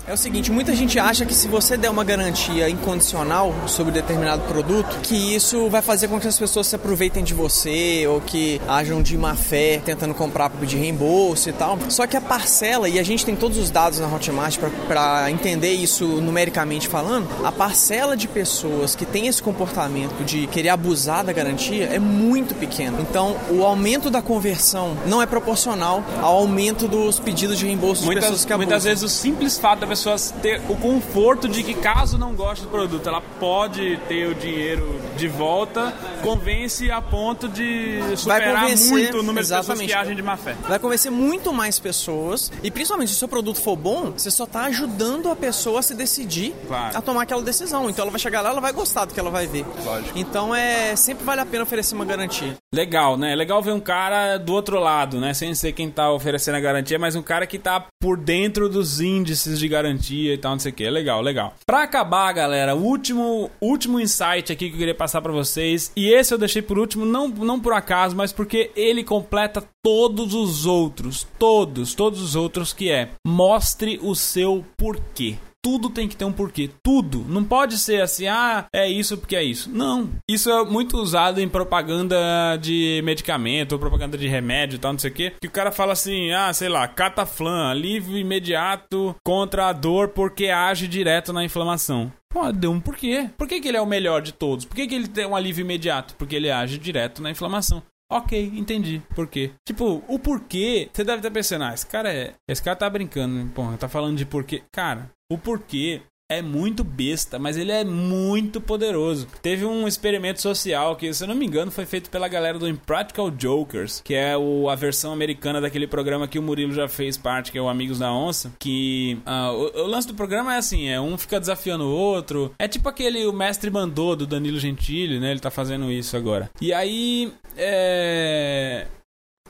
É 0.07 0.13
o 0.13 0.17
seguinte, 0.17 0.51
muita 0.51 0.75
gente 0.75 0.99
acha 0.99 1.25
que 1.25 1.35
se 1.35 1.49
você 1.49 1.77
der 1.77 1.91
uma 1.91 2.05
garantia 2.05 2.69
incondicional 2.69 3.55
sobre 3.67 3.93
determinado 3.93 4.43
produto, 4.43 4.99
que 5.03 5.35
isso 5.35 5.69
vai 5.71 5.83
fazer 5.83 6.09
com 6.09 6.21
que 6.21 6.29
as 6.29 6.39
pessoas 6.39 6.67
se 6.67 6.77
aproveitem 6.77 7.25
de 7.25 7.35
você, 7.35 8.07
ou 8.07 8.21
que 8.21 8.61
hajam 8.69 9.03
de 9.03 9.17
má 9.17 9.35
fé 9.35 9.81
tentando 9.85 10.15
comprar 10.15 10.51
de 10.51 10.77
reembolso 10.77 11.49
e 11.49 11.53
tal. 11.53 11.79
Só 11.89 12.07
que 12.07 12.17
a 12.17 12.21
parcela, 12.21 12.89
e 12.89 12.99
a 12.99 13.03
gente 13.03 13.25
tem 13.25 13.35
todos 13.35 13.59
os 13.59 13.71
dados 13.71 13.99
na 13.99 14.07
Hotmart 14.07 14.59
para 14.87 15.31
entender 15.31 15.73
isso 15.73 16.07
numericamente 16.07 16.89
falando, 16.89 17.29
a 17.45 17.53
parcela 17.53 18.17
de 18.17 18.29
pessoas 18.29 18.95
que 18.95 19.07
têm 19.07 19.27
esse 19.27 19.43
comportamento 19.43 20.25
de 20.25 20.47
querer 20.47 20.71
abusar 20.71 21.25
da 21.25 21.33
garantia 21.33 21.85
é 21.85 21.99
muito 21.99 22.55
pequeno. 22.55 22.99
Então, 23.01 23.37
o 23.51 23.65
aumento 23.65 24.11
da 24.11 24.23
conversão 24.23 24.97
não 25.07 25.21
é 25.21 25.27
proporcional 25.27 26.05
ao 26.21 26.37
aumento 26.37 26.87
dos 26.87 27.19
pedidos 27.19 27.59
de 27.59 27.67
reembolso 27.67 28.01
de 28.03 28.07
Muitas, 28.07 28.25
pessoas 28.25 28.45
que 28.45 28.53
abusam. 28.53 28.69
muitas 28.69 28.85
vezes 28.85 29.24
simples 29.25 29.57
fato 29.59 29.81
da 29.81 29.87
pessoa 29.87 30.17
ter 30.43 30.61
o 30.69 30.77
conforto 30.77 31.49
de 31.49 31.63
que 31.63 31.73
caso 31.73 32.19
não 32.19 32.35
goste 32.35 32.65
do 32.65 32.71
produto, 32.71 33.09
ela 33.09 33.23
pode 33.41 33.97
ter 34.07 34.29
o 34.29 34.35
dinheiro 34.35 35.01
de 35.17 35.27
volta, 35.29 35.95
convence 36.23 36.91
a 36.91 37.01
ponto 37.01 37.49
de 37.49 38.01
superar 38.19 38.69
muito 38.69 39.21
o 39.21 39.23
número 39.23 39.47
de 39.47 39.51
pessoas 39.55 39.81
que 39.81 39.95
agem 39.95 40.15
de 40.15 40.21
má 40.23 40.37
fé. 40.37 40.55
Vai 40.69 40.79
convencer 40.79 41.11
muito 41.11 41.55
mais 41.55 41.79
pessoas 41.79 42.53
e 42.63 42.71
principalmente 42.71 43.09
se 43.13 43.17
o 43.17 43.19
seu 43.19 43.27
produto 43.29 43.59
for 43.63 43.77
bom, 43.77 44.11
você 44.11 44.31
só 44.31 44.45
tá 44.45 44.65
ajudando 44.65 45.31
a 45.31 45.37
pessoa 45.37 45.81
a 45.81 45.83
se 45.83 45.95
decidir 45.95 46.53
Claro. 46.67 46.95
a 46.95 47.01
tomar 47.01 47.23
aquela 47.23 47.41
decisão. 47.41 47.89
Então 47.89 48.03
ela 48.03 48.11
vai 48.11 48.21
chegar 48.21 48.43
lá, 48.43 48.51
ela 48.51 48.61
vai 48.61 48.75
gostar 48.75 49.07
do 49.07 49.15
que 49.15 49.21
ela 49.21 49.31
vai 49.31 49.47
ver. 49.47 49.65
Lógico. 49.87 50.19
Então 50.19 50.55
é 50.55 50.95
sempre 50.97 51.25
vale 51.25 51.41
a 51.41 51.47
pena 51.47 51.63
oferecer 51.63 51.95
uma 51.95 52.05
garantia. 52.05 52.55
Legal, 52.75 53.17
né? 53.17 53.37
Legal 53.37 53.63
ver 53.63 53.73
um 53.73 53.79
cara 53.79 54.37
do 54.37 54.53
outro 54.53 54.81
lado, 54.81 55.21
né? 55.21 55.33
Sem 55.33 55.55
ser 55.55 55.73
quem 55.73 55.89
tá 55.89 56.11
oferecendo 56.11 56.57
a 56.57 56.61
garantia, 56.61 56.99
mas 56.99 57.15
um 57.15 57.23
cara 57.23 57.47
que 57.47 57.57
tá 57.57 57.87
por 58.01 58.17
dentro 58.17 58.69
dos 58.69 59.01
índices 59.01 59.61
de 59.61 59.69
garantia 59.69 60.35
e 60.35 60.39
tal, 60.39 60.53
não 60.53 60.59
sei 60.59 60.73
o 60.73 60.75
que. 60.75 60.91
Legal, 60.91 61.23
legal. 61.23 61.55
Pra 61.65 61.85
acabar, 61.85 62.33
galera, 62.33 62.75
o 62.75 62.83
último, 62.83 63.49
último 63.61 64.01
insight 64.01 64.53
aqui 64.53 64.69
que 64.69 64.75
eu 64.75 64.79
queria 64.79 64.95
passar 64.95 65.23
pra 65.23 65.31
vocês, 65.31 65.93
e 65.95 66.13
esse 66.13 66.35
eu 66.35 66.39
deixei 66.39 66.63
por 66.63 66.77
último, 66.77 67.07
não, 67.07 67.29
não 67.29 67.61
por 67.61 67.73
acaso, 67.73 68.17
mas 68.17 68.33
porque 68.33 68.73
ele 68.75 69.05
completa 69.05 69.63
todos 69.81 70.35
os 70.35 70.67
outros, 70.67 71.25
todos, 71.39 71.95
todos 71.95 72.21
os 72.21 72.35
outros, 72.35 72.73
que 72.73 72.91
é 72.91 73.11
mostre 73.25 74.01
o 74.03 74.17
seu 74.17 74.65
porquê. 74.77 75.37
Tudo 75.65 75.89
tem 75.89 76.07
que 76.07 76.15
ter 76.15 76.27
um 76.27 76.33
porquê. 76.33 76.69
Tudo. 76.83 77.25
Não 77.27 77.43
pode 77.43 77.79
ser 77.79 78.03
assim, 78.03 78.27
ah, 78.27 78.67
é 78.71 78.87
isso 78.87 79.17
porque 79.17 79.35
é 79.35 79.43
isso. 79.43 79.71
Não. 79.71 80.11
Isso 80.29 80.51
é 80.51 80.63
muito 80.63 80.99
usado 80.99 81.41
em 81.41 81.49
propaganda 81.49 82.59
de 82.61 83.01
medicamento, 83.03 83.73
ou 83.73 83.79
propaganda 83.79 84.19
de 84.19 84.29
remédio 84.29 84.77
e 84.77 84.79
tal, 84.79 84.93
não 84.93 84.99
sei 84.99 85.11
o 85.11 85.15
quê. 85.15 85.33
Que 85.41 85.49
o 85.49 85.51
cara 85.51 85.73
fala 85.73 85.95
assim, 85.95 86.33
ah, 86.33 86.53
sei 86.53 86.69
lá, 86.69 86.87
cataflã, 86.87 87.71
alívio 87.71 88.19
imediato 88.19 89.17
contra 89.25 89.69
a 89.69 89.73
dor 89.73 90.09
porque 90.09 90.49
age 90.49 90.87
direto 90.87 91.33
na 91.33 91.43
inflamação. 91.43 92.13
Pô, 92.29 92.51
deu 92.53 92.73
um 92.73 92.81
porquê. 92.81 93.31
Por 93.39 93.47
que, 93.47 93.61
que 93.61 93.69
ele 93.69 93.77
é 93.77 93.81
o 93.81 93.87
melhor 93.87 94.21
de 94.21 94.33
todos? 94.33 94.65
Por 94.65 94.75
que, 94.75 94.89
que 94.89 94.95
ele 94.95 95.07
tem 95.07 95.25
um 95.25 95.37
alívio 95.37 95.63
imediato? 95.63 96.15
Porque 96.17 96.35
ele 96.35 96.51
age 96.51 96.77
direto 96.77 97.23
na 97.23 97.31
inflamação. 97.31 97.81
Ok, 98.11 98.53
entendi. 98.55 99.03
Por 99.15 99.27
quê? 99.27 99.53
Tipo, 99.67 100.03
o 100.07 100.19
porquê, 100.19 100.89
você 100.93 101.03
deve 101.03 101.19
estar 101.19 101.31
pensando, 101.31 101.65
ah, 101.65 101.75
esse 101.75 101.87
cara 101.87 102.13
é. 102.13 102.35
Esse 102.49 102.63
cara 102.63 102.77
tá 102.77 102.89
brincando, 102.89 103.35
né? 103.35 103.51
Porra, 103.55 103.77
tá 103.77 103.89
falando 103.89 104.17
de 104.17 104.27
porquê. 104.27 104.63
Cara, 104.73 105.11
o 105.31 105.39
porquê 105.39 106.03
é 106.39 106.43
muito 106.43 106.85
besta, 106.85 107.39
mas 107.39 107.57
ele 107.57 107.73
é 107.73 107.85
muito 107.85 108.61
poderoso. 108.61 109.27
Teve 109.43 109.65
um 109.65 109.87
experimento 109.87 110.41
social 110.41 110.97
que, 110.97 111.13
se 111.13 111.25
eu 111.25 111.29
não 111.29 111.35
me 111.35 111.47
engano, 111.47 111.71
foi 111.71 111.87
feito 111.87 112.11
pela 112.11 112.29
galera 112.29 112.59
do 112.59 112.69
Impractical 112.69 113.31
Jokers, 113.31 114.01
que 114.05 114.15
é 114.15 114.37
o, 114.37 114.69
a 114.69 114.75
versão 114.75 115.13
americana 115.13 115.61
daquele 115.61 115.87
programa 115.87 116.29
que 116.29 116.39
o 116.39 116.43
Murilo 116.43 116.73
já 116.73 116.89
fez 116.89 117.17
parte, 117.17 117.53
que 117.53 117.59
é 117.59 117.63
o 117.63 117.69
Amigos 117.69 117.99
da 117.99 118.13
Onça. 118.13 118.53
Que 118.59 119.19
ah, 119.25 119.53
o, 119.53 119.83
o 119.83 119.87
lance 119.87 120.09
do 120.09 120.15
programa 120.15 120.55
é 120.55 120.59
assim: 120.59 120.89
é 120.89 121.01
um 121.01 121.17
fica 121.17 121.41
desafiando 121.41 121.85
o 121.85 121.91
outro. 121.93 122.55
É 122.59 122.69
tipo 122.69 122.89
aquele 122.89 123.27
o 123.27 123.33
mestre 123.33 123.71
mandou 123.71 124.17
do 124.17 124.27
Danilo 124.27 124.59
Gentili, 124.59 125.19
né? 125.19 125.31
Ele 125.31 125.41
tá 125.41 125.51
fazendo 125.51 125.91
isso 125.91 126.17
agora. 126.17 126.51
E 126.61 126.73
aí. 126.73 127.33
É. 127.57 128.87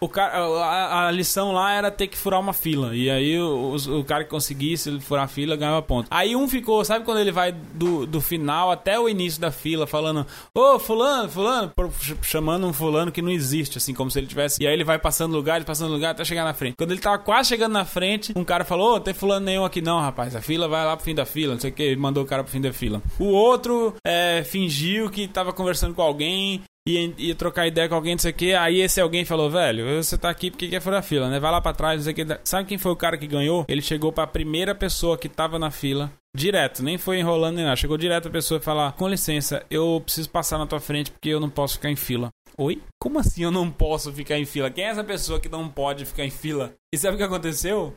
O 0.05 0.09
cara, 0.09 0.39
a, 0.39 1.07
a 1.09 1.11
lição 1.11 1.53
lá 1.53 1.73
era 1.73 1.91
ter 1.91 2.07
que 2.07 2.17
furar 2.17 2.39
uma 2.41 2.53
fila. 2.53 2.95
E 2.95 3.09
aí 3.11 3.39
o, 3.41 3.75
o- 3.77 4.01
o 4.01 4.05
cara 4.05 4.25
que 4.25 4.31
conseguisse 4.31 5.01
furar 5.01 5.25
a 5.25 5.29
fila 5.29 5.57
ganhava 5.57 5.81
ponto. 5.83 6.09
Aí 6.11 6.35
um 6.37 6.47
ficou, 6.49 6.85
sabe 6.85 7.05
quando 7.05 7.19
ele 7.21 7.33
vai 7.33 7.53
do, 7.53 8.07
do 8.07 8.21
final 8.21 8.71
até 8.71 8.99
o 8.99 9.09
início 9.09 9.41
da 9.41 9.51
fila 9.51 9.87
falando: 9.87 10.27
Ô, 10.55 10.79
fulano, 10.79 11.29
fulano, 11.29 11.73
ch- 12.01 12.15
chamando 12.23 12.67
um 12.67 12.73
fulano 12.73 13.11
que 13.13 13.23
não 13.23 13.31
existe, 13.31 13.79
assim, 13.79 13.95
como 13.95 14.11
se 14.11 14.19
ele 14.19 14.27
tivesse. 14.27 14.63
E 14.63 14.67
aí 14.67 14.73
ele 14.75 14.85
vai 14.85 14.99
passando 14.99 15.35
lugar, 15.35 15.57
ele 15.57 15.65
passando 15.65 15.93
lugar 15.93 16.11
até 16.11 16.25
chegar 16.25 16.45
na 16.45 16.55
frente. 16.55 16.75
Quando 16.77 16.91
ele 16.93 17.01
tava 17.01 17.19
quase 17.19 17.49
chegando 17.49 17.73
na 17.73 17.85
frente, 17.85 18.33
um 18.37 18.45
cara 18.45 18.65
falou: 18.65 18.97
Ô, 18.97 19.01
tem 19.01 19.15
fulano 19.15 19.47
nenhum 19.47 19.65
aqui 19.65 19.81
não, 19.81 20.01
rapaz. 20.01 20.35
A 20.37 20.41
fila 20.43 20.69
vai 20.69 20.85
lá 20.85 20.97
pro 20.97 21.05
fim 21.05 21.15
da 21.15 21.25
fila, 21.25 21.55
não 21.55 21.61
sei 21.61 21.71
o 21.71 21.75
que. 21.75 21.83
Ele 21.83 21.97
mandou 22.01 22.23
o 22.25 22.27
cara 22.27 22.43
pro 22.43 22.53
fim 22.53 22.61
da 22.61 22.73
fila. 22.73 23.01
O 23.19 23.27
outro 23.27 23.95
é, 24.07 24.43
fingiu 24.45 25.09
que 25.11 25.27
tava 25.29 25.53
conversando 25.53 25.95
com 25.95 26.03
alguém 26.03 26.63
ia, 26.87 27.15
ia 27.17 27.35
trocar 27.35 27.67
ideia 27.67 27.89
com 27.89 27.95
alguém, 27.95 28.15
não 28.15 28.19
sei 28.19 28.31
o 28.31 28.35
que. 28.35 28.55
Aí 28.55 28.81
esse 28.81 29.01
alguém 29.01 29.25
falou, 29.25 29.51
velho, 29.51 30.03
você 30.03 30.19
tá 30.19 30.29
aqui 30.29 30.51
porque 30.51 30.69
quer 30.69 30.81
furar 30.81 31.01
a 31.01 31.03
fila, 31.03 31.29
né? 31.29 31.41
Vai 31.41 31.51
lá 31.51 31.61
pra 31.61 31.73
trás, 31.73 31.97
não 31.97 32.05
sei 32.05 32.13
o 32.13 32.17
que. 32.17 32.41
Sabe 32.45 32.69
quem 32.69 32.79
foi 32.79 32.93
o 32.93 32.97
cara 32.97 33.17
que 33.17 33.27
ganhou? 33.27 33.65
Ele 33.69 33.83
chegou 33.83 34.13
pra 34.13 34.27
primeira 34.27 34.75
pessoa 34.75 35.19
que 35.19 35.29
tava 35.29 35.59
na 35.59 35.71
fila. 35.71 36.13
Direto, 36.37 36.83
nem 36.83 36.99
foi 36.99 37.21
enrolando 37.21 37.57
nem 37.57 37.65
nada. 37.65 37.77
Chegou 37.77 37.97
direto 37.97 38.29
a 38.29 38.31
pessoa 38.31 38.59
e 38.59 38.63
falar: 38.63 38.93
Com 38.93 39.09
licença, 39.09 39.65
eu 39.71 40.01
preciso 40.05 40.29
passar 40.31 40.59
na 40.59 40.67
tua 40.67 40.81
frente 40.81 41.11
porque 41.11 41.29
eu 41.29 41.41
não 41.41 41.49
posso 41.49 41.75
ficar 41.75 41.91
em 41.91 41.97
fila. 41.97 42.31
Oi? 42.59 42.83
Como 43.01 43.19
assim 43.19 43.43
eu 43.43 43.51
não 43.51 43.71
posso 43.71 44.13
ficar 44.13 44.39
em 44.39 44.45
fila? 44.45 44.71
Quem 44.71 44.85
é 44.85 44.89
essa 44.89 45.05
pessoa 45.05 45.41
que 45.41 45.49
não 45.49 45.69
pode 45.69 46.05
ficar 46.05 46.25
em 46.25 46.31
fila? 46.31 46.75
E 46.93 46.99
sabe 46.99 47.15
o 47.15 47.19
que 47.19 47.25
aconteceu? 47.25 47.95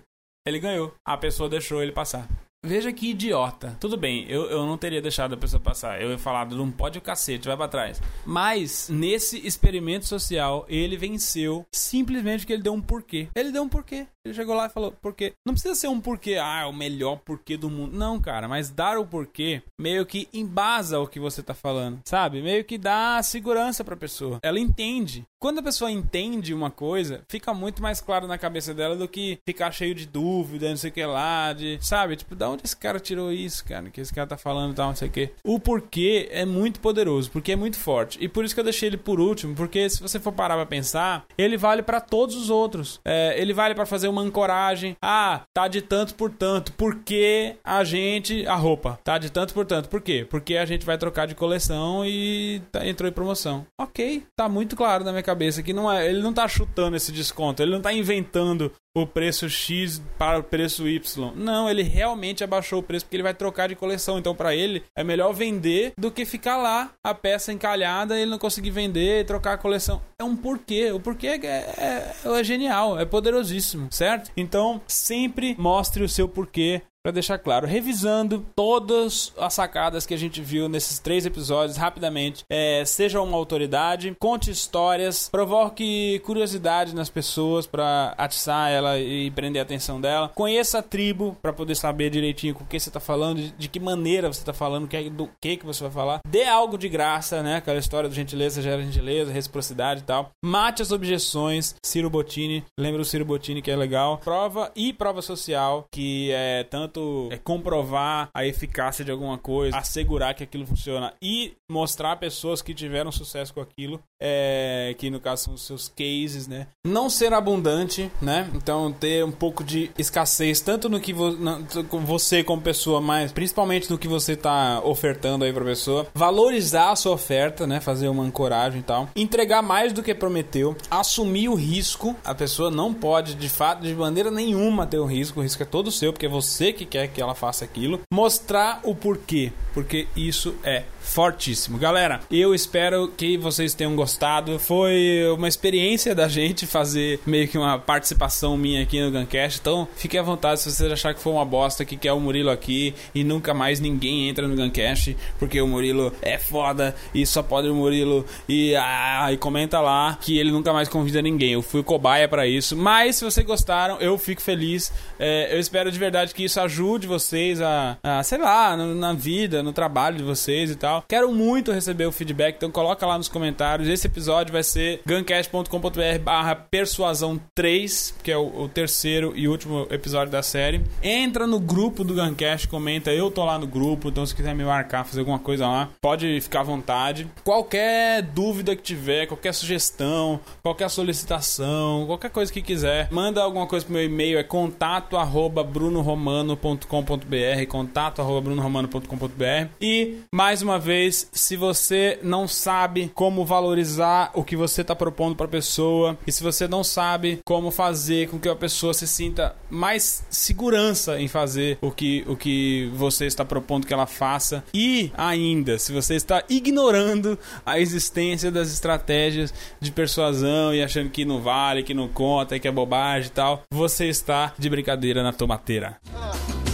Ele 0.48 0.60
ganhou. 0.60 0.94
A 1.06 1.18
pessoa 1.18 1.50
deixou 1.50 1.84
ele 1.84 1.92
passar. 1.92 2.28
Veja 2.66 2.92
que 2.92 3.12
idiota. 3.12 3.78
Tudo 3.80 3.96
bem, 3.96 4.26
eu, 4.28 4.50
eu 4.50 4.66
não 4.66 4.78
teria 4.78 5.02
deixado 5.02 5.34
a 5.34 5.38
pessoa 5.38 5.60
passar. 5.60 6.02
Eu 6.02 6.10
ia 6.10 6.18
falar, 6.18 6.50
não 6.50 6.72
pode 6.72 6.98
o 6.98 7.02
cacete, 7.02 7.48
vai 7.48 7.56
pra 7.56 7.68
trás. 7.68 8.02
Mas, 8.26 8.90
nesse 8.90 9.46
experimento 9.46 10.06
social, 10.06 10.66
ele 10.68 10.98
venceu 10.98 11.66
simplesmente 11.72 12.40
porque 12.42 12.54
ele 12.54 12.64
deu 12.64 12.74
um 12.74 12.82
porquê. 12.82 13.28
Ele 13.36 13.52
deu 13.52 13.64
um 13.64 13.70
porquê. 13.70 14.08
Ele 14.28 14.34
chegou 14.34 14.56
lá 14.56 14.66
e 14.66 14.70
falou, 14.70 14.92
porquê? 15.02 15.34
Não 15.46 15.54
precisa 15.54 15.74
ser 15.74 15.88
um 15.88 16.02
porquê, 16.02 16.38
ah, 16.42 16.64
é 16.64 16.66
o 16.66 16.74
melhor 16.74 17.18
porquê 17.18 17.56
do 17.56 17.70
mundo. 17.70 17.98
Não, 17.98 18.20
cara, 18.20 18.48
mas 18.48 18.70
dar 18.70 18.98
o 18.98 19.06
porquê 19.06 19.62
meio 19.80 20.06
que 20.06 20.28
embasa 20.34 21.00
o 21.00 21.08
que 21.08 21.20
você 21.20 21.42
tá 21.42 21.54
falando, 21.54 22.00
sabe? 22.06 22.42
Meio 22.42 22.66
que 22.66 22.78
dá 22.78 23.22
segurança 23.24 23.84
pra 23.84 23.96
pessoa. 23.96 24.40
Ela 24.44 24.60
entende. 24.60 25.26
Quando 25.40 25.60
a 25.60 25.64
pessoa 25.64 25.92
entende 25.92 26.54
uma 26.54 26.72
coisa, 26.72 27.22
fica 27.30 27.54
muito 27.54 27.82
mais 27.82 28.02
claro 28.02 28.28
na 28.28 28.38
cabeça 28.40 28.74
dela 28.74 28.96
do 28.96 29.08
que 29.08 29.38
ficar 29.46 29.72
cheio 29.72 29.94
de 29.94 30.08
dúvida, 30.08 30.70
não 30.70 30.78
sei 30.78 30.90
o 30.90 30.94
que 30.94 31.06
lá, 31.06 31.54
de, 31.54 31.78
sabe? 31.80 32.16
Tipo, 32.16 32.36
da 32.36 32.50
onde 32.50 32.64
esse 32.66 32.76
cara 32.76 33.00
tirou 33.00 33.32
isso, 33.32 33.64
cara? 33.64 33.90
Que 33.90 34.02
esse 34.02 34.14
cara 34.14 34.28
tá 34.28 34.38
falando 34.38 34.72
e 34.72 34.76
tal, 34.76 34.88
não 34.90 34.96
sei 34.96 35.08
o 35.08 35.12
que. 35.12 35.30
O 35.44 35.60
porquê 35.60 36.28
é 36.32 36.44
muito 36.44 36.80
poderoso, 36.80 37.30
porque 37.30 37.52
é 37.52 37.56
muito 37.56 37.78
forte. 37.78 38.18
E 38.20 38.28
por 38.28 38.44
isso 38.44 38.54
que 38.56 38.60
eu 38.60 38.64
deixei 38.64 38.90
ele 38.90 38.98
por 38.98 39.20
último, 39.20 39.56
porque 39.56 39.88
se 39.90 40.02
você 40.02 40.20
for 40.20 40.32
parar 40.32 40.56
pra 40.56 40.66
pensar, 40.66 41.26
ele 41.38 41.56
vale 41.56 41.84
pra 41.84 42.02
todos 42.02 42.36
os 42.36 42.50
outros. 42.50 43.00
É, 43.06 43.40
ele 43.40 43.54
vale 43.54 43.76
pra 43.76 43.86
fazer 43.86 44.08
uma 44.08 44.17
ancoragem. 44.22 44.96
Ah, 45.02 45.42
tá 45.54 45.68
de 45.68 45.82
tanto 45.82 46.16
por 46.16 46.30
tanto. 46.32 46.72
Por 46.74 46.96
que 47.04 47.56
a 47.64 47.84
gente. 47.84 48.46
A 48.48 48.56
roupa 48.56 49.00
tá 49.04 49.18
de 49.18 49.32
tanto 49.32 49.54
por 49.54 49.66
tanto. 49.66 49.90
Por 49.90 50.02
quê? 50.02 50.26
Porque 50.30 50.56
a 50.58 50.66
gente 50.66 50.86
vai 50.86 50.98
trocar 50.98 51.28
de 51.28 51.36
coleção 51.36 52.06
e 52.06 52.62
tá- 52.72 52.86
entrou 52.86 53.10
em 53.10 53.14
promoção. 53.14 53.66
Ok, 53.80 54.24
tá 54.38 54.48
muito 54.50 54.76
claro 54.76 55.04
na 55.04 55.12
minha 55.12 55.24
cabeça 55.24 55.64
que 55.64 55.74
não 55.74 55.92
é. 55.92 56.08
Ele 56.08 56.22
não 56.22 56.34
tá 56.34 56.48
chutando 56.48 56.96
esse 56.96 57.12
desconto, 57.12 57.62
ele 57.62 57.72
não 57.72 57.82
tá 57.82 57.94
inventando 57.94 58.72
o 59.02 59.08
preço 59.08 59.50
X 59.50 60.02
para 60.18 60.40
o 60.40 60.44
preço 60.44 60.88
Y. 60.88 61.32
Não, 61.36 61.70
ele 61.70 61.84
realmente 61.84 62.44
abaixou 62.44 62.80
o 62.80 62.84
preço 62.84 63.06
porque 63.06 63.16
ele 63.16 63.24
vai 63.24 63.34
trocar 63.34 63.70
de 63.70 63.76
coleção. 63.76 64.18
Então, 64.18 64.36
para 64.36 64.56
ele, 64.56 64.84
é 64.96 65.04
melhor 65.04 65.34
vender 65.34 65.94
do 65.98 66.12
que 66.12 66.26
ficar 66.26 66.58
lá 66.58 66.92
a 67.04 67.14
peça 67.14 67.54
encalhada 67.54 68.18
e 68.18 68.22
ele 68.22 68.32
não 68.32 68.40
conseguir 68.40 68.72
vender 68.72 69.22
e 69.22 69.24
trocar 69.24 69.54
a 69.54 69.58
coleção. 69.58 70.02
É 70.20 70.24
um 70.24 70.36
porquê. 70.36 70.92
O 70.92 71.00
porquê 71.00 71.28
é, 71.28 71.46
é, 71.46 72.14
é 72.26 72.44
genial, 72.44 73.00
é 73.00 73.06
poderosíssimo, 73.06 73.88
certo? 73.92 74.32
Então, 74.36 74.82
sempre 74.88 75.56
mostre 75.58 76.04
o 76.04 76.10
seu 76.10 76.28
porquê 76.28 76.82
Pra 77.04 77.12
deixar 77.12 77.38
claro, 77.38 77.66
revisando 77.66 78.46
todas 78.56 79.32
as 79.38 79.54
sacadas 79.54 80.06
que 80.06 80.14
a 80.14 80.18
gente 80.18 80.42
viu 80.42 80.68
nesses 80.68 81.00
três 81.00 81.26
episódios 81.26 81.78
rapidamente. 81.78 82.44
É, 82.52 82.84
seja 82.86 83.22
uma 83.22 83.38
autoridade, 83.38 84.14
conte 84.20 84.52
histórias, 84.52 85.30
provoque 85.32 86.20
curiosidade 86.26 86.94
nas 86.94 87.10
pessoas 87.10 87.66
pra 87.66 88.14
atiçar 88.18 88.70
ela 88.72 89.00
e 89.00 89.32
prender 89.32 89.62
a 89.62 89.64
atenção 89.64 90.02
dela. 90.02 90.30
Conheça 90.36 90.80
a 90.80 90.82
tribo 90.84 91.38
pra 91.42 91.54
poder 91.54 91.76
saber 91.76 92.10
direitinho 92.10 92.54
com 92.54 92.64
o 92.66 92.68
que 92.68 92.78
você 92.80 92.92
tá 92.92 93.00
falando, 93.00 93.38
de, 93.38 93.52
de 93.52 93.70
que 93.70 93.80
maneira 93.80 94.28
você 94.32 94.44
tá 94.44 94.52
falando, 94.54 94.88
que- 94.88 95.10
do 95.10 95.30
que 95.42 95.56
que 95.58 95.66
você 95.66 95.84
vai 95.84 95.92
falar. 95.92 96.20
Dê 96.28 96.44
algo 96.44 96.78
de 96.78 96.90
graça, 96.90 97.42
né? 97.42 97.56
Aquela 97.58 97.80
história 97.80 98.10
do 98.10 98.16
gentileza 98.16 98.62
gera 98.62 98.82
gentileza, 98.84 99.32
reciprocidade 99.32 100.02
e 100.02 100.04
tal. 100.04 100.32
Mate 100.44 100.82
as 100.82 100.92
objeções. 100.92 101.76
Ciro 101.86 102.10
Bottini, 102.10 102.66
lembra 102.78 103.02
o 103.02 103.06
Ciro 103.06 103.24
Bottini 103.24 103.62
que 103.62 103.72
é 103.72 103.76
legal. 103.78 104.18
Prova 104.18 104.72
e 104.76 104.92
prova 104.92 105.22
social, 105.22 105.86
que 105.90 106.32
é 106.32 106.64
tanto 106.64 106.97
é, 107.32 107.38
comprovar 107.38 108.30
a 108.34 108.46
eficácia 108.46 109.04
de 109.06 109.12
alguma 109.12 109.38
coisa, 109.38 109.78
assegurar 109.78 110.34
que 110.34 110.44
aquilo 110.44 110.66
funciona 110.66 111.14
e 111.22 111.54
mostrar 111.70 112.16
pessoas 112.18 112.62
que 112.62 112.74
tiveram 112.74 113.12
sucesso 113.12 113.54
com 113.54 113.62
aquilo, 113.62 114.00
é, 114.22 114.96
que 114.98 115.10
no 115.10 115.20
caso 115.20 115.44
são 115.46 115.54
os 115.54 115.62
seus 115.66 115.90
cases, 115.90 116.48
né? 116.48 116.68
Não 116.86 117.10
ser 117.10 117.34
abundante, 117.34 118.10
né? 118.22 118.50
Então 118.54 118.92
ter 118.92 119.24
um 119.24 119.32
pouco 119.32 119.64
de 119.64 119.92
escassez, 119.98 120.60
tanto 120.62 120.90
no 120.90 121.00
que 121.00 121.14
vo 121.14 121.32
na- 121.32 121.60
você 122.06 122.44
como 122.44 122.62
pessoa, 122.62 123.00
mas 123.02 123.32
principalmente 123.32 123.90
no 123.90 123.98
que 123.98 124.08
você 124.08 124.36
tá 124.36 124.82
ofertando 124.84 125.44
aí 125.46 125.54
pra 125.54 125.64
pessoa. 125.64 126.08
Valorizar 126.16 126.92
a 126.92 126.96
sua 126.96 127.14
oferta, 127.14 127.68
né? 127.68 127.80
Fazer 127.80 128.08
uma 128.08 128.24
ancoragem 128.24 128.80
e 128.80 128.84
tal. 128.84 129.10
Entregar 129.16 129.62
mais 129.62 129.92
do 129.94 130.02
que 130.04 130.14
prometeu. 130.14 130.76
Assumir 130.90 131.50
o 131.50 131.56
risco. 131.56 132.16
A 132.24 132.34
pessoa 132.34 132.72
não 132.72 132.94
pode, 132.94 133.36
de 133.36 133.50
fato, 133.50 133.82
de 133.84 133.94
maneira 133.94 134.32
nenhuma 134.32 134.86
ter 134.88 135.00
o 135.00 135.06
risco. 135.06 135.40
O 135.40 135.44
risco 135.44 135.64
é 135.64 135.66
todo 135.66 135.92
seu, 135.92 136.12
porque 136.14 136.26
é 136.26 136.30
você 136.30 136.72
que 136.78 136.86
quer 136.86 137.08
que 137.08 137.22
ela 137.22 137.36
faça 137.36 137.66
aquilo. 137.66 138.00
Mostrar 138.14 138.80
o 138.84 138.96
porquê. 138.96 139.52
porque 139.74 140.08
isso 140.16 140.56
é 140.64 140.84
fortíssimo. 141.08 141.78
Galera, 141.78 142.20
eu 142.30 142.54
espero 142.54 143.08
que 143.08 143.38
vocês 143.38 143.74
tenham 143.74 143.96
gostado. 143.96 144.60
Foi 144.60 145.24
uma 145.36 145.48
experiência 145.48 146.14
da 146.14 146.28
gente 146.28 146.68
fazer 146.68 147.20
meio 147.26 147.48
que 147.48 147.58
uma 147.58 147.80
participação 147.80 148.58
minha 148.58 148.84
aqui 148.84 149.02
no 149.02 149.10
Guncast. 149.10 149.60
Então, 149.60 149.88
fique 149.96 150.18
à 150.18 150.22
vontade 150.22 150.60
se 150.60 150.72
vocês 150.72 150.92
acharem 150.92 151.16
que 151.18 151.24
foi 151.24 151.34
uma 151.34 151.46
bosta 151.46 151.86
que 151.86 151.96
quer 151.96 152.12
o 152.12 152.20
Murilo 152.20 152.50
aqui 152.50 152.94
e 153.16 153.24
nunca 153.24 153.54
mais 153.54 153.80
ninguém 153.80 154.30
entra 154.30 154.48
no 154.48 154.56
Guncast, 154.56 155.18
porque 155.40 155.60
o 155.62 155.68
Murilo 155.68 156.14
é 156.22 156.38
foda 156.38 156.94
e 157.14 157.26
só 157.26 157.42
pode 157.42 157.68
o 157.68 157.74
Murilo 157.74 158.26
e, 158.48 158.76
ah, 158.76 159.30
e 159.32 159.38
comenta 159.38 159.80
lá 159.80 160.18
que 160.22 160.38
ele 160.38 160.52
nunca 160.52 160.74
mais 160.74 160.90
convida 160.90 161.22
ninguém. 161.22 161.54
Eu 161.54 161.62
fui 161.62 161.82
cobaia 161.82 162.28
para 162.28 162.46
isso. 162.46 162.76
Mas 162.76 163.16
se 163.16 163.26
vocês 163.26 163.46
gostaram, 163.46 163.98
eu 164.00 164.18
fico 164.18 164.42
feliz. 164.42 164.92
É, 165.18 165.56
eu 165.56 165.60
espero 165.60 165.92
de 165.92 165.98
verdade 165.98 166.34
que 166.34 166.44
isso 166.44 166.60
ajude 166.60 167.08
vocês 167.08 167.62
a, 167.62 167.98
a 168.04 168.22
sei 168.24 168.38
lá, 168.38 168.76
na, 168.76 168.86
na 168.88 169.14
vida, 169.14 169.64
no 169.64 169.72
trabalho 169.72 170.18
de 170.18 170.24
vocês 170.24 170.70
e 170.70 170.76
tal. 170.76 170.97
Quero 171.08 171.32
muito 171.32 171.72
receber 171.72 172.06
o 172.06 172.12
feedback, 172.12 172.56
então 172.56 172.72
coloca 172.72 173.06
lá 173.06 173.18
nos 173.18 173.28
comentários. 173.28 173.88
Esse 173.88 174.08
episódio 174.08 174.52
vai 174.52 174.64
ser 174.64 175.02
guncast.com.br 175.06 176.20
barra 176.24 176.56
persuasão 176.56 177.40
3, 177.56 178.16
que 178.24 178.32
é 178.32 178.38
o, 178.38 178.64
o, 178.64 178.70
terceiro 178.70 179.34
e 179.36 179.48
último 179.48 179.88
episódio 179.90 180.32
da 180.32 180.44
série. 180.44 180.82
Entra 181.02 181.48
no 181.48 181.60
grupo 181.60 182.04
do 182.04 182.14
Guncast, 182.14 182.68
comenta, 182.68 183.12
eu 183.12 183.32
tô 183.32 183.46
lá 183.46 183.58
no 183.58 183.68
grupo, 183.68 184.10
então 184.10 184.26
se 184.26 184.36
quiser 184.36 184.56
me 184.56 184.64
marcar, 184.64 185.06
fazer 185.06 185.22
alguma 185.22 185.40
coisa 185.40 185.68
lá, 185.68 185.90
pode 186.02 186.40
ficar 186.42 186.62
à 186.62 186.64
vontade. 186.64 187.28
Qualquer 187.44 188.22
dúvida 188.22 188.76
que 188.76 188.82
tiver, 188.82 189.28
qualquer 189.28 189.54
sugestão, 189.54 190.40
qualquer 190.62 190.90
solicitação, 190.90 192.06
qualquer 192.08 192.30
coisa 192.30 192.52
que 192.52 192.62
quiser, 192.62 193.08
manda 193.12 193.42
alguma 193.42 193.68
coisa 193.68 193.86
pro 193.86 193.94
meu 193.94 194.04
e-mail, 194.04 194.38
é 194.38 194.44
contato 194.44 195.18
arroba 195.18 195.64
brunoromano.com.br 195.64 197.66
contato 197.68 198.22
arroba 198.22 198.42
brunoromano.com.br 198.42 199.68
e, 199.82 200.18
mais 200.34 200.62
uma 200.62 200.80
vez, 200.80 200.87
se 201.32 201.56
você 201.56 202.20
não 202.24 202.48
sabe 202.48 203.12
como 203.14 203.46
valorizar 203.46 204.32
o 204.34 204.44
que 204.44 204.56
você 204.56 204.82
está 204.82 204.96
propondo 204.96 205.36
para 205.36 205.46
a 205.46 205.50
pessoa 205.50 206.18
e 206.26 206.32
se 206.32 206.44
você 206.44 206.68
não 206.68 206.84
sabe 206.84 207.40
como 207.46 207.72
fazer 207.72 208.30
com 208.30 208.40
que 208.40 208.48
a 208.48 208.56
pessoa 208.56 208.94
se 208.94 209.08
sinta 209.08 209.56
mais 209.70 210.26
segurança 210.30 211.20
em 211.20 211.28
fazer 211.28 211.78
o 211.82 211.92
que, 211.92 212.24
o 212.28 212.36
que 212.36 212.92
você 212.96 213.26
está 213.26 213.44
propondo 213.44 213.86
que 213.86 213.94
ela 213.94 214.06
faça 214.06 214.64
e 214.74 215.12
ainda, 215.18 215.78
se 215.78 215.92
você 215.92 216.16
está 216.16 216.44
ignorando 216.50 217.38
a 217.66 217.80
existência 217.80 218.52
das 218.52 218.72
estratégias 218.72 219.54
de 219.80 219.92
persuasão 219.92 220.74
e 220.74 220.82
achando 220.82 221.10
que 221.10 221.26
não 221.26 221.42
vale, 221.42 221.84
que 221.84 221.94
não 221.94 222.08
conta, 222.08 222.60
que 222.60 222.68
é 222.68 222.72
bobagem 222.72 223.28
e 223.28 223.32
tal, 223.32 223.64
você 223.72 224.08
está 224.08 224.54
de 224.58 224.70
brincadeira 224.70 225.24
na 225.24 225.34
tomateira. 225.34 225.98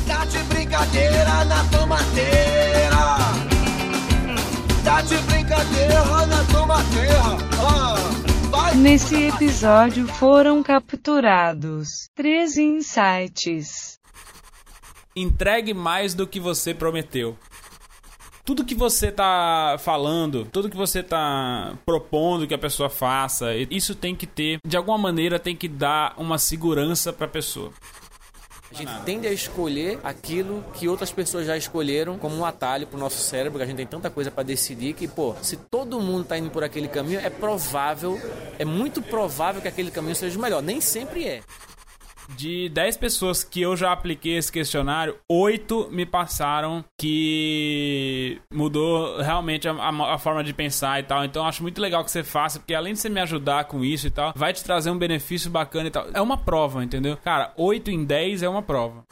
Tá 0.07 0.25
de 0.25 0.39
brincadeira 0.43 1.45
na 1.45 1.63
tomateira. 1.65 2.62
Tá 4.93 5.01
de 5.01 5.17
brincadeira 5.23 6.03
na 6.27 6.43
tomateira. 6.51 7.19
Ah, 8.53 8.75
Nesse 8.75 9.23
episódio 9.23 10.05
foram 10.07 10.61
capturados 10.61 12.07
três 12.13 12.57
insights. 12.57 13.97
Entregue 15.15 15.73
mais 15.73 16.13
do 16.13 16.27
que 16.27 16.39
você 16.39 16.75
prometeu 16.75 17.35
tudo 18.45 18.65
que 18.65 18.75
você 18.75 19.09
tá 19.11 19.77
falando, 19.79 20.45
tudo 20.51 20.69
que 20.69 20.75
você 20.75 21.01
tá 21.01 21.77
propondo 21.85 22.45
que 22.45 22.53
a 22.53 22.57
pessoa 22.57 22.89
faça, 22.89 23.55
isso 23.55 23.95
tem 23.95 24.13
que 24.13 24.27
ter, 24.27 24.59
de 24.67 24.75
alguma 24.75 24.97
maneira, 24.97 25.39
tem 25.39 25.55
que 25.55 25.69
dar 25.69 26.13
uma 26.17 26.37
segurança 26.37 27.13
para 27.13 27.25
a 27.25 27.29
pessoa. 27.29 27.71
A 28.73 28.75
gente 28.75 28.91
tende 29.05 29.27
a 29.27 29.31
escolher 29.31 29.99
aquilo 30.03 30.65
que 30.73 30.87
outras 30.87 31.11
pessoas 31.11 31.45
já 31.45 31.55
escolheram 31.55 32.17
como 32.17 32.35
um 32.35 32.43
atalho 32.43 32.87
pro 32.87 32.97
nosso 32.97 33.17
cérebro, 33.17 33.59
que 33.59 33.63
a 33.63 33.67
gente 33.67 33.77
tem 33.77 33.85
tanta 33.85 34.09
coisa 34.09 34.31
para 34.31 34.41
decidir 34.41 34.93
que, 34.93 35.07
pô, 35.07 35.35
se 35.43 35.55
todo 35.55 35.99
mundo 35.99 36.25
tá 36.25 36.39
indo 36.39 36.49
por 36.49 36.63
aquele 36.63 36.87
caminho, 36.87 37.19
é 37.19 37.29
provável, 37.29 38.19
é 38.57 38.65
muito 38.65 38.99
provável 38.99 39.61
que 39.61 39.67
aquele 39.67 39.91
caminho 39.91 40.15
seja 40.15 40.39
o 40.39 40.41
melhor. 40.41 40.63
Nem 40.63 40.81
sempre 40.81 41.27
é. 41.27 41.41
De 42.35 42.69
10 42.69 42.97
pessoas 42.97 43.43
que 43.43 43.61
eu 43.61 43.75
já 43.75 43.91
apliquei 43.91 44.37
esse 44.37 44.51
questionário, 44.51 45.17
8 45.29 45.89
me 45.91 46.05
passaram 46.05 46.83
que 46.97 48.39
mudou 48.53 49.21
realmente 49.21 49.67
a, 49.67 49.73
a, 49.73 50.13
a, 50.13 50.17
forma 50.17 50.43
de 50.43 50.53
pensar 50.53 50.99
e 50.99 51.03
tal. 51.03 51.23
Então 51.25 51.45
acho 51.45 51.61
muito 51.61 51.81
legal 51.81 52.03
que 52.03 52.11
você 52.11 52.23
faça, 52.23 52.59
porque 52.59 52.73
além 52.73 52.93
de 52.93 52.99
você 52.99 53.09
me 53.09 53.21
ajudar 53.21 53.65
com 53.65 53.83
isso 53.83 54.07
e 54.07 54.09
tal, 54.09 54.33
vai 54.35 54.53
te 54.53 54.63
trazer 54.63 54.89
um 54.89 54.97
benefício 54.97 55.49
bacana 55.49 55.87
e 55.87 55.91
tal. 55.91 56.07
É 56.13 56.21
uma 56.21 56.37
prova, 56.37 56.83
entendeu? 56.83 57.17
Cara, 57.17 57.53
8 57.57 57.91
em 57.91 58.03
10 58.03 58.43
é 58.43 58.49
uma 58.49 58.61
prova 58.61 59.03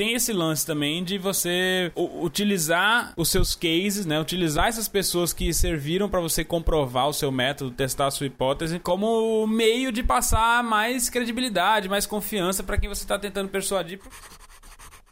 tem 0.00 0.14
esse 0.14 0.32
lance 0.32 0.64
também 0.64 1.04
de 1.04 1.18
você 1.18 1.92
utilizar 1.94 3.12
os 3.18 3.28
seus 3.28 3.54
cases, 3.54 4.06
né? 4.06 4.18
Utilizar 4.18 4.68
essas 4.68 4.88
pessoas 4.88 5.30
que 5.30 5.52
serviram 5.52 6.08
para 6.08 6.22
você 6.22 6.42
comprovar 6.42 7.06
o 7.06 7.12
seu 7.12 7.30
método, 7.30 7.70
testar 7.70 8.06
a 8.06 8.10
sua 8.10 8.26
hipótese, 8.26 8.78
como 8.78 9.46
meio 9.46 9.92
de 9.92 10.02
passar 10.02 10.64
mais 10.64 11.10
credibilidade, 11.10 11.86
mais 11.86 12.06
confiança 12.06 12.62
para 12.62 12.78
quem 12.78 12.88
você 12.88 13.06
tá 13.06 13.18
tentando 13.18 13.50
persuadir. 13.50 14.00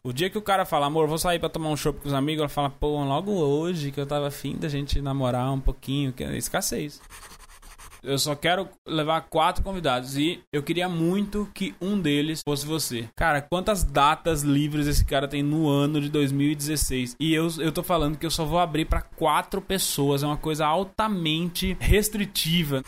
O 0.02 0.10
dia 0.10 0.30
que 0.30 0.38
o 0.38 0.42
cara 0.42 0.64
fala, 0.64 0.86
amor, 0.86 1.06
vou 1.06 1.18
sair 1.18 1.38
pra 1.38 1.50
tomar 1.50 1.68
um 1.68 1.76
chopp 1.76 2.00
com 2.00 2.08
os 2.08 2.14
amigos, 2.14 2.40
ela 2.40 2.48
fala, 2.48 2.70
pô, 2.70 3.04
logo 3.04 3.30
hoje 3.30 3.92
que 3.92 4.00
eu 4.00 4.06
tava 4.06 4.28
afim 4.28 4.56
da 4.56 4.70
gente 4.70 5.02
namorar 5.02 5.52
um 5.52 5.60
pouquinho, 5.60 6.14
que 6.14 6.24
é 6.24 6.34
escassez. 6.34 6.98
Eu 8.02 8.18
só 8.18 8.34
quero 8.34 8.68
levar 8.86 9.22
quatro 9.22 9.62
convidados 9.62 10.16
e 10.16 10.40
eu 10.52 10.62
queria 10.62 10.88
muito 10.88 11.50
que 11.54 11.74
um 11.80 12.00
deles 12.00 12.40
fosse 12.46 12.66
você. 12.66 13.08
Cara, 13.16 13.42
quantas 13.42 13.82
datas 13.82 14.42
livres 14.42 14.86
esse 14.86 15.04
cara 15.04 15.26
tem 15.26 15.42
no 15.42 15.68
ano 15.68 16.00
de 16.00 16.08
2016? 16.08 17.16
E 17.18 17.34
eu, 17.34 17.48
eu 17.58 17.72
tô 17.72 17.82
falando 17.82 18.16
que 18.16 18.26
eu 18.26 18.30
só 18.30 18.44
vou 18.44 18.58
abrir 18.58 18.84
para 18.84 19.02
quatro 19.02 19.60
pessoas. 19.60 20.22
É 20.22 20.26
uma 20.26 20.36
coisa 20.36 20.66
altamente 20.66 21.76
restritiva. 21.80 22.82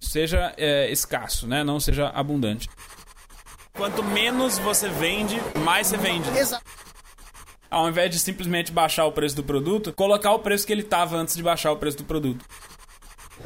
Seja 0.00 0.54
é, 0.56 0.90
escasso, 0.90 1.46
né? 1.46 1.64
Não 1.64 1.80
seja 1.80 2.08
abundante. 2.08 2.68
Quanto 3.72 4.02
menos 4.02 4.58
você 4.58 4.88
vende, 4.88 5.40
mais 5.64 5.86
você 5.86 5.96
vende. 5.96 6.28
Exato 6.36 6.82
ao 7.72 7.88
invés 7.88 8.10
de 8.10 8.18
simplesmente 8.18 8.70
baixar 8.70 9.06
o 9.06 9.12
preço 9.12 9.34
do 9.34 9.42
produto, 9.42 9.94
colocar 9.94 10.30
o 10.32 10.40
preço 10.40 10.66
que 10.66 10.72
ele 10.74 10.82
estava 10.82 11.16
antes 11.16 11.34
de 11.34 11.42
baixar 11.42 11.72
o 11.72 11.76
preço 11.78 11.96
do 11.96 12.04
produto. 12.04 12.44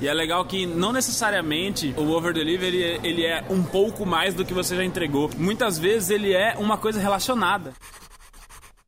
E 0.00 0.06
é 0.06 0.12
legal 0.12 0.44
que 0.44 0.66
não 0.66 0.92
necessariamente 0.92 1.94
o 1.96 2.10
over 2.10 2.34
delivery 2.34 3.00
ele 3.02 3.24
é 3.24 3.44
um 3.48 3.62
pouco 3.62 4.04
mais 4.04 4.34
do 4.34 4.44
que 4.44 4.52
você 4.52 4.76
já 4.76 4.84
entregou. 4.84 5.30
Muitas 5.36 5.78
vezes 5.78 6.10
ele 6.10 6.32
é 6.32 6.54
uma 6.58 6.76
coisa 6.76 7.00
relacionada. 7.00 7.72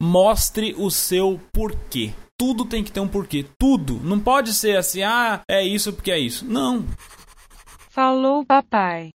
Mostre 0.00 0.74
o 0.76 0.90
seu 0.90 1.40
porquê. 1.52 2.12
Tudo 2.36 2.64
tem 2.64 2.84
que 2.84 2.92
ter 2.92 3.00
um 3.00 3.08
porquê. 3.08 3.44
Tudo. 3.58 4.00
Não 4.04 4.20
pode 4.20 4.54
ser 4.54 4.76
assim, 4.76 5.02
ah, 5.02 5.40
é 5.48 5.64
isso 5.64 5.92
porque 5.92 6.12
é 6.12 6.18
isso. 6.18 6.44
Não. 6.44 6.84
Falou, 7.90 8.44
papai. 8.44 9.10